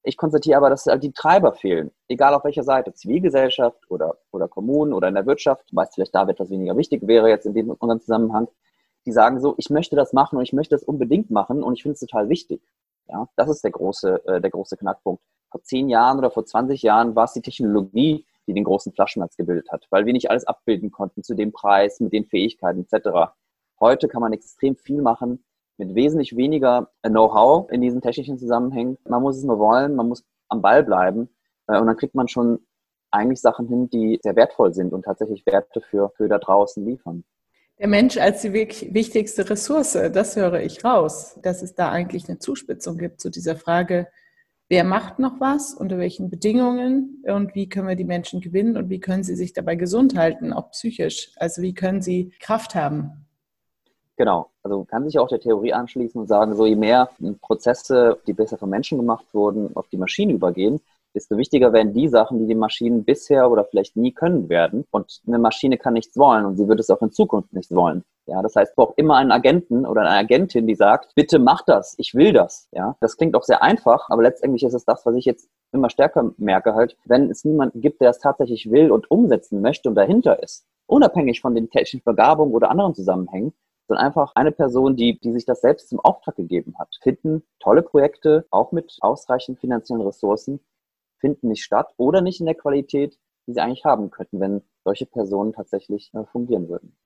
Ich 0.02 0.16
konstatiere 0.16 0.56
aber, 0.56 0.70
dass 0.70 0.86
halt 0.86 1.02
die 1.02 1.12
Treiber 1.12 1.52
fehlen, 1.52 1.90
egal 2.08 2.34
auf 2.34 2.44
welcher 2.44 2.62
Seite, 2.62 2.94
Zivilgesellschaft 2.94 3.90
oder, 3.90 4.16
oder 4.30 4.48
Kommunen 4.48 4.92
oder 4.92 5.08
in 5.08 5.14
der 5.14 5.26
Wirtschaft, 5.26 5.66
weil 5.72 5.88
vielleicht 5.92 6.14
da 6.14 6.26
etwas 6.28 6.50
weniger 6.50 6.76
wichtig 6.76 7.06
wäre 7.06 7.28
jetzt 7.28 7.46
in 7.46 7.54
dem 7.54 7.70
unserem 7.70 8.00
Zusammenhang 8.00 8.48
die 9.06 9.12
sagen 9.12 9.40
so, 9.40 9.54
ich 9.56 9.70
möchte 9.70 9.96
das 9.96 10.12
machen 10.12 10.36
und 10.36 10.42
ich 10.42 10.52
möchte 10.52 10.74
das 10.74 10.82
unbedingt 10.82 11.30
machen 11.30 11.62
und 11.62 11.74
ich 11.74 11.82
finde 11.82 11.94
es 11.94 12.00
total 12.00 12.28
wichtig. 12.28 12.60
Ja, 13.08 13.28
das 13.36 13.48
ist 13.48 13.64
der 13.64 13.70
große, 13.70 14.26
äh, 14.26 14.40
der 14.40 14.50
große 14.50 14.76
Knackpunkt. 14.76 15.22
Vor 15.50 15.62
zehn 15.62 15.88
Jahren 15.88 16.18
oder 16.18 16.30
vor 16.30 16.44
20 16.44 16.82
Jahren 16.82 17.16
war 17.16 17.24
es 17.24 17.32
die 17.32 17.42
Technologie, 17.42 18.24
die 18.46 18.54
den 18.54 18.64
großen 18.64 18.92
Flaschenhals 18.92 19.36
gebildet 19.36 19.70
hat, 19.72 19.86
weil 19.90 20.06
wir 20.06 20.12
nicht 20.12 20.30
alles 20.30 20.46
abbilden 20.46 20.90
konnten 20.90 21.22
zu 21.22 21.34
dem 21.34 21.52
Preis, 21.52 22.00
mit 22.00 22.12
den 22.12 22.26
Fähigkeiten 22.26 22.86
etc. 22.88 23.32
Heute 23.80 24.06
kann 24.08 24.20
man 24.20 24.32
extrem 24.32 24.76
viel 24.76 25.02
machen 25.02 25.44
mit 25.80 25.94
wesentlich 25.94 26.36
weniger 26.36 26.90
Know-how 27.02 27.70
in 27.72 27.80
diesen 27.80 28.02
technischen 28.02 28.38
Zusammenhängen. 28.38 28.98
Man 29.08 29.22
muss 29.22 29.38
es 29.38 29.44
nur 29.44 29.58
wollen, 29.58 29.96
man 29.96 30.08
muss 30.08 30.24
am 30.48 30.62
Ball 30.62 30.84
bleiben 30.84 31.30
äh, 31.66 31.80
und 31.80 31.86
dann 31.86 31.96
kriegt 31.96 32.14
man 32.14 32.28
schon 32.28 32.60
eigentlich 33.10 33.40
Sachen 33.40 33.66
hin, 33.66 33.88
die 33.88 34.20
sehr 34.22 34.36
wertvoll 34.36 34.72
sind 34.72 34.92
und 34.92 35.04
tatsächlich 35.04 35.44
Werte 35.46 35.80
für, 35.80 36.10
für 36.16 36.28
da 36.28 36.38
draußen 36.38 36.84
liefern. 36.84 37.24
Der 37.78 37.88
Mensch 37.88 38.18
als 38.18 38.42
die 38.42 38.52
wichtigste 38.52 39.48
Ressource, 39.48 39.94
das 40.12 40.36
höre 40.36 40.60
ich 40.60 40.84
raus, 40.84 41.38
dass 41.42 41.62
es 41.62 41.74
da 41.74 41.90
eigentlich 41.90 42.28
eine 42.28 42.38
Zuspitzung 42.38 42.98
gibt 42.98 43.22
zu 43.22 43.30
dieser 43.30 43.56
Frage, 43.56 44.06
wer 44.68 44.84
macht 44.84 45.18
noch 45.18 45.40
was, 45.40 45.72
unter 45.72 45.96
welchen 45.96 46.28
Bedingungen 46.28 47.24
und 47.26 47.54
wie 47.54 47.70
können 47.70 47.88
wir 47.88 47.96
die 47.96 48.04
Menschen 48.04 48.42
gewinnen 48.42 48.76
und 48.76 48.90
wie 48.90 49.00
können 49.00 49.24
sie 49.24 49.34
sich 49.34 49.54
dabei 49.54 49.76
gesund 49.76 50.14
halten, 50.14 50.52
auch 50.52 50.70
psychisch. 50.72 51.32
Also 51.36 51.62
wie 51.62 51.72
können 51.72 52.02
sie 52.02 52.32
Kraft 52.38 52.74
haben. 52.74 53.26
Genau, 54.20 54.50
also 54.62 54.84
kann 54.84 55.06
sich 55.06 55.18
auch 55.18 55.28
der 55.28 55.40
Theorie 55.40 55.72
anschließen 55.72 56.20
und 56.20 56.26
sagen, 56.26 56.54
so 56.54 56.66
je 56.66 56.76
mehr 56.76 57.08
Prozesse, 57.40 58.18
die 58.26 58.34
besser 58.34 58.58
von 58.58 58.68
Menschen 58.68 58.98
gemacht 58.98 59.24
wurden, 59.32 59.74
auf 59.74 59.88
die 59.88 59.96
Maschinen 59.96 60.32
übergehen, 60.32 60.78
desto 61.14 61.38
wichtiger 61.38 61.72
werden 61.72 61.94
die 61.94 62.06
Sachen, 62.06 62.38
die 62.38 62.46
die 62.46 62.54
Maschinen 62.54 63.02
bisher 63.02 63.50
oder 63.50 63.64
vielleicht 63.64 63.96
nie 63.96 64.12
können 64.12 64.50
werden. 64.50 64.84
Und 64.90 65.22
eine 65.26 65.38
Maschine 65.38 65.78
kann 65.78 65.94
nichts 65.94 66.18
wollen 66.18 66.44
und 66.44 66.58
sie 66.58 66.68
wird 66.68 66.80
es 66.80 66.90
auch 66.90 67.00
in 67.00 67.12
Zukunft 67.12 67.54
nicht 67.54 67.74
wollen. 67.74 68.04
Ja, 68.26 68.42
das 68.42 68.56
heißt, 68.56 68.76
braucht 68.76 68.98
immer 68.98 69.16
einen 69.16 69.32
Agenten 69.32 69.86
oder 69.86 70.02
eine 70.02 70.10
Agentin, 70.10 70.66
die 70.66 70.74
sagt, 70.74 71.14
bitte 71.14 71.38
mach 71.38 71.62
das, 71.62 71.94
ich 71.96 72.14
will 72.14 72.34
das. 72.34 72.68
Ja, 72.72 72.98
das 73.00 73.16
klingt 73.16 73.34
auch 73.34 73.44
sehr 73.44 73.62
einfach, 73.62 74.10
aber 74.10 74.22
letztendlich 74.22 74.64
ist 74.64 74.74
es 74.74 74.84
das, 74.84 75.06
was 75.06 75.14
ich 75.14 75.24
jetzt 75.24 75.48
immer 75.72 75.88
stärker 75.88 76.34
merke 76.36 76.74
halt, 76.74 76.94
wenn 77.06 77.30
es 77.30 77.46
niemanden 77.46 77.80
gibt, 77.80 78.02
der 78.02 78.10
es 78.10 78.18
tatsächlich 78.18 78.70
will 78.70 78.90
und 78.90 79.10
umsetzen 79.10 79.62
möchte 79.62 79.88
und 79.88 79.94
dahinter 79.94 80.42
ist, 80.42 80.66
unabhängig 80.84 81.40
von 81.40 81.54
den 81.54 81.70
technischen 81.70 82.02
Begabungen 82.04 82.52
oder 82.52 82.70
anderen 82.70 82.94
Zusammenhängen, 82.94 83.54
sondern 83.90 84.06
einfach 84.06 84.30
eine 84.36 84.52
Person, 84.52 84.94
die, 84.94 85.18
die 85.18 85.32
sich 85.32 85.44
das 85.44 85.62
selbst 85.62 85.88
zum 85.88 85.98
Auftrag 85.98 86.36
gegeben 86.36 86.76
hat, 86.78 86.96
finden 87.02 87.42
tolle 87.58 87.82
Projekte, 87.82 88.46
auch 88.52 88.70
mit 88.70 88.96
ausreichend 89.00 89.58
finanziellen 89.58 90.06
Ressourcen, 90.06 90.60
finden 91.18 91.48
nicht 91.48 91.64
statt 91.64 91.92
oder 91.96 92.20
nicht 92.20 92.38
in 92.38 92.46
der 92.46 92.54
Qualität, 92.54 93.18
die 93.48 93.52
sie 93.52 93.58
eigentlich 93.58 93.84
haben 93.84 94.12
könnten, 94.12 94.38
wenn 94.38 94.62
solche 94.84 95.06
Personen 95.06 95.52
tatsächlich 95.52 96.12
äh, 96.14 96.24
fungieren 96.26 96.68
würden. 96.68 96.96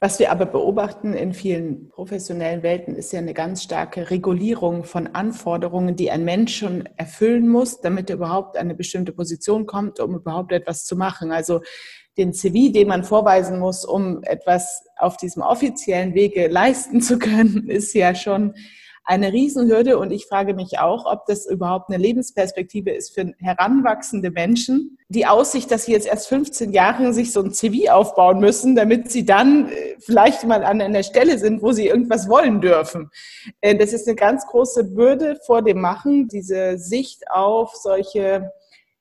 Was 0.00 0.18
wir 0.18 0.30
aber 0.30 0.46
beobachten 0.46 1.14
in 1.14 1.32
vielen 1.32 1.88
professionellen 1.88 2.62
Welten 2.62 2.94
ist 2.94 3.12
ja 3.12 3.20
eine 3.20 3.34
ganz 3.34 3.62
starke 3.62 4.10
Regulierung 4.10 4.84
von 4.84 5.06
Anforderungen, 5.08 5.96
die 5.96 6.10
ein 6.10 6.24
Mensch 6.24 6.56
schon 6.56 6.86
erfüllen 6.96 7.48
muss, 7.48 7.80
damit 7.80 8.10
er 8.10 8.16
überhaupt 8.16 8.56
an 8.56 8.62
eine 8.62 8.74
bestimmte 8.74 9.12
Position 9.12 9.66
kommt, 9.66 10.00
um 10.00 10.14
überhaupt 10.16 10.52
etwas 10.52 10.84
zu 10.84 10.96
machen. 10.96 11.32
Also 11.32 11.60
den 12.16 12.32
CV, 12.32 12.72
den 12.72 12.88
man 12.88 13.04
vorweisen 13.04 13.58
muss, 13.58 13.84
um 13.84 14.22
etwas 14.24 14.84
auf 14.96 15.16
diesem 15.16 15.42
offiziellen 15.42 16.14
Wege 16.14 16.48
leisten 16.48 17.00
zu 17.00 17.18
können, 17.18 17.68
ist 17.68 17.94
ja 17.94 18.14
schon 18.14 18.54
eine 19.04 19.32
Riesenhürde 19.32 19.98
und 19.98 20.10
ich 20.10 20.26
frage 20.26 20.54
mich 20.54 20.78
auch, 20.78 21.04
ob 21.04 21.26
das 21.26 21.44
überhaupt 21.46 21.90
eine 21.90 22.02
Lebensperspektive 22.02 22.90
ist 22.90 23.14
für 23.14 23.34
heranwachsende 23.38 24.30
Menschen. 24.30 24.98
Die 25.08 25.26
Aussicht, 25.26 25.70
dass 25.70 25.84
sie 25.84 25.92
jetzt 25.92 26.06
erst 26.06 26.28
15 26.28 26.72
Jahre 26.72 27.12
sich 27.12 27.30
so 27.30 27.42
ein 27.42 27.52
CV 27.52 27.92
aufbauen 27.92 28.40
müssen, 28.40 28.74
damit 28.74 29.10
sie 29.10 29.26
dann 29.26 29.68
äh, 29.68 29.96
vielleicht 29.98 30.44
mal 30.44 30.64
an 30.64 30.80
einer 30.80 31.02
Stelle 31.02 31.38
sind, 31.38 31.62
wo 31.62 31.72
sie 31.72 31.86
irgendwas 31.86 32.28
wollen 32.28 32.62
dürfen. 32.62 33.10
Äh, 33.60 33.76
das 33.76 33.92
ist 33.92 34.08
eine 34.08 34.16
ganz 34.16 34.46
große 34.46 34.84
Bürde 34.84 35.38
vor 35.44 35.60
dem 35.62 35.82
Machen, 35.82 36.28
diese 36.28 36.78
Sicht 36.78 37.30
auf 37.30 37.74
solche 37.74 38.50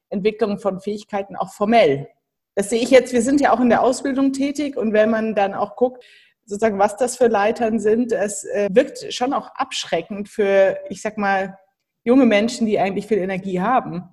Entwicklungen 0.10 0.60
von 0.60 0.82
Fähigkeiten 0.82 1.38
auch 1.38 1.54
formell. 1.54 2.10
Das 2.56 2.70
sehe 2.70 2.82
ich 2.82 2.92
jetzt, 2.92 3.14
wir 3.14 3.22
sind 3.22 3.40
ja 3.40 3.54
auch 3.54 3.62
in 3.62 3.70
der 3.70 3.82
Ausbildung 3.82 4.34
tätig 4.34 4.76
und 4.76 4.92
wenn 4.92 5.10
man 5.10 5.34
dann 5.34 5.54
auch 5.54 5.76
guckt, 5.78 6.04
sozusagen, 6.46 6.80
was 6.80 6.98
das 6.98 7.18
für 7.18 7.28
Leitern 7.28 7.80
sind. 7.80 8.12
Es 8.12 8.44
äh, 8.44 8.70
wirkt 8.72 9.14
schon 9.14 9.34
auch 9.34 9.50
abschreckend 9.56 10.30
für, 10.30 10.78
ich 10.90 11.02
sag 11.02 11.18
mal, 11.18 11.58
junge 12.04 12.26
Menschen, 12.26 12.68
die 12.68 12.80
eigentlich 12.80 13.08
viel 13.08 13.20
Energie 13.20 13.62
haben. 13.62 14.10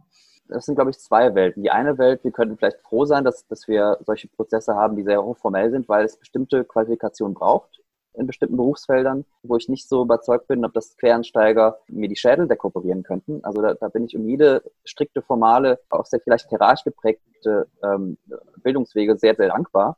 Das 0.49 0.67
sind, 0.67 0.75
glaube 0.75 0.91
ich, 0.91 0.99
zwei 0.99 1.35
Welten. 1.35 1.63
Die 1.63 1.71
eine 1.71 1.97
Welt, 1.99 2.25
wir 2.25 2.33
könnten 2.33 2.57
vielleicht 2.57 2.81
froh 2.81 3.05
sein, 3.05 3.25
dass, 3.25 3.47
dass 3.47 3.69
wir 3.69 3.99
solche 4.05 4.29
Prozesse 4.29 4.75
haben, 4.75 4.97
die 4.97 5.05
sehr 5.05 5.23
hochformell 5.23 5.71
sind, 5.71 5.89
weil 5.89 6.05
es 6.05 6.17
bestimmte 6.17 6.65
Qualifikationen 6.65 7.35
braucht 7.35 7.81
in 8.15 8.27
bestimmten 8.27 8.57
Berufsfeldern, 8.57 9.25
wo 9.43 9.57
ich 9.57 9.69
nicht 9.69 9.89
so 9.89 10.03
überzeugt 10.03 10.49
bin, 10.49 10.65
ob 10.65 10.75
das 10.75 10.97
Quereinsteiger 10.97 11.79
mir 11.89 12.09
die 12.09 12.17
Schädel 12.17 12.49
dekoperieren 12.49 13.03
könnten. 13.03 13.45
Also 13.45 13.63
da, 13.63 13.75
da 13.75 13.89
bin 13.89 14.05
ich 14.05 14.17
um 14.17 14.29
jede 14.29 14.63
strikte, 14.85 15.23
formale, 15.23 15.79
auch 15.91 16.07
sehr 16.07 16.21
vielleicht 16.21 16.49
hierarchisch 16.49 16.85
geprägte 16.85 17.69
ähm, 17.83 18.19
Bildungswege 18.63 19.17
sehr, 19.17 19.35
sehr 19.37 19.49
dankbar. 19.49 19.97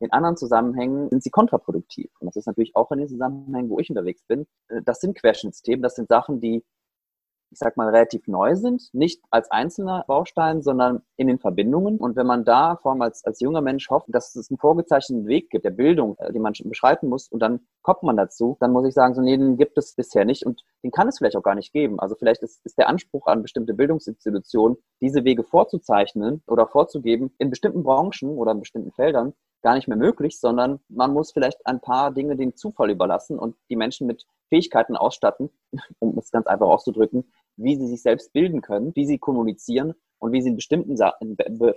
In 0.00 0.12
anderen 0.12 0.36
Zusammenhängen 0.36 1.08
sind 1.10 1.22
sie 1.22 1.30
kontraproduktiv. 1.30 2.10
Und 2.20 2.26
das 2.26 2.36
ist 2.36 2.46
natürlich 2.46 2.74
auch 2.74 2.90
in 2.90 2.98
den 2.98 3.08
Zusammenhängen, 3.08 3.70
wo 3.70 3.78
ich 3.78 3.90
unterwegs 3.90 4.22
bin. 4.24 4.46
Äh, 4.68 4.82
das 4.82 5.00
sind 5.00 5.16
Querschnittsthemen, 5.16 5.82
das 5.82 5.94
sind 5.94 6.08
Sachen, 6.08 6.40
die 6.40 6.64
ich 7.52 7.58
sag 7.58 7.76
mal, 7.76 7.88
relativ 7.88 8.28
neu 8.28 8.54
sind, 8.54 8.88
nicht 8.92 9.22
als 9.30 9.50
einzelner 9.50 10.04
Baustein, 10.06 10.62
sondern 10.62 11.02
in 11.16 11.26
den 11.26 11.38
Verbindungen. 11.38 11.98
Und 11.98 12.16
wenn 12.16 12.26
man 12.26 12.44
da 12.44 12.76
vor 12.76 12.92
allem 12.92 13.02
als, 13.02 13.24
als 13.24 13.40
junger 13.40 13.60
Mensch 13.60 13.90
hofft, 13.90 14.06
dass 14.08 14.36
es 14.36 14.50
einen 14.50 14.58
vorgezeichneten 14.58 15.26
Weg 15.26 15.50
gibt, 15.50 15.64
der 15.64 15.70
Bildung, 15.70 16.16
äh, 16.18 16.32
den 16.32 16.42
man 16.42 16.52
beschreiten 16.64 17.08
muss, 17.08 17.28
und 17.28 17.40
dann 17.40 17.60
kommt 17.82 18.02
man 18.02 18.16
dazu, 18.16 18.56
dann 18.60 18.72
muss 18.72 18.86
ich 18.86 18.94
sagen, 18.94 19.14
so, 19.14 19.20
nee, 19.20 19.36
den 19.36 19.56
gibt 19.56 19.76
es 19.78 19.94
bisher 19.94 20.24
nicht 20.24 20.46
und 20.46 20.62
den 20.84 20.92
kann 20.92 21.08
es 21.08 21.18
vielleicht 21.18 21.36
auch 21.36 21.42
gar 21.42 21.56
nicht 21.56 21.72
geben. 21.72 21.98
Also 21.98 22.14
vielleicht 22.14 22.42
ist, 22.42 22.64
ist 22.64 22.78
der 22.78 22.88
Anspruch 22.88 23.26
an 23.26 23.42
bestimmte 23.42 23.74
Bildungsinstitutionen, 23.74 24.76
diese 25.00 25.24
Wege 25.24 25.42
vorzuzeichnen 25.42 26.42
oder 26.46 26.66
vorzugeben 26.68 27.34
in 27.38 27.50
bestimmten 27.50 27.82
Branchen 27.82 28.30
oder 28.30 28.52
in 28.52 28.60
bestimmten 28.60 28.92
Feldern, 28.92 29.34
gar 29.62 29.74
nicht 29.74 29.88
mehr 29.88 29.96
möglich, 29.96 30.38
sondern 30.38 30.80
man 30.88 31.12
muss 31.12 31.32
vielleicht 31.32 31.66
ein 31.66 31.80
paar 31.80 32.12
Dinge 32.12 32.36
dem 32.36 32.56
Zufall 32.56 32.90
überlassen 32.90 33.38
und 33.38 33.56
die 33.68 33.76
Menschen 33.76 34.06
mit 34.06 34.26
Fähigkeiten 34.48 34.96
ausstatten, 34.96 35.50
um 35.98 36.16
es 36.18 36.30
ganz 36.30 36.46
einfach 36.46 36.66
auszudrücken, 36.66 37.32
wie 37.56 37.76
sie 37.76 37.86
sich 37.86 38.02
selbst 38.02 38.32
bilden 38.32 38.62
können, 38.62 38.94
wie 38.94 39.06
sie 39.06 39.18
kommunizieren 39.18 39.94
und 40.20 40.32
wie 40.32 40.42
sie 40.42 40.50
in 40.50 40.56
bestimmten 40.56 40.96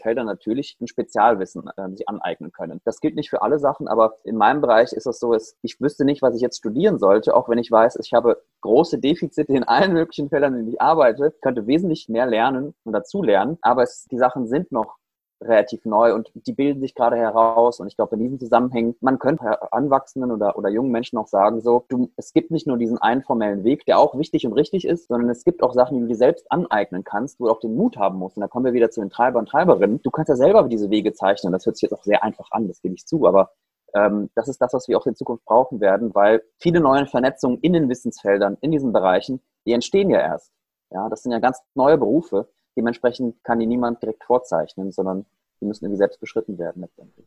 Feldern 0.01 0.25
natürlich 0.25 0.77
ein 0.81 0.87
Spezialwissen 0.87 1.63
äh, 1.77 1.89
sich 1.91 2.07
aneignen 2.09 2.51
können. 2.51 2.81
Das 2.83 2.99
gilt 2.99 3.15
nicht 3.15 3.29
für 3.29 3.41
alle 3.41 3.57
Sachen, 3.57 3.87
aber 3.87 4.17
in 4.25 4.35
meinem 4.35 4.61
Bereich 4.61 4.91
ist 4.91 5.07
es 5.07 5.19
so, 5.19 5.31
dass 5.31 5.55
ich 5.61 5.79
wüsste 5.79 6.03
nicht, 6.03 6.21
was 6.21 6.35
ich 6.35 6.41
jetzt 6.41 6.57
studieren 6.57 6.99
sollte, 6.99 7.35
auch 7.35 7.47
wenn 7.47 7.57
ich 7.57 7.71
weiß, 7.71 7.97
ich 8.01 8.13
habe 8.13 8.43
große 8.61 8.99
Defizite 8.99 9.53
in 9.53 9.63
allen 9.63 9.93
möglichen 9.93 10.29
Feldern, 10.29 10.53
in 10.53 10.59
denen 10.59 10.73
ich 10.73 10.81
arbeite, 10.81 11.33
könnte 11.41 11.67
wesentlich 11.67 12.09
mehr 12.09 12.25
lernen 12.25 12.75
und 12.83 12.93
dazu 12.93 13.23
lernen, 13.23 13.57
aber 13.61 13.83
es, 13.83 14.05
die 14.11 14.17
Sachen 14.17 14.47
sind 14.47 14.71
noch 14.71 14.97
relativ 15.43 15.85
neu 15.85 16.13
und 16.13 16.31
die 16.35 16.53
bilden 16.53 16.81
sich 16.81 16.95
gerade 16.95 17.17
heraus. 17.17 17.79
Und 17.79 17.87
ich 17.87 17.95
glaube, 17.95 18.15
in 18.15 18.21
diesem 18.21 18.39
Zusammenhang, 18.39 18.95
man 19.01 19.19
könnte 19.19 19.71
Anwachsenden 19.71 20.31
oder, 20.31 20.57
oder 20.57 20.69
jungen 20.69 20.91
Menschen 20.91 21.17
auch 21.17 21.27
sagen, 21.27 21.61
so, 21.61 21.85
du, 21.89 22.09
es 22.17 22.33
gibt 22.33 22.51
nicht 22.51 22.67
nur 22.67 22.77
diesen 22.77 22.97
einen 22.97 23.21
formellen 23.21 23.63
Weg, 23.63 23.85
der 23.85 23.99
auch 23.99 24.17
wichtig 24.17 24.45
und 24.45 24.53
richtig 24.53 24.85
ist, 24.85 25.07
sondern 25.07 25.29
es 25.29 25.43
gibt 25.43 25.63
auch 25.63 25.73
Sachen, 25.73 25.95
die 25.95 26.01
du 26.01 26.07
dir 26.07 26.15
selbst 26.15 26.51
aneignen 26.51 27.03
kannst, 27.03 27.39
wo 27.39 27.45
du 27.45 27.51
auch 27.51 27.59
den 27.59 27.75
Mut 27.75 27.97
haben 27.97 28.17
musst. 28.17 28.37
Und 28.37 28.41
da 28.41 28.47
kommen 28.47 28.65
wir 28.65 28.73
wieder 28.73 28.89
zu 28.89 29.01
den 29.01 29.09
Treiber 29.09 29.39
und 29.39 29.49
Treiberinnen. 29.49 30.01
Du 30.01 30.11
kannst 30.11 30.29
ja 30.29 30.35
selber 30.35 30.63
diese 30.63 30.89
Wege 30.89 31.13
zeichnen. 31.13 31.53
Das 31.53 31.65
hört 31.65 31.77
sich 31.77 31.83
jetzt 31.83 31.93
auch 31.93 32.03
sehr 32.03 32.23
einfach 32.23 32.49
an, 32.51 32.67
das 32.67 32.81
gebe 32.81 32.95
ich 32.95 33.05
zu, 33.05 33.27
aber 33.27 33.51
ähm, 33.93 34.29
das 34.35 34.47
ist 34.47 34.61
das, 34.61 34.73
was 34.73 34.87
wir 34.87 34.97
auch 34.97 35.05
in 35.05 35.15
Zukunft 35.15 35.45
brauchen 35.45 35.79
werden, 35.79 36.13
weil 36.15 36.43
viele 36.59 36.79
neue 36.79 37.05
Vernetzungen 37.05 37.59
in 37.59 37.73
den 37.73 37.89
Wissensfeldern, 37.89 38.57
in 38.61 38.71
diesen 38.71 38.91
Bereichen, 38.91 39.41
die 39.65 39.73
entstehen 39.73 40.09
ja 40.09 40.19
erst. 40.19 40.51
Ja, 40.91 41.09
das 41.09 41.23
sind 41.23 41.31
ja 41.31 41.39
ganz 41.39 41.59
neue 41.75 41.97
Berufe. 41.97 42.47
Dementsprechend 42.75 43.43
kann 43.43 43.59
die 43.59 43.67
niemand 43.67 44.01
direkt 44.01 44.23
vorzeichnen, 44.23 44.91
sondern 44.91 45.25
die 45.61 45.65
müssen 45.65 45.85
irgendwie 45.85 45.99
selbst 45.99 46.19
beschritten 46.19 46.57
werden 46.57 46.81
letztendlich. 46.81 47.25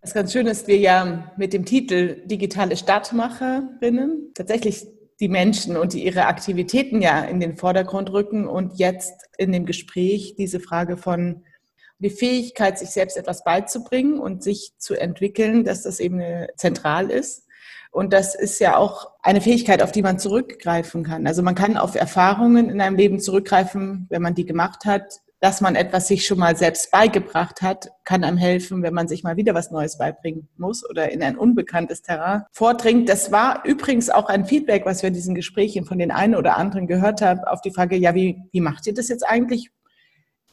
Das 0.00 0.14
ganz 0.14 0.32
schön 0.32 0.46
ist, 0.46 0.68
wir 0.68 0.78
ja 0.78 1.32
mit 1.36 1.52
dem 1.52 1.64
Titel 1.64 2.22
Digitale 2.26 2.76
Stadtmacherinnen 2.76 4.32
tatsächlich 4.34 4.86
die 5.20 5.28
Menschen 5.28 5.76
und 5.76 5.92
die 5.92 6.04
ihre 6.04 6.26
Aktivitäten 6.26 7.02
ja 7.02 7.22
in 7.24 7.40
den 7.40 7.56
Vordergrund 7.56 8.12
rücken 8.12 8.46
und 8.46 8.78
jetzt 8.78 9.28
in 9.36 9.50
dem 9.50 9.66
Gespräch 9.66 10.36
diese 10.36 10.60
Frage 10.60 10.96
von 10.96 11.44
die 11.98 12.10
Fähigkeit, 12.10 12.78
sich 12.78 12.90
selbst 12.90 13.16
etwas 13.16 13.42
beizubringen 13.42 14.20
und 14.20 14.44
sich 14.44 14.72
zu 14.78 14.94
entwickeln, 14.94 15.64
dass 15.64 15.82
das 15.82 15.98
eben 15.98 16.22
zentral 16.56 17.10
ist. 17.10 17.47
Und 17.90 18.12
das 18.12 18.34
ist 18.34 18.60
ja 18.60 18.76
auch 18.76 19.10
eine 19.22 19.40
Fähigkeit, 19.40 19.82
auf 19.82 19.92
die 19.92 20.02
man 20.02 20.18
zurückgreifen 20.18 21.04
kann. 21.04 21.26
Also 21.26 21.42
man 21.42 21.54
kann 21.54 21.76
auf 21.76 21.94
Erfahrungen 21.94 22.70
in 22.70 22.80
einem 22.80 22.96
Leben 22.96 23.20
zurückgreifen, 23.20 24.06
wenn 24.10 24.22
man 24.22 24.34
die 24.34 24.46
gemacht 24.46 24.84
hat. 24.84 25.20
Dass 25.40 25.60
man 25.60 25.76
etwas 25.76 26.08
sich 26.08 26.26
schon 26.26 26.40
mal 26.40 26.56
selbst 26.56 26.90
beigebracht 26.90 27.62
hat, 27.62 27.90
kann 28.04 28.24
einem 28.24 28.38
helfen, 28.38 28.82
wenn 28.82 28.92
man 28.92 29.06
sich 29.06 29.22
mal 29.22 29.36
wieder 29.36 29.54
was 29.54 29.70
Neues 29.70 29.96
beibringen 29.96 30.48
muss 30.56 30.84
oder 30.88 31.12
in 31.12 31.22
ein 31.22 31.38
unbekanntes 31.38 32.02
Terrain 32.02 32.42
vordringt. 32.50 33.08
Das 33.08 33.30
war 33.30 33.64
übrigens 33.64 34.10
auch 34.10 34.28
ein 34.28 34.46
Feedback, 34.46 34.84
was 34.84 35.02
wir 35.02 35.08
in 35.08 35.14
diesen 35.14 35.36
Gesprächen 35.36 35.84
von 35.84 36.00
den 36.00 36.10
einen 36.10 36.34
oder 36.34 36.56
anderen 36.56 36.88
gehört 36.88 37.22
haben, 37.22 37.44
auf 37.44 37.60
die 37.60 37.70
Frage, 37.70 37.94
ja, 37.94 38.16
wie, 38.16 38.42
wie 38.50 38.60
macht 38.60 38.88
ihr 38.88 38.94
das 38.94 39.06
jetzt 39.06 39.22
eigentlich? 39.22 39.70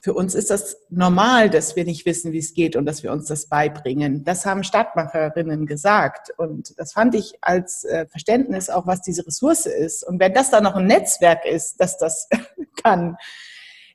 Für 0.06 0.14
uns 0.14 0.36
ist 0.36 0.52
das 0.52 0.78
normal, 0.92 1.50
dass 1.50 1.76
wir 1.76 1.84
nicht 1.84 2.06
wissen, 2.06 2.32
wie 2.32 2.38
es 2.38 2.54
geht 2.54 2.76
und 2.76 2.86
dass 2.86 3.02
wir 3.02 3.12
uns 3.12 3.26
das 3.26 3.48
beibringen. 3.48 4.24
Das 4.24 4.46
haben 4.46 4.64
Stadtmacherinnen 4.64 5.66
gesagt. 5.66 6.32
Und 6.38 6.78
das 6.78 6.94
fand 6.94 7.16
ich 7.16 7.40
als 7.42 7.86
äh, 7.86 8.06
Verständnis 8.06 8.70
auch, 8.70 8.86
was 8.86 9.02
diese 9.02 9.26
Ressource 9.26 9.66
ist. 9.66 10.04
Und 10.04 10.20
wenn 10.20 10.36
das 10.36 10.52
dann 10.52 10.64
noch 10.64 10.76
ein 10.76 10.86
Netzwerk 10.86 11.44
ist, 11.44 11.78
das 11.82 11.98
das 11.98 12.30
kann, 12.84 13.18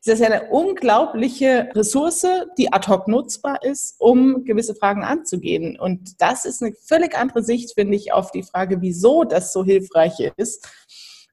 ist 0.01 0.09
das 0.09 0.19
ja 0.19 0.27
eine 0.27 0.51
unglaubliche 0.51 1.69
Ressource, 1.77 2.27
die 2.59 2.73
ad 2.73 2.89
hoc 2.89 3.07
nutzbar 3.07 3.63
ist, 3.63 3.95
um 4.01 4.45
gewisse 4.45 4.75
Fragen 4.75 5.05
anzugehen. 5.05 5.79
Und 5.79 6.21
das 6.21 6.45
ist 6.45 6.61
eine 6.61 6.73
völlig 6.73 7.17
andere 7.17 7.45
Sicht, 7.45 7.75
finde 7.75 7.95
ich, 7.95 8.13
auf 8.13 8.33
die 8.33 8.43
Frage, 8.43 8.81
wieso 8.81 9.23
das 9.23 9.53
so 9.53 9.65
hilfreich 9.65 10.19
ist, 10.37 10.69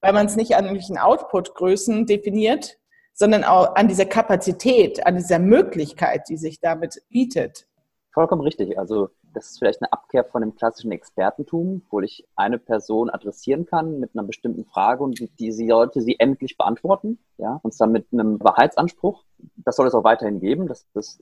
weil 0.01 0.13
man 0.13 0.27
es 0.27 0.35
nicht 0.35 0.55
an 0.55 0.65
irgendwelchen 0.65 0.99
Output-Größen 0.99 2.05
definiert, 2.05 2.77
sondern 3.17 3.43
auch 3.43 3.75
an 3.75 3.87
dieser 3.87 4.05
Kapazität, 4.05 5.05
an 5.05 5.15
dieser 5.15 5.39
Möglichkeit, 5.39 6.29
die 6.29 6.37
sich 6.37 6.59
damit 6.59 7.01
bietet. 7.09 7.65
Vollkommen 8.13 8.43
richtig. 8.43 8.77
Also 8.77 9.09
das 9.33 9.51
ist 9.51 9.59
vielleicht 9.59 9.81
eine 9.81 9.91
Abkehr 9.91 10.23
von 10.23 10.41
dem 10.41 10.55
klassischen 10.55 10.91
Expertentum, 10.91 11.81
wo 11.89 11.99
ich 11.99 12.27
eine 12.35 12.59
Person 12.59 13.09
adressieren 13.09 13.65
kann 13.65 13.99
mit 13.99 14.11
einer 14.13 14.23
bestimmten 14.23 14.65
Frage 14.65 15.03
und 15.03 15.19
die, 15.39 15.51
sie 15.51 15.67
sollte 15.67 16.01
sie 16.01 16.19
endlich 16.19 16.57
beantworten, 16.57 17.17
ja, 17.37 17.59
und 17.63 17.73
zwar 17.73 17.87
mit 17.87 18.05
einem 18.11 18.39
Wahrheitsanspruch. 18.39 19.23
Das 19.57 19.75
soll 19.75 19.87
es 19.87 19.95
auch 19.95 20.03
weiterhin 20.03 20.39
geben, 20.39 20.67
das, 20.67 20.85
das, 20.93 21.19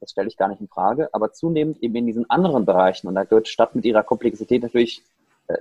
das 0.00 0.10
stelle 0.10 0.28
ich 0.28 0.36
gar 0.36 0.48
nicht 0.48 0.60
in 0.60 0.68
Frage, 0.68 1.08
aber 1.12 1.32
zunehmend 1.32 1.82
eben 1.82 1.96
in 1.96 2.06
diesen 2.06 2.28
anderen 2.30 2.66
Bereichen 2.66 3.08
und 3.08 3.14
da 3.14 3.24
gehört 3.24 3.48
Stadt 3.48 3.74
mit 3.74 3.84
ihrer 3.84 4.02
Komplexität 4.02 4.62
natürlich 4.62 5.02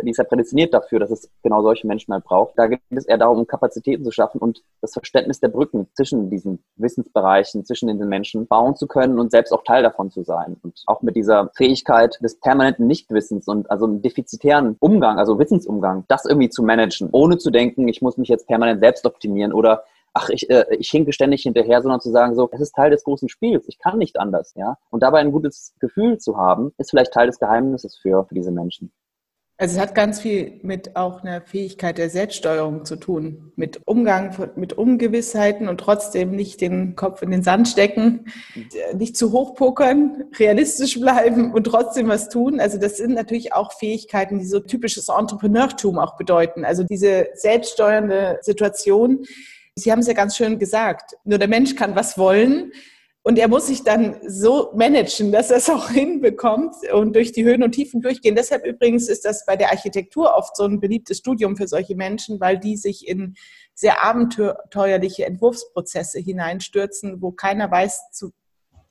die 0.01 0.11
ist 0.11 0.17
ja 0.17 0.23
prädestiniert 0.23 0.73
dafür, 0.73 0.99
dass 0.99 1.11
es 1.11 1.29
genau 1.41 1.61
solche 1.61 1.87
Menschen 1.87 2.13
halt 2.13 2.23
braucht. 2.23 2.53
Da 2.57 2.67
geht 2.67 2.81
es 2.89 3.05
eher 3.05 3.17
darum, 3.17 3.45
Kapazitäten 3.47 4.03
zu 4.03 4.11
schaffen 4.11 4.39
und 4.39 4.63
das 4.81 4.93
Verständnis 4.93 5.39
der 5.39 5.49
Brücken 5.49 5.87
zwischen 5.93 6.29
diesen 6.29 6.63
Wissensbereichen, 6.77 7.65
zwischen 7.65 7.87
den 7.87 7.97
Menschen 8.07 8.47
bauen 8.47 8.75
zu 8.75 8.87
können 8.87 9.19
und 9.19 9.31
selbst 9.31 9.51
auch 9.51 9.63
Teil 9.63 9.83
davon 9.83 10.09
zu 10.09 10.23
sein. 10.23 10.57
Und 10.63 10.81
auch 10.87 11.01
mit 11.01 11.15
dieser 11.15 11.51
Fähigkeit 11.55 12.17
des 12.21 12.39
permanenten 12.39 12.87
Nichtwissens 12.87 13.47
und 13.47 13.69
also 13.69 13.85
einem 13.85 14.01
defizitären 14.01 14.77
Umgang, 14.79 15.19
also 15.19 15.37
Wissensumgang, 15.37 16.05
das 16.07 16.25
irgendwie 16.25 16.49
zu 16.49 16.63
managen, 16.63 17.09
ohne 17.11 17.37
zu 17.37 17.51
denken, 17.51 17.87
ich 17.87 18.01
muss 18.01 18.17
mich 18.17 18.29
jetzt 18.29 18.47
permanent 18.47 18.79
selbst 18.79 19.05
optimieren 19.05 19.53
oder 19.53 19.83
ach, 20.13 20.29
ich, 20.29 20.49
äh, 20.49 20.65
ich 20.77 20.89
hinke 20.89 21.11
ständig 21.11 21.41
hinterher, 21.41 21.81
sondern 21.81 21.99
zu 21.99 22.11
sagen, 22.11 22.35
so, 22.35 22.49
es 22.51 22.61
ist 22.61 22.75
Teil 22.75 22.91
des 22.91 23.03
großen 23.03 23.29
Spiels, 23.29 23.67
ich 23.67 23.79
kann 23.79 23.97
nicht 23.97 24.19
anders, 24.19 24.53
ja. 24.55 24.77
Und 24.91 25.03
dabei 25.03 25.19
ein 25.19 25.31
gutes 25.31 25.73
Gefühl 25.79 26.19
zu 26.19 26.37
haben, 26.37 26.71
ist 26.77 26.91
vielleicht 26.91 27.13
Teil 27.13 27.27
des 27.27 27.39
Geheimnisses 27.39 27.97
für, 27.97 28.25
für 28.25 28.35
diese 28.35 28.51
Menschen. 28.51 28.91
Also 29.63 29.77
es 29.77 29.81
hat 29.81 29.95
ganz 29.95 30.19
viel 30.19 30.59
mit 30.61 30.97
auch 30.97 31.23
einer 31.23 31.39
Fähigkeit 31.39 31.97
der 31.97 32.09
Selbststeuerung 32.09 32.83
zu 32.83 32.97
tun, 32.97 33.53
mit 33.55 33.79
Umgang 33.85 34.35
mit 34.57 34.73
Ungewissheiten 34.73 35.69
und 35.69 35.77
trotzdem 35.77 36.31
nicht 36.31 36.59
den 36.59 36.97
Kopf 36.97 37.21
in 37.21 37.31
den 37.31 37.43
Sand 37.43 37.69
stecken, 37.69 38.25
nicht 38.93 39.15
zu 39.15 39.31
hoch 39.31 39.55
pokern, 39.55 40.25
realistisch 40.37 40.99
bleiben 40.99 41.53
und 41.53 41.63
trotzdem 41.63 42.09
was 42.09 42.27
tun. 42.27 42.59
Also 42.59 42.77
das 42.77 42.97
sind 42.97 43.13
natürlich 43.13 43.53
auch 43.53 43.71
Fähigkeiten, 43.71 44.37
die 44.37 44.45
so 44.45 44.59
typisches 44.59 45.07
Entrepreneurtum 45.07 45.97
auch 45.97 46.17
bedeuten. 46.17 46.65
Also 46.65 46.83
diese 46.83 47.29
selbststeuernde 47.33 48.39
Situation. 48.41 49.23
Sie 49.75 49.93
haben 49.93 49.99
es 49.99 50.07
ja 50.07 50.13
ganz 50.13 50.35
schön 50.35 50.59
gesagt. 50.59 51.15
Nur 51.23 51.39
der 51.39 51.47
Mensch 51.47 51.77
kann 51.77 51.95
was 51.95 52.17
wollen. 52.17 52.73
Und 53.25 53.39
er 53.39 53.47
muss 53.47 53.67
sich 53.67 53.83
dann 53.83 54.17
so 54.27 54.71
managen, 54.75 55.31
dass 55.31 55.49
er 55.49 55.57
es 55.57 55.69
auch 55.69 55.89
hinbekommt 55.89 56.75
und 56.91 57.15
durch 57.15 57.31
die 57.31 57.45
Höhen 57.45 57.63
und 57.63 57.71
Tiefen 57.71 58.01
durchgehen. 58.01 58.35
Deshalb 58.35 58.65
übrigens 58.65 59.07
ist 59.07 59.23
das 59.23 59.45
bei 59.45 59.55
der 59.55 59.71
Architektur 59.71 60.35
oft 60.35 60.57
so 60.57 60.65
ein 60.65 60.81
beliebtes 60.81 61.19
Studium 61.19 61.55
für 61.55 61.69
solche 61.69 61.95
Menschen, 61.95 62.41
weil 62.41 62.59
die 62.59 62.75
sich 62.75 63.07
in 63.07 63.35
sehr 63.73 64.03
abenteuerliche 64.03 65.25
Entwurfsprozesse 65.25 66.19
hineinstürzen, 66.19 67.21
wo 67.21 67.31
keiner 67.31 67.71
weiß, 67.71 68.11
zu, 68.11 68.33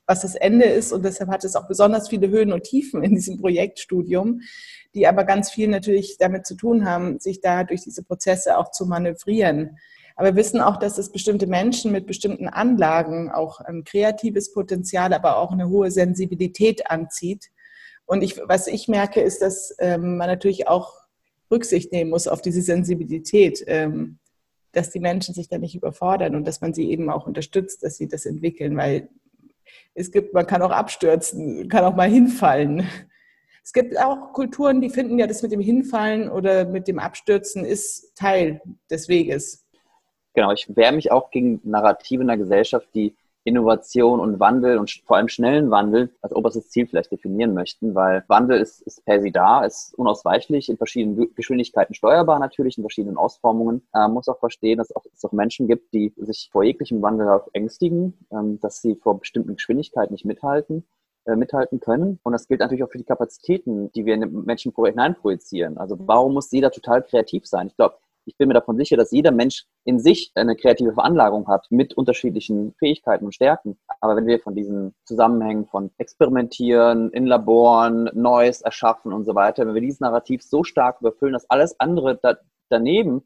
was 0.07 0.21
das 0.21 0.33
Ende 0.33 0.65
ist. 0.65 0.91
Und 0.91 1.05
deshalb 1.05 1.29
hat 1.29 1.43
es 1.43 1.55
auch 1.55 1.67
besonders 1.67 2.09
viele 2.09 2.29
Höhen 2.29 2.51
und 2.51 2.63
Tiefen 2.63 3.03
in 3.03 3.13
diesem 3.13 3.39
Projektstudium, 3.39 4.41
die 4.95 5.05
aber 5.05 5.25
ganz 5.25 5.51
viel 5.51 5.67
natürlich 5.67 6.17
damit 6.17 6.47
zu 6.47 6.55
tun 6.55 6.85
haben, 6.85 7.19
sich 7.19 7.39
da 7.39 7.63
durch 7.63 7.81
diese 7.81 8.03
Prozesse 8.03 8.57
auch 8.57 8.71
zu 8.71 8.87
manövrieren. 8.87 9.77
Aber 10.15 10.29
wir 10.29 10.35
wissen 10.35 10.61
auch, 10.61 10.77
dass 10.77 10.97
es 10.97 11.11
bestimmte 11.11 11.47
Menschen 11.47 11.91
mit 11.91 12.05
bestimmten 12.05 12.47
Anlagen 12.47 13.31
auch 13.31 13.59
ein 13.59 13.83
kreatives 13.83 14.51
Potenzial, 14.51 15.13
aber 15.13 15.37
auch 15.37 15.51
eine 15.51 15.69
hohe 15.69 15.91
Sensibilität 15.91 16.89
anzieht. 16.89 17.49
Und 18.05 18.21
ich, 18.21 18.39
was 18.45 18.67
ich 18.67 18.87
merke, 18.87 19.21
ist, 19.21 19.41
dass 19.41 19.75
ähm, 19.79 20.17
man 20.17 20.27
natürlich 20.27 20.67
auch 20.67 20.97
Rücksicht 21.49 21.91
nehmen 21.91 22.09
muss 22.09 22.27
auf 22.27 22.41
diese 22.41 22.61
Sensibilität, 22.61 23.63
ähm, 23.67 24.19
dass 24.71 24.89
die 24.89 24.99
Menschen 24.99 25.33
sich 25.33 25.49
da 25.49 25.57
nicht 25.57 25.75
überfordern 25.75 26.35
und 26.35 26.45
dass 26.47 26.61
man 26.61 26.73
sie 26.73 26.89
eben 26.89 27.09
auch 27.09 27.27
unterstützt, 27.27 27.83
dass 27.83 27.97
sie 27.97 28.07
das 28.07 28.25
entwickeln, 28.25 28.75
weil 28.75 29.09
es 29.93 30.11
gibt, 30.11 30.33
man 30.33 30.47
kann 30.47 30.61
auch 30.61 30.71
abstürzen, 30.71 31.69
kann 31.69 31.85
auch 31.85 31.95
mal 31.95 32.09
hinfallen. 32.09 32.87
Es 33.63 33.71
gibt 33.71 33.97
auch 33.97 34.33
Kulturen, 34.33 34.81
die 34.81 34.89
finden 34.89 35.17
ja, 35.17 35.27
das 35.27 35.41
mit 35.41 35.51
dem 35.51 35.61
Hinfallen 35.61 36.29
oder 36.29 36.65
mit 36.65 36.87
dem 36.87 36.99
Abstürzen 36.99 37.63
ist 37.63 38.13
Teil 38.15 38.61
des 38.89 39.07
Weges. 39.07 39.62
Genau, 40.33 40.51
ich 40.51 40.67
wehre 40.75 40.93
mich 40.93 41.11
auch 41.11 41.31
gegen 41.31 41.61
Narrative 41.63 42.21
in 42.21 42.27
der 42.27 42.37
Gesellschaft, 42.37 42.87
die 42.95 43.15
Innovation 43.45 44.19
und 44.21 44.39
Wandel 44.39 44.77
und 44.77 44.89
vor 45.05 45.17
allem 45.17 45.27
schnellen 45.27 45.69
Wandel 45.69 46.09
als 46.21 46.33
oberstes 46.33 46.69
Ziel 46.69 46.87
vielleicht 46.87 47.11
definieren 47.11 47.53
möchten, 47.53 47.93
weil 47.93 48.23
Wandel 48.27 48.59
ist, 48.59 48.81
ist 48.83 49.03
per 49.03 49.21
se 49.21 49.31
da, 49.31 49.65
ist 49.65 49.93
unausweichlich, 49.95 50.69
in 50.69 50.77
verschiedenen 50.77 51.35
Geschwindigkeiten 51.35 51.93
steuerbar 51.93 52.39
natürlich, 52.39 52.77
in 52.77 52.83
verschiedenen 52.83 53.17
Ausformungen. 53.17 53.85
Man 53.91 54.13
muss 54.13 54.29
auch 54.29 54.39
verstehen, 54.39 54.77
dass 54.77 54.91
es 55.13 55.25
auch 55.25 55.33
Menschen 55.33 55.67
gibt, 55.67 55.93
die 55.93 56.13
sich 56.15 56.49
vor 56.51 56.63
jeglichem 56.63 57.01
Wandel 57.01 57.41
ängstigen, 57.51 58.13
ähm, 58.31 58.59
dass 58.61 58.81
sie 58.81 58.95
vor 58.95 59.19
bestimmten 59.19 59.55
Geschwindigkeiten 59.55 60.13
nicht 60.13 60.25
mithalten 60.25 60.85
äh, 61.25 61.35
mithalten 61.35 61.79
können. 61.79 62.19
Und 62.23 62.33
das 62.33 62.47
gilt 62.47 62.59
natürlich 62.59 62.83
auch 62.83 62.91
für 62.91 62.97
die 62.97 63.05
Kapazitäten, 63.05 63.91
die 63.93 64.05
wir 64.05 64.13
in 64.13 64.21
den 64.21 64.45
Menschen 64.45 64.73
hineinprojizieren. 64.75 65.77
Also 65.77 65.97
warum 65.99 66.33
muss 66.33 66.51
jeder 66.51 66.69
total 66.69 67.01
kreativ 67.01 67.45
sein? 67.45 67.67
Ich 67.67 67.77
glaube, 67.77 67.95
ich 68.25 68.37
bin 68.37 68.47
mir 68.47 68.53
davon 68.53 68.77
sicher, 68.77 68.97
dass 68.97 69.11
jeder 69.11 69.31
Mensch 69.31 69.65
in 69.83 69.99
sich 69.99 70.31
eine 70.35 70.55
kreative 70.55 70.93
Veranlagung 70.93 71.47
hat 71.47 71.67
mit 71.69 71.93
unterschiedlichen 71.93 72.73
Fähigkeiten 72.79 73.25
und 73.25 73.35
Stärken. 73.35 73.77
Aber 73.99 74.15
wenn 74.15 74.25
wir 74.25 74.39
von 74.39 74.55
diesen 74.55 74.93
Zusammenhängen 75.05 75.65
von 75.65 75.91
Experimentieren, 75.97 77.09
in 77.11 77.25
Laboren, 77.25 78.09
Neues 78.13 78.61
erschaffen 78.61 79.13
und 79.13 79.25
so 79.25 79.35
weiter, 79.35 79.65
wenn 79.65 79.73
wir 79.73 79.81
dieses 79.81 79.99
Narrativ 79.99 80.41
so 80.43 80.63
stark 80.63 81.01
überfüllen, 81.01 81.33
dass 81.33 81.49
alles 81.49 81.79
andere 81.79 82.19
da, 82.21 82.37
daneben 82.69 83.23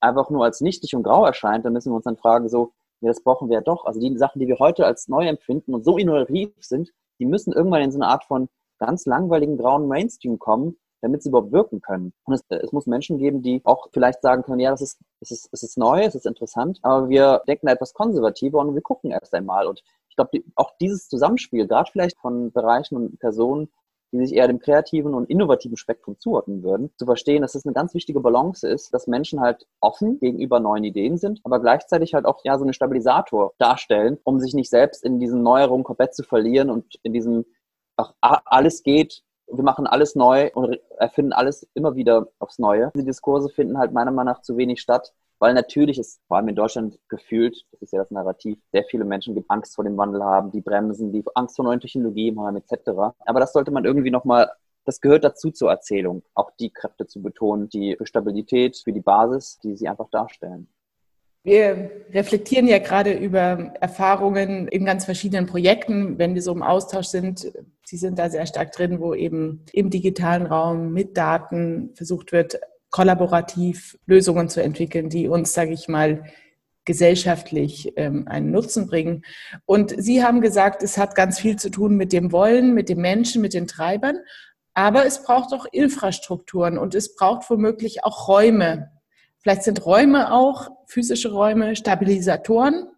einfach 0.00 0.30
nur 0.30 0.44
als 0.44 0.60
nichtig 0.60 0.94
und 0.94 1.02
grau 1.02 1.24
erscheint, 1.24 1.64
dann 1.64 1.72
müssen 1.72 1.90
wir 1.90 1.96
uns 1.96 2.04
dann 2.04 2.16
fragen, 2.16 2.48
so, 2.48 2.72
ja, 3.00 3.08
das 3.08 3.22
brauchen 3.22 3.48
wir 3.48 3.56
ja 3.56 3.62
doch. 3.62 3.84
Also 3.86 4.00
die 4.00 4.16
Sachen, 4.16 4.40
die 4.40 4.48
wir 4.48 4.58
heute 4.58 4.86
als 4.86 5.08
neu 5.08 5.26
empfinden 5.26 5.74
und 5.74 5.84
so 5.84 5.96
innovativ 5.96 6.50
sind, 6.60 6.92
die 7.18 7.26
müssen 7.26 7.52
irgendwann 7.52 7.82
in 7.82 7.92
so 7.92 7.98
eine 7.98 8.08
Art 8.08 8.24
von 8.24 8.48
ganz 8.78 9.06
langweiligen 9.06 9.56
grauen 9.56 9.88
Mainstream 9.88 10.38
kommen, 10.38 10.76
damit 11.06 11.22
sie 11.22 11.28
überhaupt 11.28 11.52
wirken 11.52 11.80
können. 11.80 12.12
Und 12.24 12.34
es, 12.34 12.44
es, 12.48 12.72
muss 12.72 12.86
Menschen 12.86 13.18
geben, 13.18 13.40
die 13.40 13.60
auch 13.64 13.86
vielleicht 13.92 14.22
sagen 14.22 14.42
können, 14.42 14.58
ja, 14.58 14.70
das 14.70 14.82
ist, 14.82 14.98
es 15.20 15.30
ist, 15.30 15.48
es 15.52 15.62
ist 15.62 15.78
neu, 15.78 16.02
es 16.02 16.16
ist 16.16 16.26
interessant, 16.26 16.80
aber 16.82 17.08
wir 17.08 17.42
denken 17.46 17.68
etwas 17.68 17.94
konservativer 17.94 18.58
und 18.58 18.74
wir 18.74 18.82
gucken 18.82 19.12
erst 19.12 19.32
einmal. 19.32 19.66
Und 19.66 19.82
ich 20.08 20.16
glaube, 20.16 20.30
die, 20.34 20.44
auch 20.56 20.72
dieses 20.80 21.08
Zusammenspiel, 21.08 21.68
gerade 21.68 21.90
vielleicht 21.92 22.18
von 22.18 22.50
Bereichen 22.50 22.96
und 22.96 23.20
Personen, 23.20 23.70
die 24.12 24.18
sich 24.18 24.34
eher 24.36 24.48
dem 24.48 24.58
kreativen 24.58 25.14
und 25.14 25.30
innovativen 25.30 25.76
Spektrum 25.76 26.18
zuordnen 26.18 26.62
würden, 26.62 26.90
zu 26.96 27.04
verstehen, 27.04 27.42
dass 27.42 27.54
es 27.54 27.64
eine 27.64 27.74
ganz 27.74 27.94
wichtige 27.94 28.20
Balance 28.20 28.66
ist, 28.66 28.92
dass 28.92 29.06
Menschen 29.06 29.40
halt 29.40 29.66
offen 29.80 30.18
gegenüber 30.18 30.58
neuen 30.58 30.84
Ideen 30.84 31.18
sind, 31.18 31.40
aber 31.44 31.60
gleichzeitig 31.60 32.14
halt 32.14 32.24
auch 32.24 32.40
ja 32.44 32.58
so 32.58 32.64
einen 32.64 32.72
Stabilisator 32.72 33.52
darstellen, 33.58 34.18
um 34.24 34.40
sich 34.40 34.54
nicht 34.54 34.70
selbst 34.70 35.04
in 35.04 35.20
diesen 35.20 35.42
Neuerungen 35.42 35.84
komplett 35.84 36.14
zu 36.14 36.24
verlieren 36.24 36.70
und 36.70 36.96
in 37.02 37.12
diesem 37.12 37.44
ach, 37.96 38.12
alles 38.44 38.82
geht, 38.82 39.22
wir 39.48 39.64
machen 39.64 39.86
alles 39.86 40.14
neu 40.14 40.50
und 40.54 40.78
erfinden 40.98 41.32
alles 41.32 41.68
immer 41.74 41.94
wieder 41.94 42.28
aufs 42.38 42.58
Neue. 42.58 42.90
Diese 42.94 43.06
Diskurse 43.06 43.48
finden 43.48 43.78
halt 43.78 43.92
meiner 43.92 44.10
Meinung 44.10 44.34
nach 44.34 44.42
zu 44.42 44.56
wenig 44.56 44.80
statt, 44.80 45.12
weil 45.38 45.54
natürlich 45.54 45.98
ist 45.98 46.20
vor 46.26 46.38
allem 46.38 46.48
in 46.48 46.56
Deutschland 46.56 46.98
gefühlt, 47.08 47.64
das 47.72 47.82
ist 47.82 47.92
ja 47.92 48.00
das 48.00 48.10
Narrativ, 48.10 48.58
sehr 48.72 48.84
viele 48.84 49.04
Menschen 49.04 49.34
die 49.34 49.44
Angst 49.48 49.74
vor 49.74 49.84
dem 49.84 49.96
Wandel 49.96 50.22
haben, 50.24 50.50
die 50.50 50.60
bremsen, 50.60 51.12
die 51.12 51.24
Angst 51.34 51.56
vor 51.56 51.64
neuen 51.64 51.80
Technologien 51.80 52.40
haben, 52.40 52.56
etc. 52.56 52.90
Aber 53.18 53.40
das 53.40 53.52
sollte 53.52 53.70
man 53.70 53.84
irgendwie 53.84 54.10
nochmal 54.10 54.50
das 54.86 55.00
gehört 55.00 55.24
dazu 55.24 55.50
zur 55.50 55.70
Erzählung, 55.70 56.22
auch 56.34 56.52
die 56.60 56.70
Kräfte 56.70 57.06
zu 57.06 57.20
betonen, 57.20 57.68
die 57.68 57.96
für 57.96 58.06
Stabilität, 58.06 58.80
für 58.82 58.92
die 58.92 59.00
Basis, 59.00 59.58
die 59.58 59.76
sie 59.76 59.88
einfach 59.88 60.08
darstellen. 60.10 60.68
Wir 61.46 61.92
reflektieren 62.12 62.66
ja 62.66 62.80
gerade 62.80 63.12
über 63.12 63.72
Erfahrungen 63.80 64.66
in 64.66 64.84
ganz 64.84 65.04
verschiedenen 65.04 65.46
Projekten, 65.46 66.18
wenn 66.18 66.34
wir 66.34 66.42
so 66.42 66.50
im 66.50 66.64
Austausch 66.64 67.06
sind. 67.06 67.52
Sie 67.84 67.96
sind 67.98 68.18
da 68.18 68.28
sehr 68.28 68.46
stark 68.46 68.72
drin, 68.72 68.98
wo 68.98 69.14
eben 69.14 69.64
im 69.72 69.88
digitalen 69.88 70.44
Raum 70.44 70.92
mit 70.92 71.16
Daten 71.16 71.92
versucht 71.94 72.32
wird, 72.32 72.58
kollaborativ 72.90 73.96
Lösungen 74.06 74.48
zu 74.48 74.60
entwickeln, 74.60 75.08
die 75.08 75.28
uns, 75.28 75.54
sage 75.54 75.72
ich 75.72 75.86
mal, 75.86 76.24
gesellschaftlich 76.84 77.92
ähm, 77.94 78.26
einen 78.26 78.50
Nutzen 78.50 78.88
bringen. 78.88 79.24
Und 79.66 79.94
Sie 79.96 80.24
haben 80.24 80.40
gesagt, 80.40 80.82
es 80.82 80.98
hat 80.98 81.14
ganz 81.14 81.38
viel 81.38 81.54
zu 81.54 81.70
tun 81.70 81.96
mit 81.96 82.12
dem 82.12 82.32
Wollen, 82.32 82.74
mit 82.74 82.88
dem 82.88 83.00
Menschen, 83.00 83.40
mit 83.40 83.54
den 83.54 83.68
Treibern. 83.68 84.18
Aber 84.74 85.06
es 85.06 85.22
braucht 85.22 85.52
auch 85.52 85.66
Infrastrukturen 85.70 86.76
und 86.76 86.96
es 86.96 87.14
braucht 87.14 87.48
womöglich 87.48 88.02
auch 88.02 88.26
Räume, 88.26 88.90
Vielleicht 89.46 89.62
sind 89.62 89.86
Räume 89.86 90.32
auch, 90.32 90.72
physische 90.86 91.30
Räume, 91.30 91.76
Stabilisatoren. 91.76 92.88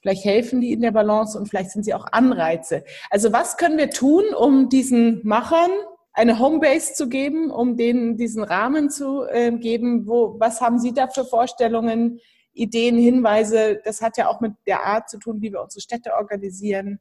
Vielleicht 0.00 0.24
helfen 0.24 0.60
die 0.60 0.72
in 0.72 0.82
der 0.82 0.92
Balance 0.92 1.36
und 1.36 1.48
vielleicht 1.48 1.72
sind 1.72 1.84
sie 1.84 1.94
auch 1.94 2.06
Anreize. 2.12 2.84
Also 3.10 3.32
was 3.32 3.56
können 3.56 3.76
wir 3.76 3.90
tun, 3.90 4.22
um 4.38 4.68
diesen 4.68 5.20
Machern 5.26 5.72
eine 6.12 6.38
Homebase 6.38 6.94
zu 6.94 7.08
geben, 7.08 7.50
um 7.50 7.76
denen 7.76 8.16
diesen 8.16 8.44
Rahmen 8.44 8.88
zu 8.88 9.24
äh, 9.24 9.50
geben? 9.50 10.06
Wo, 10.06 10.36
was 10.38 10.60
haben 10.60 10.78
Sie 10.78 10.94
da 10.94 11.08
für 11.08 11.24
Vorstellungen, 11.24 12.20
Ideen, 12.52 12.96
Hinweise? 12.96 13.80
Das 13.84 14.00
hat 14.00 14.16
ja 14.16 14.28
auch 14.28 14.40
mit 14.40 14.52
der 14.68 14.84
Art 14.84 15.10
zu 15.10 15.18
tun, 15.18 15.42
wie 15.42 15.52
wir 15.52 15.60
unsere 15.60 15.80
Städte 15.80 16.14
organisieren. 16.14 17.00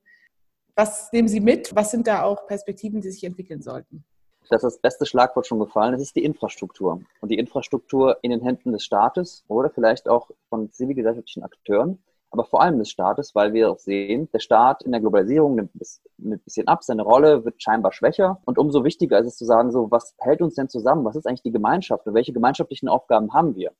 Was 0.73 1.12
nehmen 1.12 1.28
Sie 1.28 1.41
mit? 1.41 1.75
Was 1.75 1.91
sind 1.91 2.08
da 2.08 2.23
auch 2.23 2.47
Perspektiven, 2.47 3.02
die 3.02 3.12
sich 3.12 3.23
entwickeln 3.23 3.62
sollten? 3.62 4.04
Das 4.50 4.64
ist 4.64 4.76
das 4.76 4.82
beste 4.82 5.06
Schlagwort 5.06 5.48
schon 5.48 5.60
gefallen, 5.60 5.94
das 5.94 6.02
ist 6.02 6.16
die 6.16 6.24
Infrastruktur. 6.24 7.02
Und 7.22 7.30
die 7.30 7.38
Infrastruktur 7.38 8.18
in 8.22 8.32
den 8.32 8.42
Händen 8.42 8.72
des 8.72 8.84
Staates 8.84 9.44
oder 9.48 9.70
vielleicht 9.70 10.10
auch 10.10 10.30
von 10.50 10.72
zivilgesellschaftlichen 10.72 11.44
Akteuren, 11.44 12.00
aber 12.32 12.46
vor 12.46 12.62
allem 12.62 12.78
des 12.78 12.90
Staates, 12.90 13.34
weil 13.34 13.54
wir 13.54 13.72
auch 13.72 13.80
sehen, 13.80 14.30
der 14.32 14.40
Staat 14.40 14.84
in 14.84 14.92
der 14.92 15.02
Globalisierung 15.02 15.56
nimmt 15.56 15.72
ein 15.74 16.40
bisschen 16.40 16.68
ab, 16.68 16.84
seine 16.84 17.02
Rolle 17.02 17.44
wird 17.44 17.62
scheinbar 17.62 17.92
schwächer. 17.92 18.40
Und 18.46 18.60
umso 18.60 18.84
wichtiger 18.84 19.18
ist 19.20 19.28
es 19.28 19.38
zu 19.38 19.46
sagen, 19.46 19.72
so, 19.72 19.90
was 19.90 20.14
hält 20.20 20.42
uns 20.42 20.54
denn 20.54 20.70
zusammen? 20.70 21.06
Was 21.06 21.16
ist 21.16 21.26
eigentlich 21.26 21.42
die 21.42 21.52
Gemeinschaft? 21.52 22.06
Und 22.06 22.14
welche 22.14 22.34
gemeinschaftlichen 22.34 22.88
Aufgaben 22.88 23.34
haben 23.34 23.56
wir? 23.56 23.72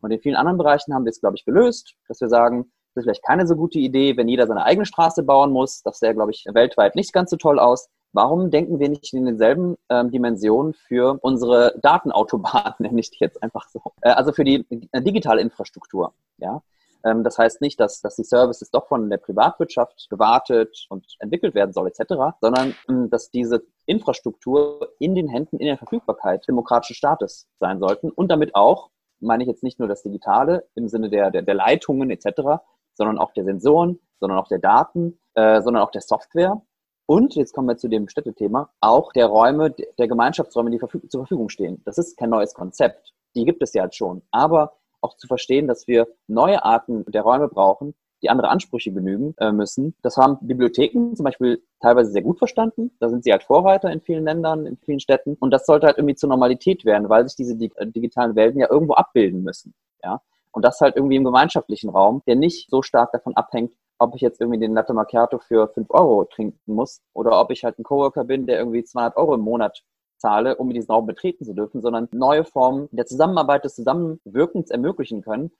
Und 0.00 0.12
in 0.12 0.20
vielen 0.20 0.36
anderen 0.36 0.58
Bereichen 0.58 0.94
haben 0.94 1.04
wir 1.04 1.10
es, 1.10 1.20
glaube 1.20 1.36
ich, 1.36 1.44
gelöst, 1.44 1.94
dass 2.06 2.20
wir 2.20 2.28
sagen, 2.28 2.70
das 2.94 3.02
ist 3.02 3.04
vielleicht 3.04 3.24
keine 3.24 3.46
so 3.48 3.56
gute 3.56 3.80
Idee, 3.80 4.16
wenn 4.16 4.28
jeder 4.28 4.46
seine 4.46 4.64
eigene 4.64 4.86
Straße 4.86 5.24
bauen 5.24 5.50
muss. 5.50 5.82
Das 5.82 5.98
sähe, 5.98 6.14
glaube 6.14 6.30
ich, 6.30 6.44
weltweit 6.52 6.94
nicht 6.94 7.12
ganz 7.12 7.30
so 7.30 7.36
toll 7.36 7.58
aus. 7.58 7.88
Warum 8.12 8.50
denken 8.50 8.78
wir 8.78 8.88
nicht 8.88 9.12
in 9.12 9.26
denselben 9.26 9.76
ähm, 9.90 10.10
Dimensionen 10.10 10.74
für 10.74 11.18
unsere 11.22 11.74
Datenautobahn, 11.82 12.74
nenne 12.78 13.00
ich 13.00 13.10
die 13.10 13.18
jetzt 13.20 13.42
einfach 13.42 13.68
so? 13.68 13.80
Äh, 14.00 14.10
also 14.10 14.32
für 14.32 14.44
die 14.44 14.66
äh, 14.92 15.02
digitale 15.02 15.40
Infrastruktur, 15.40 16.12
ja. 16.38 16.62
Ähm, 17.04 17.22
das 17.22 17.38
heißt 17.38 17.60
nicht, 17.60 17.78
dass, 17.80 18.00
dass 18.00 18.16
die 18.16 18.24
Services 18.24 18.70
doch 18.70 18.88
von 18.88 19.10
der 19.10 19.18
Privatwirtschaft 19.18 20.08
gewartet 20.10 20.86
und 20.88 21.06
entwickelt 21.20 21.54
werden 21.54 21.72
soll, 21.72 21.88
etc., 21.88 22.36
sondern 22.40 22.74
ähm, 22.88 23.10
dass 23.10 23.30
diese 23.30 23.62
Infrastruktur 23.86 24.92
in 24.98 25.14
den 25.14 25.28
Händen, 25.28 25.58
in 25.58 25.66
der 25.66 25.78
Verfügbarkeit 25.78 26.46
demokratischen 26.48 26.94
Staates 26.94 27.46
sein 27.60 27.78
sollten 27.78 28.10
und 28.10 28.30
damit 28.30 28.54
auch, 28.54 28.90
meine 29.20 29.42
ich 29.42 29.48
jetzt 29.48 29.62
nicht 29.62 29.78
nur 29.78 29.88
das 29.88 30.02
Digitale 30.02 30.66
im 30.74 30.88
Sinne 30.88 31.10
der, 31.10 31.30
der, 31.30 31.42
der 31.42 31.54
Leitungen 31.54 32.10
etc., 32.10 32.60
sondern 32.94 33.18
auch 33.18 33.32
der 33.32 33.44
Sensoren, 33.44 34.00
sondern 34.18 34.38
auch 34.38 34.48
der 34.48 34.58
Daten, 34.58 35.18
äh, 35.34 35.62
sondern 35.62 35.82
auch 35.82 35.92
der 35.92 36.00
Software 36.00 36.60
und, 37.08 37.36
jetzt 37.36 37.54
kommen 37.54 37.68
wir 37.68 37.78
zu 37.78 37.88
dem 37.88 38.06
Städtethema, 38.06 38.68
auch 38.80 39.14
der 39.14 39.26
Räume, 39.26 39.74
der 39.98 40.08
Gemeinschaftsräume, 40.08 40.70
die 40.70 40.78
zur 40.78 41.20
Verfügung 41.22 41.48
stehen. 41.48 41.80
Das 41.86 41.96
ist 41.96 42.18
kein 42.18 42.28
neues 42.28 42.52
Konzept. 42.52 43.14
Die 43.34 43.46
gibt 43.46 43.62
es 43.62 43.72
ja 43.72 43.84
jetzt 43.84 43.96
schon. 43.96 44.20
Aber 44.30 44.74
auch 45.00 45.16
zu 45.16 45.26
verstehen, 45.26 45.66
dass 45.68 45.88
wir 45.88 46.06
neue 46.26 46.62
Arten 46.62 47.06
der 47.10 47.22
Räume 47.22 47.48
brauchen, 47.48 47.94
die 48.20 48.28
andere 48.28 48.50
Ansprüche 48.50 48.92
genügen 48.92 49.34
äh, 49.38 49.52
müssen. 49.52 49.94
Das 50.02 50.18
haben 50.18 50.36
Bibliotheken 50.42 51.14
zum 51.14 51.24
Beispiel 51.24 51.62
teilweise 51.80 52.10
sehr 52.10 52.20
gut 52.20 52.36
verstanden. 52.36 52.90
Da 53.00 53.08
sind 53.08 53.24
sie 53.24 53.32
halt 53.32 53.42
Vorreiter 53.42 53.90
in 53.90 54.02
vielen 54.02 54.24
Ländern, 54.24 54.66
in 54.66 54.76
vielen 54.76 55.00
Städten. 55.00 55.34
Und 55.40 55.50
das 55.50 55.64
sollte 55.64 55.86
halt 55.86 55.96
irgendwie 55.96 56.16
zur 56.16 56.28
Normalität 56.28 56.84
werden, 56.84 57.08
weil 57.08 57.26
sich 57.26 57.36
diese 57.36 57.56
digitalen 57.56 58.36
Welten 58.36 58.60
ja 58.60 58.70
irgendwo 58.70 58.92
abbilden 58.92 59.42
müssen. 59.44 59.72
Ja? 60.04 60.20
Und 60.52 60.62
das 60.62 60.78
halt 60.82 60.96
irgendwie 60.96 61.16
im 61.16 61.24
gemeinschaftlichen 61.24 61.88
Raum, 61.88 62.22
der 62.26 62.36
nicht 62.36 62.68
so 62.68 62.82
stark 62.82 63.12
davon 63.12 63.34
abhängt, 63.34 63.72
ob 63.98 64.14
ich 64.14 64.20
jetzt 64.20 64.40
irgendwie 64.40 64.60
den 64.60 64.74
Latte 64.74 64.94
Macchiato 64.94 65.38
für 65.38 65.68
5 65.68 65.90
Euro 65.90 66.24
trinken 66.24 66.74
muss 66.74 67.02
oder 67.14 67.40
ob 67.40 67.50
ich 67.50 67.64
halt 67.64 67.78
ein 67.78 67.84
Coworker 67.84 68.24
bin, 68.24 68.46
der 68.46 68.58
irgendwie 68.58 68.84
200 68.84 69.16
Euro 69.16 69.34
im 69.34 69.40
Monat 69.40 69.82
zahle, 70.18 70.56
um 70.56 70.70
diesen 70.70 70.90
Raum 70.90 71.06
betreten 71.06 71.44
zu 71.44 71.54
dürfen, 71.54 71.80
sondern 71.80 72.08
neue 72.12 72.44
Formen 72.44 72.88
der 72.92 73.06
Zusammenarbeit, 73.06 73.64
des 73.64 73.74
Zusammenwirkens 73.74 74.70
ermöglichen 74.70 75.22
können. 75.22 75.52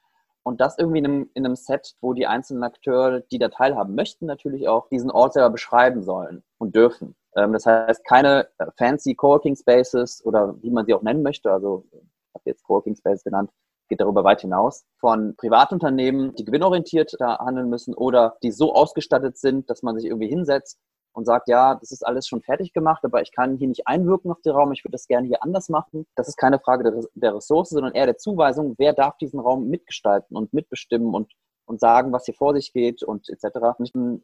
Und 0.42 0.60
das 0.60 0.78
irgendwie 0.78 0.98
in 0.98 1.04
einem, 1.04 1.30
in 1.34 1.44
einem 1.44 1.56
Set, 1.56 1.94
wo 2.00 2.14
die 2.14 2.26
einzelnen 2.26 2.62
Akteure, 2.62 3.20
die 3.20 3.38
da 3.38 3.48
teilhaben 3.48 3.94
möchten, 3.94 4.26
natürlich 4.26 4.66
auch 4.68 4.88
diesen 4.88 5.10
Ort 5.10 5.34
selber 5.34 5.50
beschreiben 5.50 6.02
sollen 6.02 6.42
und 6.58 6.74
dürfen. 6.74 7.14
Ähm, 7.36 7.52
das 7.52 7.66
heißt, 7.66 8.04
keine 8.04 8.48
äh, 8.58 8.66
fancy 8.76 9.14
Coworking 9.14 9.56
Spaces 9.56 10.24
oder 10.24 10.54
wie 10.62 10.70
man 10.70 10.86
sie 10.86 10.94
auch 10.94 11.02
nennen 11.02 11.22
möchte, 11.22 11.52
also 11.52 11.84
ich 11.92 12.00
habe 12.34 12.44
jetzt 12.46 12.62
Coworking 12.64 12.96
Spaces 12.96 13.24
genannt, 13.24 13.50
geht 13.88 14.00
darüber 14.00 14.24
weit 14.24 14.40
hinaus, 14.40 14.84
von 14.98 15.34
Privatunternehmen, 15.36 16.34
die 16.34 16.44
gewinnorientiert 16.44 17.14
da 17.18 17.38
handeln 17.38 17.68
müssen 17.68 17.94
oder 17.94 18.36
die 18.42 18.50
so 18.50 18.74
ausgestattet 18.74 19.38
sind, 19.38 19.68
dass 19.70 19.82
man 19.82 19.96
sich 19.96 20.06
irgendwie 20.06 20.28
hinsetzt 20.28 20.78
und 21.12 21.24
sagt, 21.24 21.48
ja, 21.48 21.74
das 21.74 21.90
ist 21.90 22.06
alles 22.06 22.26
schon 22.26 22.42
fertig 22.42 22.72
gemacht, 22.72 23.04
aber 23.04 23.22
ich 23.22 23.32
kann 23.32 23.56
hier 23.56 23.68
nicht 23.68 23.86
einwirken 23.86 24.30
auf 24.30 24.40
den 24.42 24.52
Raum, 24.52 24.72
ich 24.72 24.84
würde 24.84 24.92
das 24.92 25.06
gerne 25.06 25.26
hier 25.26 25.42
anders 25.42 25.68
machen. 25.68 26.06
Das 26.14 26.28
ist 26.28 26.36
keine 26.36 26.60
Frage 26.60 26.84
der, 26.84 27.02
der 27.14 27.34
Ressource, 27.34 27.70
sondern 27.70 27.92
eher 27.92 28.06
der 28.06 28.18
Zuweisung, 28.18 28.74
wer 28.78 28.92
darf 28.92 29.16
diesen 29.18 29.40
Raum 29.40 29.68
mitgestalten 29.68 30.36
und 30.36 30.52
mitbestimmen 30.52 31.14
und 31.14 31.32
und 31.68 31.80
sagen, 31.80 32.12
was 32.12 32.24
hier 32.24 32.34
vor 32.34 32.54
sich 32.54 32.72
geht 32.72 33.02
und 33.02 33.28
etc. 33.28 33.58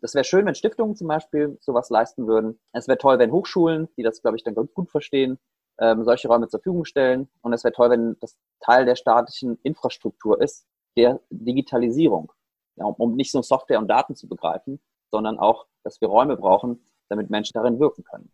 Das 0.00 0.14
wäre 0.14 0.24
schön, 0.24 0.46
wenn 0.46 0.55
Stiftungen 0.55 0.96
zum 0.96 1.09
Beispiel 1.09 1.59
sowas 1.61 1.90
leisten 1.90 2.27
würden. 2.27 2.59
Es 2.72 2.88
wäre 2.88 2.98
toll, 2.98 3.18
wenn 3.18 3.33
Hochschulen, 3.33 3.88
die 3.96 4.03
das, 4.03 4.22
glaube 4.22 4.38
ich, 4.38 4.44
dann 4.44 4.55
ganz 4.55 4.72
gut 4.72 4.90
verstehen, 4.90 5.38
ähm, 5.80 6.04
solche 6.04 6.28
Räume 6.28 6.48
zur 6.48 6.60
Verfügung 6.60 6.84
stellen. 6.84 7.28
Und 7.42 7.52
es 7.52 7.64
wäre 7.64 7.74
toll, 7.74 7.90
wenn 7.90 8.16
das 8.20 8.37
Teil 8.60 8.84
der 8.84 8.96
staatlichen 8.96 9.58
Infrastruktur 9.62 10.40
ist, 10.40 10.66
der 10.96 11.20
Digitalisierung. 11.30 12.32
ja, 12.76 12.87
um 12.87 13.14
nicht 13.16 13.34
nur 13.34 13.42
Software 13.42 13.78
und 13.78 13.88
Daten 13.88 14.14
zu 14.16 14.28
begreifen, 14.28 14.80
sondern 15.10 15.38
auch, 15.38 15.66
dass 15.84 16.00
wir 16.00 16.08
Räume 16.08 16.37
brauchen, 16.37 16.84
damit 17.08 17.30
Menschen 17.30 17.52
darin 17.54 17.78
wirken 17.78 18.04
können. 18.04 18.30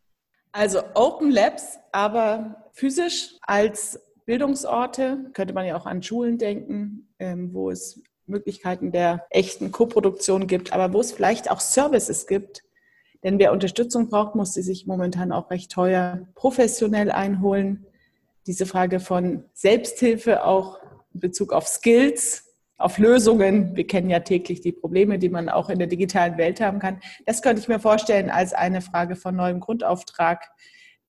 Also 0.53 0.81
Open 0.95 1.31
Labs, 1.31 1.79
aber 1.93 2.71
physisch 2.73 3.37
als 3.43 4.01
Bildungsorte, 4.25 5.31
könnte 5.33 5.55
man 5.55 5.67
ja 5.67 5.77
auch 5.77 5.87
an 5.87 6.03
Schulen 6.03 6.39
denken, 6.39 7.15
ähm, 7.19 7.53
wo 7.53 7.71
es 7.71 8.03
Möglichkeiten 8.27 8.93
der 8.93 9.27
echten 9.31 9.73
Koproduktion 9.73 10.47
gibt, 10.47 10.73
aber 10.73 10.93
wo 10.93 11.01
es 11.01 11.13
vielleicht 11.13 11.51
auch 11.51 11.61
Services 11.61 12.27
gibt. 12.27 12.63
Denn 13.23 13.39
wer 13.39 13.53
Unterstützung 13.53 14.09
braucht, 14.09 14.35
muss 14.35 14.55
sie 14.55 14.63
sich 14.63 14.87
momentan 14.87 15.33
auch 15.33 15.51
recht 15.51 15.71
teuer 15.71 16.27
professionell 16.35 17.11
einholen. 17.11 17.87
Diese 18.47 18.67
Frage 18.67 19.01
von 19.01 19.45
Selbsthilfe 19.53 20.45
auch 20.45 20.79
in 21.13 21.21
Bezug 21.21 21.53
auf 21.53 21.69
Skills, 21.69 22.51
auf 22.79 22.97
Lösungen. 22.97 23.77
Wir 23.77 23.87
kennen 23.87 24.09
ja 24.09 24.21
täglich 24.21 24.63
die 24.63 24.73
Probleme, 24.73 25.19
die 25.19 25.29
man 25.29 25.51
auch 25.51 25.69
in 25.69 25.79
der 25.79 25.89
digitalen 25.89 26.39
Welt 26.39 26.61
haben 26.61 26.79
kann. 26.79 27.01
Das 27.27 27.43
könnte 27.43 27.61
ich 27.61 27.69
mir 27.69 27.79
vorstellen 27.79 28.31
als 28.31 28.55
eine 28.55 28.81
Frage 28.81 29.17
von 29.17 29.37
neuem 29.37 29.61
Grundauftrag, 29.61 30.51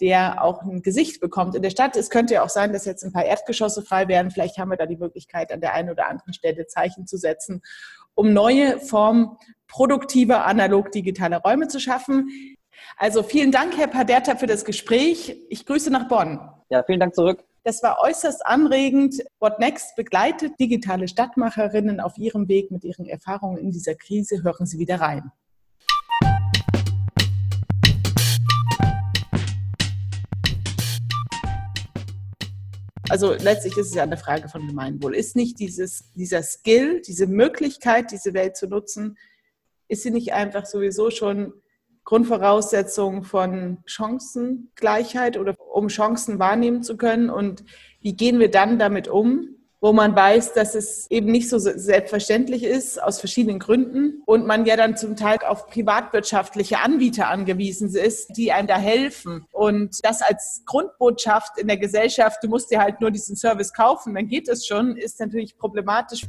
der 0.02 0.44
auch 0.44 0.64
ein 0.64 0.82
Gesicht 0.82 1.22
bekommt 1.22 1.56
in 1.56 1.62
der 1.62 1.70
Stadt. 1.70 1.96
Es 1.96 2.10
könnte 2.10 2.34
ja 2.34 2.44
auch 2.44 2.50
sein, 2.50 2.74
dass 2.74 2.86
jetzt 2.86 3.04
ein 3.04 3.14
paar 3.14 3.24
Erdgeschosse 3.24 3.84
frei 3.84 4.08
werden. 4.10 4.32
Vielleicht 4.32 4.58
haben 4.58 4.70
wir 4.70 4.78
da 4.78 4.86
die 4.86 4.98
Möglichkeit, 4.98 5.54
an 5.54 5.62
der 5.62 5.74
einen 5.74 5.90
oder 5.90 6.10
anderen 6.10 6.34
Stelle 6.34 6.68
Zeichen 6.68 7.08
zu 7.08 7.18
setzen, 7.18 7.62
um 8.22 8.34
neue 8.34 8.80
Formen 8.80 9.36
produktiver 9.68 10.46
analog-digitaler 10.46 11.42
Räume 11.42 11.68
zu 11.70 11.80
schaffen. 11.80 12.30
Also 12.98 13.24
vielen 13.24 13.52
Dank, 13.52 13.76
Herr 13.76 13.88
Paderta, 13.88 14.36
für 14.36 14.46
das 14.46 14.64
Gespräch. 14.64 15.36
Ich 15.50 15.66
grüße 15.66 15.90
nach 15.90 16.08
Bonn. 16.08 16.40
Ja, 16.70 16.84
vielen 16.84 17.00
Dank 17.00 17.16
zurück. 17.16 17.44
Das 17.64 17.82
war 17.82 17.98
äußerst 18.00 18.46
anregend. 18.46 19.24
What 19.40 19.58
Next 19.58 19.96
begleitet 19.96 20.60
digitale 20.60 21.08
Stadtmacherinnen 21.08 22.00
auf 22.00 22.16
ihrem 22.20 22.48
Weg 22.48 22.70
mit 22.70 22.84
ihren 22.84 23.08
Erfahrungen 23.08 23.58
in 23.58 23.72
dieser 23.72 23.96
Krise. 23.96 24.44
Hören 24.44 24.68
Sie 24.68 24.78
wieder 24.78 25.02
rein. 25.02 25.32
Also 33.12 33.34
letztlich 33.34 33.76
ist 33.76 33.88
es 33.88 33.94
ja 33.94 34.04
eine 34.04 34.16
Frage 34.16 34.48
von 34.48 34.66
Gemeinwohl. 34.66 35.14
Ist 35.14 35.36
nicht 35.36 35.60
dieses, 35.60 36.14
dieser 36.16 36.44
Skill, 36.44 37.02
diese 37.02 37.28
Möglichkeit, 37.28 38.10
diese 38.12 38.34
Welt 38.34 38.56
zu 38.56 38.68
nutzen, 38.68 39.18
ist 39.90 40.04
sie 40.04 40.12
nicht 40.12 40.32
einfach 40.32 40.66
sowieso 40.66 41.12
schon 41.12 41.52
Grundvoraussetzung 42.06 43.24
von 43.24 43.80
Chancengleichheit 43.86 45.38
oder 45.38 45.56
um 45.60 45.90
Chancen 45.90 46.40
wahrnehmen 46.40 46.84
zu 46.84 46.96
können? 46.96 47.30
Und 47.30 47.66
wie 48.00 48.16
gehen 48.16 48.40
wir 48.40 48.50
dann 48.50 48.80
damit 48.80 49.10
um, 49.10 49.58
wo 49.82 49.94
man 49.94 50.16
weiß, 50.16 50.54
dass 50.54 50.76
es 50.76 51.10
eben 51.10 51.32
nicht 51.32 51.50
so 51.50 51.58
selbstverständlich 51.58 52.64
ist, 52.64 53.02
aus 53.02 53.20
verschiedenen 53.20 53.58
Gründen. 53.58 54.22
Und 54.28 54.46
man 54.46 54.66
ja 54.68 54.78
dann 54.78 54.96
zum 54.96 55.16
Teil 55.16 55.40
auf 55.46 55.66
privatwirtschaftliche 55.66 56.80
Anbieter 56.80 57.30
angewiesen 57.30 57.90
ist, 57.90 58.38
die 58.38 58.52
einem 58.52 58.68
da 58.68 58.78
helfen. 58.78 59.46
Und 59.52 59.98
das 60.04 60.22
als 60.22 60.62
Grundbotschaft 60.68 61.58
in 61.58 61.68
der 61.68 61.78
Gesellschaft, 61.78 62.44
du 62.44 62.48
musst 62.48 62.70
dir 62.70 62.80
halt 62.80 63.02
nur 63.02 63.10
diesen 63.10 63.36
Service 63.36 63.74
kaufen, 63.74 64.14
dann 64.14 64.28
geht 64.28 64.48
es 64.48 64.68
schon, 64.68 64.98
ist 64.98 65.20
natürlich 65.20 65.58
problematisch. 65.58 66.28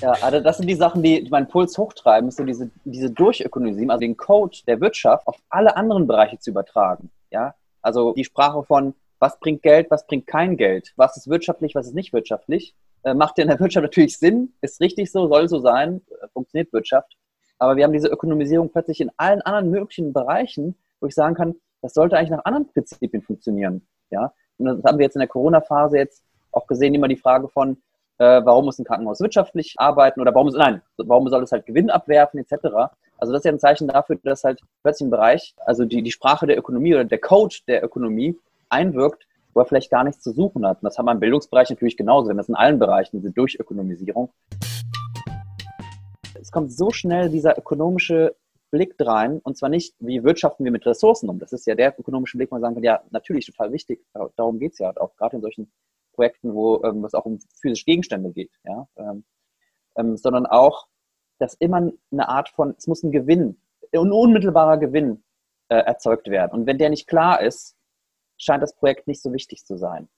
Ja, 0.00 0.12
also 0.20 0.38
das 0.38 0.58
sind 0.58 0.68
die 0.68 0.74
Sachen, 0.74 1.02
die 1.02 1.28
meinen 1.30 1.48
Puls 1.48 1.76
hochtreiben, 1.78 2.28
ist 2.28 2.36
so 2.36 2.44
diese, 2.44 2.70
diese 2.84 3.10
Durchökonomisierung, 3.10 3.90
also 3.90 4.00
den 4.00 4.16
Code 4.16 4.56
der 4.68 4.80
Wirtschaft 4.80 5.26
auf 5.26 5.36
alle 5.48 5.76
anderen 5.76 6.06
Bereiche 6.06 6.38
zu 6.38 6.50
übertragen. 6.50 7.10
Ja, 7.30 7.54
also 7.80 8.12
die 8.12 8.24
Sprache 8.24 8.62
von 8.62 8.94
was 9.22 9.38
bringt 9.38 9.62
Geld, 9.62 9.88
was 9.88 10.04
bringt 10.08 10.26
kein 10.26 10.56
Geld, 10.56 10.92
was 10.96 11.16
ist 11.16 11.28
wirtschaftlich, 11.28 11.76
was 11.76 11.86
ist 11.86 11.94
nicht 11.94 12.12
wirtschaftlich. 12.12 12.74
Äh, 13.04 13.14
macht 13.14 13.38
in 13.38 13.46
der 13.46 13.60
Wirtschaft 13.60 13.82
natürlich 13.84 14.18
Sinn, 14.18 14.52
ist 14.62 14.80
richtig 14.80 15.12
so, 15.12 15.28
soll 15.28 15.48
so 15.48 15.60
sein, 15.60 16.02
äh, 16.20 16.26
funktioniert 16.32 16.72
Wirtschaft. 16.72 17.16
Aber 17.56 17.76
wir 17.76 17.84
haben 17.84 17.92
diese 17.92 18.08
Ökonomisierung 18.08 18.70
plötzlich 18.70 19.00
in 19.00 19.12
allen 19.16 19.40
anderen 19.42 19.70
möglichen 19.70 20.12
Bereichen, 20.12 20.74
wo 20.98 21.06
ich 21.06 21.14
sagen 21.14 21.36
kann, 21.36 21.54
das 21.82 21.94
sollte 21.94 22.18
eigentlich 22.18 22.30
nach 22.30 22.44
anderen 22.44 22.66
Prinzipien 22.66 23.22
funktionieren. 23.22 23.86
Ja? 24.10 24.34
Und 24.58 24.66
das 24.66 24.82
haben 24.82 24.98
wir 24.98 25.04
jetzt 25.04 25.14
in 25.14 25.20
der 25.20 25.28
Corona-Phase 25.28 25.98
jetzt 25.98 26.24
auch 26.50 26.66
gesehen, 26.66 26.92
immer 26.92 27.06
die 27.06 27.16
Frage 27.16 27.46
von, 27.46 27.76
äh, 28.18 28.40
warum 28.44 28.64
muss 28.64 28.80
ein 28.80 28.84
Krankenhaus 28.84 29.20
wirtschaftlich 29.20 29.76
arbeiten 29.76 30.20
oder 30.20 30.34
warum, 30.34 30.48
nein, 30.48 30.82
warum 30.96 31.28
soll 31.28 31.44
es 31.44 31.52
halt 31.52 31.64
Gewinn 31.66 31.90
abwerfen 31.90 32.40
etc. 32.40 32.90
Also 33.18 33.32
das 33.32 33.42
ist 33.42 33.44
ja 33.44 33.52
ein 33.52 33.60
Zeichen 33.60 33.86
dafür, 33.86 34.18
dass 34.24 34.42
halt 34.42 34.60
plötzlich 34.82 35.06
ein 35.06 35.10
Bereich, 35.10 35.54
also 35.64 35.84
die, 35.84 36.02
die 36.02 36.10
Sprache 36.10 36.48
der 36.48 36.58
Ökonomie 36.58 36.94
oder 36.94 37.04
der 37.04 37.20
Code 37.20 37.54
der 37.68 37.84
Ökonomie 37.84 38.36
einwirkt, 38.72 39.26
wo 39.54 39.60
er 39.60 39.66
vielleicht 39.66 39.90
gar 39.90 40.04
nichts 40.04 40.22
zu 40.22 40.32
suchen 40.32 40.66
hat. 40.66 40.78
Und 40.78 40.84
das 40.84 40.98
haben 40.98 41.06
wir 41.06 41.12
im 41.12 41.20
Bildungsbereich 41.20 41.70
natürlich 41.70 41.96
genauso, 41.96 42.28
wenn 42.28 42.36
das 42.36 42.48
in 42.48 42.54
allen 42.54 42.78
Bereichen, 42.78 43.18
diese 43.18 43.30
Durchökonomisierung. 43.30 44.30
Es 46.40 46.50
kommt 46.50 46.72
so 46.72 46.90
schnell 46.90 47.28
dieser 47.28 47.56
ökonomische 47.58 48.34
Blick 48.70 48.94
rein, 48.98 49.38
und 49.40 49.56
zwar 49.56 49.68
nicht, 49.68 49.94
wie 50.00 50.24
wirtschaften 50.24 50.64
wir 50.64 50.72
mit 50.72 50.86
Ressourcen 50.86 51.28
um. 51.28 51.38
Das 51.38 51.52
ist 51.52 51.66
ja 51.66 51.74
der 51.74 51.94
ökonomische 51.98 52.38
Blick, 52.38 52.50
wo 52.50 52.54
man 52.54 52.62
sagen 52.62 52.74
kann, 52.74 52.84
ja, 52.84 53.02
natürlich 53.10 53.46
total 53.46 53.70
wichtig, 53.70 54.04
darum 54.36 54.58
geht 54.58 54.72
es 54.72 54.78
ja 54.78 54.96
auch 54.96 55.14
gerade 55.16 55.36
in 55.36 55.42
solchen 55.42 55.70
Projekten, 56.14 56.54
wo 56.54 56.82
ähm, 56.82 57.04
es 57.04 57.14
auch 57.14 57.26
um 57.26 57.38
physische 57.60 57.84
Gegenstände 57.84 58.30
geht, 58.30 58.50
ja, 58.64 58.88
ähm, 58.96 59.24
ähm, 59.96 60.16
sondern 60.16 60.46
auch, 60.46 60.86
dass 61.38 61.54
immer 61.54 61.90
eine 62.10 62.28
Art 62.28 62.48
von, 62.48 62.74
es 62.78 62.86
muss 62.86 63.02
ein 63.02 63.12
Gewinn, 63.12 63.60
ein 63.92 64.10
unmittelbarer 64.10 64.78
Gewinn 64.78 65.22
äh, 65.68 65.76
erzeugt 65.76 66.28
werden. 66.28 66.52
Und 66.52 66.66
wenn 66.66 66.78
der 66.78 66.90
nicht 66.90 67.06
klar 67.06 67.42
ist, 67.42 67.76
scheint 68.42 68.62
das 68.62 68.74
Projekt 68.74 69.06
nicht 69.06 69.22
so 69.22 69.32
wichtig 69.32 69.64
zu 69.64 69.76
sein. 69.76 70.08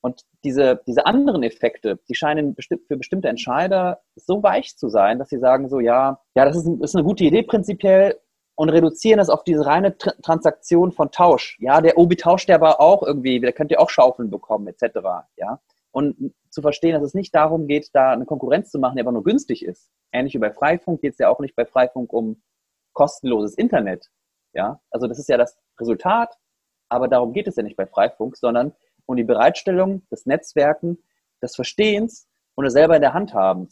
Und 0.00 0.22
diese, 0.44 0.80
diese 0.86 1.06
anderen 1.06 1.42
Effekte, 1.42 1.98
die 2.08 2.14
scheinen 2.14 2.54
für 2.56 2.96
bestimmte 2.96 3.28
Entscheider 3.28 4.00
so 4.14 4.42
weich 4.42 4.76
zu 4.76 4.88
sein, 4.88 5.18
dass 5.18 5.28
sie 5.28 5.38
sagen 5.38 5.68
so, 5.68 5.80
ja, 5.80 6.20
ja, 6.36 6.44
das 6.44 6.56
ist, 6.56 6.66
ein, 6.66 6.80
ist 6.80 6.94
eine 6.94 7.04
gute 7.04 7.24
Idee 7.24 7.42
prinzipiell 7.42 8.18
und 8.54 8.68
reduzieren 8.68 9.18
das 9.18 9.28
auf 9.28 9.42
diese 9.42 9.66
reine 9.66 9.96
Tr 9.98 10.14
Transaktion 10.22 10.92
von 10.92 11.10
Tausch. 11.10 11.58
Ja, 11.60 11.80
der 11.80 11.98
Obi 11.98 12.16
tauscht 12.16 12.48
der 12.48 12.56
aber 12.56 12.80
auch 12.80 13.02
irgendwie, 13.02 13.40
da 13.40 13.50
könnt 13.50 13.72
ihr 13.72 13.80
auch 13.80 13.90
Schaufeln 13.90 14.30
bekommen, 14.30 14.68
etc. 14.68 14.98
Ja, 15.36 15.60
und 15.90 16.32
zu 16.50 16.62
verstehen, 16.62 16.94
dass 16.94 17.02
es 17.02 17.14
nicht 17.14 17.34
darum 17.34 17.66
geht, 17.66 17.90
da 17.92 18.12
eine 18.12 18.24
Konkurrenz 18.24 18.70
zu 18.70 18.78
machen, 18.78 18.96
die 18.96 19.02
aber 19.02 19.12
nur 19.12 19.24
günstig 19.24 19.64
ist. 19.64 19.90
Ähnlich 20.12 20.34
wie 20.34 20.38
bei 20.38 20.52
Freifunk 20.52 21.00
geht 21.00 21.14
es 21.14 21.18
ja 21.18 21.28
auch 21.28 21.40
nicht 21.40 21.56
bei 21.56 21.64
Freifunk 21.64 22.12
um 22.12 22.40
kostenloses 22.92 23.54
Internet. 23.54 24.08
Ja, 24.54 24.80
also 24.90 25.06
das 25.06 25.18
ist 25.18 25.28
ja 25.28 25.36
das 25.36 25.58
Resultat 25.80 26.36
aber 26.88 27.08
darum 27.08 27.32
geht 27.32 27.48
es 27.48 27.56
ja 27.56 27.62
nicht 27.62 27.76
bei 27.76 27.86
Freifunk, 27.86 28.36
sondern 28.36 28.72
um 29.06 29.16
die 29.16 29.24
Bereitstellung 29.24 30.06
des 30.10 30.26
Netzwerken, 30.26 30.98
des 31.42 31.54
Verstehens 31.54 32.28
und 32.54 32.64
des 32.64 32.72
selber 32.72 32.96
in 32.96 33.02
der 33.02 33.14
Hand 33.14 33.34
haben. 33.34 33.68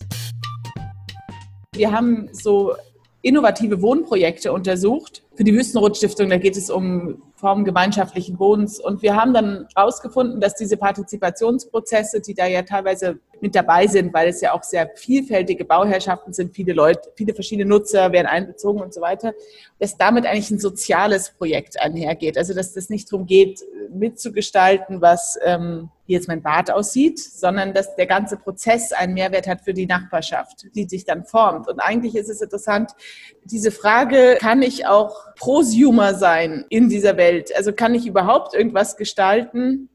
Wir 1.74 1.92
haben 1.92 2.28
so 2.32 2.74
innovative 3.22 3.82
Wohnprojekte 3.82 4.52
untersucht 4.52 5.25
für 5.36 5.44
die 5.44 5.54
Wüstenrot-Stiftung. 5.54 6.30
Da 6.30 6.38
geht 6.38 6.56
es 6.56 6.70
um 6.70 7.22
Formen 7.36 7.64
gemeinschaftlichen 7.64 8.38
Wohnens. 8.38 8.80
Und 8.80 9.02
wir 9.02 9.14
haben 9.14 9.34
dann 9.34 9.68
herausgefunden, 9.76 10.40
dass 10.40 10.54
diese 10.54 10.78
Partizipationsprozesse, 10.78 12.20
die 12.20 12.34
da 12.34 12.46
ja 12.46 12.62
teilweise 12.62 13.18
mit 13.42 13.54
dabei 13.54 13.86
sind, 13.86 14.14
weil 14.14 14.28
es 14.28 14.40
ja 14.40 14.52
auch 14.52 14.62
sehr 14.62 14.90
vielfältige 14.96 15.66
Bauherrschaften 15.66 16.32
sind, 16.32 16.54
viele 16.54 16.72
Leute, 16.72 17.10
viele 17.14 17.34
verschiedene 17.34 17.68
Nutzer 17.68 18.10
werden 18.12 18.26
einbezogen 18.26 18.80
und 18.80 18.94
so 18.94 19.02
weiter, 19.02 19.34
dass 19.78 19.98
damit 19.98 20.24
eigentlich 20.24 20.50
ein 20.50 20.58
soziales 20.58 21.30
Projekt 21.36 21.78
einhergeht. 21.78 22.38
Also 22.38 22.54
dass 22.54 22.72
das 22.72 22.88
nicht 22.88 23.12
darum 23.12 23.26
geht, 23.26 23.60
mitzugestalten, 23.90 25.02
was 25.02 25.38
ähm, 25.44 25.90
wie 26.06 26.14
jetzt 26.14 26.28
mein 26.28 26.42
Bad 26.42 26.70
aussieht, 26.70 27.18
sondern 27.18 27.74
dass 27.74 27.94
der 27.96 28.06
ganze 28.06 28.36
Prozess 28.36 28.92
einen 28.92 29.14
Mehrwert 29.14 29.46
hat 29.46 29.62
für 29.62 29.74
die 29.74 29.86
Nachbarschaft, 29.86 30.66
die 30.74 30.84
sich 30.84 31.04
dann 31.04 31.24
formt. 31.24 31.68
Und 31.68 31.80
eigentlich 31.80 32.14
ist 32.14 32.30
es 32.30 32.40
interessant, 32.40 32.92
diese 33.44 33.70
Frage, 33.70 34.38
kann 34.40 34.62
ich 34.62 34.86
auch 34.86 35.25
Prosumer 35.38 36.14
sein 36.14 36.64
in 36.68 36.88
dieser 36.88 37.16
Welt? 37.16 37.54
Also 37.56 37.72
kann 37.72 37.94
ich 37.94 38.06
überhaupt 38.06 38.54
irgendwas 38.54 38.96
gestalten, 38.96 39.90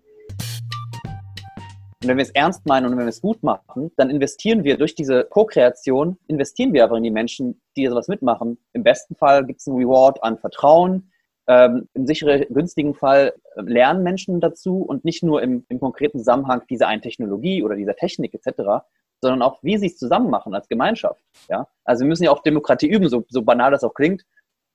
und 2.02 2.08
wenn 2.08 2.18
wir 2.18 2.24
es 2.24 2.32
ernst 2.32 2.66
meinen 2.66 2.88
und 2.88 2.92
wenn 2.94 3.06
wir 3.06 3.10
es 3.10 3.22
gut 3.22 3.44
machen, 3.44 3.92
dann 3.96 4.10
investieren 4.10 4.64
wir 4.64 4.76
durch 4.78 4.96
diese 4.96 5.24
Co-Kreation, 5.24 6.18
investieren 6.28 6.74
wir 6.74 6.84
aber 6.84 6.98
in 6.98 7.04
die 7.04 7.12
Menschen, 7.12 7.62
die 7.78 7.86
sowas 7.86 8.08
mitmachen. 8.08 8.58
Im 8.74 8.82
besten 8.82 9.14
Fall 9.16 9.46
gibt 9.46 9.60
es 9.60 9.68
einen 9.68 9.78
Reward 9.78 10.24
an 10.24 10.40
Vertrauen. 10.40 11.12
Ähm, 11.48 11.88
Im 11.94 12.08
sicheren, 12.08 12.46
günstigen 12.50 12.96
Fall 12.96 13.34
äh, 13.56 13.62
lernen 13.62 14.02
Menschen 14.02 14.40
dazu 14.40 14.78
und 14.78 15.06
nicht 15.06 15.22
nur 15.22 15.44
im, 15.44 15.64
im 15.70 15.80
konkreten 15.80 16.18
Zusammenhang 16.18 16.64
dieser 16.70 16.88
einen 16.88 17.04
Technologie 17.04 17.62
oder 17.64 17.76
dieser 17.76 17.96
Technik 17.96 18.34
etc., 18.34 18.84
sondern 19.22 19.44
auch, 19.44 19.62
wie 19.62 19.78
sie 19.78 19.88
es 19.88 19.98
zusammen 19.98 20.32
machen 20.32 20.56
als 20.56 20.68
Gemeinschaft. 20.68 21.24
Ja? 21.50 21.68
Also 21.84 22.04
wir 22.04 22.10
müssen 22.10 22.24
ja 22.24 22.32
auch 22.32 22.42
Demokratie 22.42 22.88
üben, 22.88 23.10
so, 23.10 23.24
so 23.30 23.44
banal 23.44 23.70
das 23.70 23.84
auch 23.84 23.94
klingt. 23.94 24.24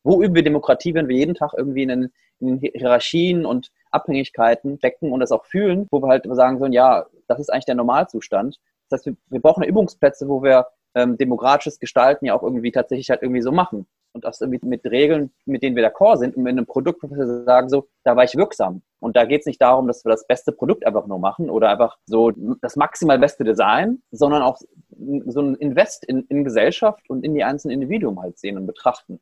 Wo 0.07 0.23
üben 0.23 0.37
wir 0.37 0.45
Demokratie, 0.45 0.95
wenn 0.95 1.09
wir 1.09 1.17
jeden 1.17 1.35
Tag 1.35 1.53
irgendwie 1.57 1.83
in, 1.83 2.13
in 2.39 2.59
Hierarchien 2.59 3.45
und 3.45 3.73
Abhängigkeiten 3.91 4.79
decken 4.79 5.11
und 5.11 5.19
das 5.19 5.33
auch 5.33 5.45
fühlen, 5.47 5.89
wo 5.91 6.01
wir 6.01 6.07
halt 6.07 6.29
sagen 6.31 6.61
sollen, 6.61 6.73
ja, 6.73 7.07
das 7.27 7.41
ist 7.41 7.53
eigentlich 7.53 7.65
der 7.65 7.75
Normalzustand. 7.75 8.61
Das 8.89 9.01
heißt, 9.01 9.07
wir, 9.07 9.17
wir 9.31 9.41
brauchen 9.41 9.65
Übungsplätze, 9.65 10.29
wo 10.29 10.45
wir 10.45 10.69
ähm, 10.95 11.19
demokratisches 11.19 11.81
Gestalten 11.81 12.25
ja 12.25 12.35
auch 12.35 12.45
irgendwie 12.45 12.71
tatsächlich 12.71 13.11
halt 13.11 13.23
irgendwie 13.23 13.43
so 13.43 13.51
machen. 13.51 13.89
Und 14.13 14.25
das 14.25 14.41
irgendwie 14.41 14.65
mit 14.65 14.85
Regeln, 14.85 15.33
mit 15.45 15.65
denen 15.65 15.75
wir 15.75 15.85
d'accord 15.85 16.19
sind 16.19 16.37
und 16.37 16.45
mit 16.45 16.53
einem 16.53 16.67
Produkt, 16.67 17.03
wo 17.03 17.11
wir 17.11 17.45
sagen, 17.45 17.69
so, 17.69 17.89
da 18.05 18.15
war 18.15 18.23
ich 18.23 18.37
wirksam. 18.37 18.83
Und 19.01 19.17
da 19.17 19.25
geht 19.25 19.41
es 19.41 19.47
nicht 19.47 19.61
darum, 19.61 19.89
dass 19.89 20.05
wir 20.05 20.11
das 20.11 20.25
beste 20.29 20.53
Produkt 20.53 20.87
einfach 20.87 21.09
nur 21.09 21.19
machen 21.19 21.51
oder 21.51 21.69
einfach 21.69 21.99
so 22.07 22.31
das 22.61 22.77
maximal 22.77 23.19
beste 23.19 23.43
Design, 23.43 24.03
sondern 24.13 24.43
auch 24.43 24.61
so 25.27 25.41
ein 25.41 25.57
Invest 25.57 26.05
in, 26.05 26.25
in 26.29 26.45
Gesellschaft 26.45 27.11
und 27.11 27.25
in 27.25 27.35
die 27.35 27.43
einzelnen 27.43 27.75
Individuen 27.75 28.21
halt 28.21 28.39
sehen 28.39 28.57
und 28.57 28.67
betrachten. 28.67 29.21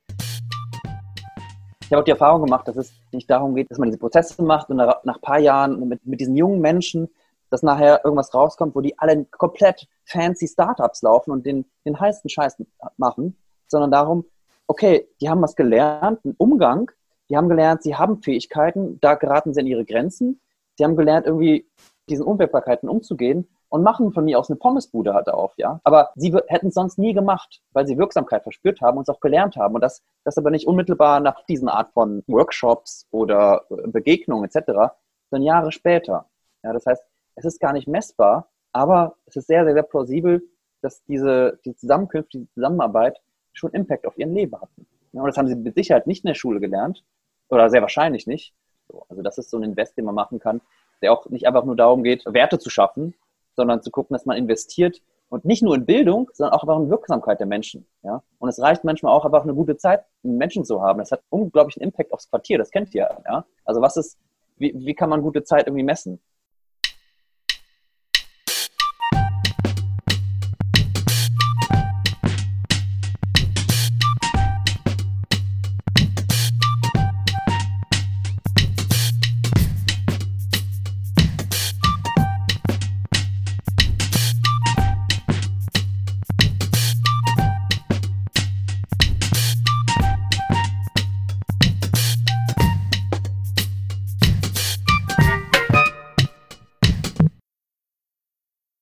Habe 1.95 2.03
auch 2.03 2.05
die 2.05 2.11
Erfahrung 2.11 2.45
gemacht, 2.45 2.67
dass 2.67 2.77
es 2.77 2.93
nicht 3.13 3.31
darum 3.31 3.55
geht, 3.55 3.71
dass 3.71 3.79
man 3.79 3.89
diese 3.89 3.99
Prozesse 3.99 4.43
macht 4.43 4.69
und 4.69 4.77
nach, 4.77 5.05
ein 5.05 5.21
paar 5.21 5.39
Jahren 5.39 5.89
mit, 5.89 6.05
mit 6.05 6.21
diesen 6.21 6.37
jungen 6.37 6.61
Menschen, 6.61 7.09
dass 7.51 7.63
nachher 7.63 8.05
irgendwas 8.05 8.35
rauskommt, 8.35 8.75
wo 8.75 8.81
die 8.81 8.99
alle 8.99 9.25
komplett 9.27 9.87
fancy 10.05 10.49
Startups 10.49 11.03
laufen 11.03 11.31
und 11.31 11.47
den, 11.47 11.65
den 11.87 11.99
heißesten 11.99 12.29
Scheiß 12.29 12.57
machen, 12.97 13.37
sondern 13.69 13.93
darum, 13.93 14.25
okay, 14.67 15.09
die 15.21 15.31
haben 15.31 15.41
was 15.41 15.55
gelernt, 15.55 16.19
einen 16.25 16.35
Umgang, 16.37 16.91
die 17.29 17.37
haben 17.37 17.49
gelernt, 17.49 17.85
sie 17.85 17.95
haben 17.95 18.23
Fähigkeiten, 18.23 18.99
da 19.01 19.15
geraten 19.15 19.55
sie 19.55 19.61
an 19.61 19.67
ihre 19.69 19.85
Grenzen, 19.85 20.41
sie 20.77 20.85
haben 20.85 20.97
gelernt, 20.97 21.27
irgendwie 21.27 21.65
diesen 22.09 22.27
Unwägbarkeiten 22.27 22.89
umzugehen 22.89 23.47
und 23.69 23.83
machen 23.83 24.13
von 24.13 24.25
mir 24.25 24.39
aus 24.39 24.51
eine 24.51 24.57
Pommesbude 24.57 25.15
halt 25.15 25.29
auf, 25.29 25.53
ja. 25.57 25.81
Aber 25.85 26.11
sie 26.15 26.35
hätten 26.47 26.69
es 26.69 26.75
sonst 26.75 26.99
nie 26.99 27.13
gemacht, 27.13 27.61
weil 27.73 27.87
sie 27.87 27.99
Wirksamkeit 27.99 28.43
verspürt 28.43 28.81
haben 28.81 28.99
und 28.99 29.09
es 29.09 29.15
auch 29.15 29.21
gelernt 29.21 29.57
haben. 29.57 29.75
Und 29.75 29.81
das, 29.81 30.03
das 30.25 30.39
aber 30.39 30.51
nicht 30.51 30.67
unmittelbar 30.67 31.21
nach 31.21 31.45
diesen 31.47 31.69
Art 31.69 31.93
von 31.93 32.23
Workshops 32.27 33.07
oder 33.11 33.65
äh, 33.71 33.89
Begegnungen 33.89 34.45
etc., 34.45 34.95
sondern 35.31 35.47
Jahre 35.47 35.73
später. 35.73 36.27
Ja, 36.63 36.73
das 36.73 36.87
heißt, 36.87 37.03
es 37.37 37.45
ist 37.45 37.61
gar 37.61 37.73
nicht 37.73 37.89
messbar, 37.89 38.49
aber 38.73 39.17
es 39.27 39.37
ist 39.37 39.47
sehr, 39.47 39.65
sehr, 39.65 39.75
sehr 39.75 39.83
plausibel, 39.83 40.43
dass 40.81 41.03
diese, 41.05 41.59
die 41.65 41.75
Zusammenkünfte, 41.75 42.39
die 42.39 42.51
Zusammenarbeit 42.53 43.21
schon 43.53 43.71
Impact 43.73 44.07
auf 44.07 44.19
ihren 44.19 44.35
Leben 44.35 44.61
hatten. 44.61 44.87
Ja, 45.13 45.21
und 45.23 45.29
das 45.29 45.37
haben 45.37 45.49
sie 45.49 45.57
mit 45.57 45.75
Sicherheit 45.75 46.07
nicht 46.07 46.25
in 46.25 46.29
der 46.29 46.35
Schule 46.35 46.61
gelernt 46.61 47.05
oder 47.49 47.71
sehr 47.71 47.81
wahrscheinlich 47.83 48.27
nicht. 48.27 48.55
So, 48.89 49.07
also 49.09 49.23
das 49.23 49.39
ist 49.39 49.51
so 49.51 49.57
ein 49.57 49.63
Invest, 49.63 49.97
den 49.97 50.05
man 50.05 50.15
machen 50.15 50.39
kann, 50.39 50.61
der 51.03 51.13
auch 51.13 51.29
nicht 51.31 51.47
einfach 51.47 51.65
nur 51.65 51.77
darum 51.77 52.03
geht, 52.03 52.25
Werte 52.27 52.59
zu 52.59 52.71
schaffen, 52.71 53.15
sondern 53.57 53.83
zu 53.83 53.91
gucken, 53.91 54.15
dass 54.15 54.27
man 54.27 54.37
investiert 54.37 55.01
und 55.29 55.45
nicht 55.45 55.63
nur 55.63 55.75
in 55.75 55.87
Bildung, 55.87 56.31
sondern 56.33 56.55
auch 56.55 56.63
einfach 56.63 56.79
in 56.79 56.91
Wirksamkeit 56.91 57.41
der 57.41 57.47
Menschen. 57.47 57.87
Ja? 58.03 58.23
Und 58.39 58.49
es 58.49 58.61
reicht 58.61 58.85
manchmal 58.85 59.13
auch 59.13 59.25
einfach 59.25 59.43
eine 59.43 59.55
gute 59.55 59.77
Zeit 59.77 60.05
Menschen 60.23 60.65
zu 60.65 60.83
haben. 60.83 60.99
Das 60.99 61.13
hat 61.13 61.23
unglaublichen 61.29 61.83
Impact 61.83 62.13
aufs 62.13 62.29
Quartier, 62.29 62.59
das 62.59 62.71
kennt 62.71 62.95
ihr. 62.95 63.09
Ja? 63.27 63.45
Also 63.65 63.81
was 63.81 63.97
ist, 63.97 64.19
wie, 64.57 64.73
wie 64.77 64.95
kann 64.95 65.11
man 65.11 65.23
gute 65.23 65.43
Zeit 65.45 65.67
irgendwie 65.67 65.83
messen? 65.83 66.21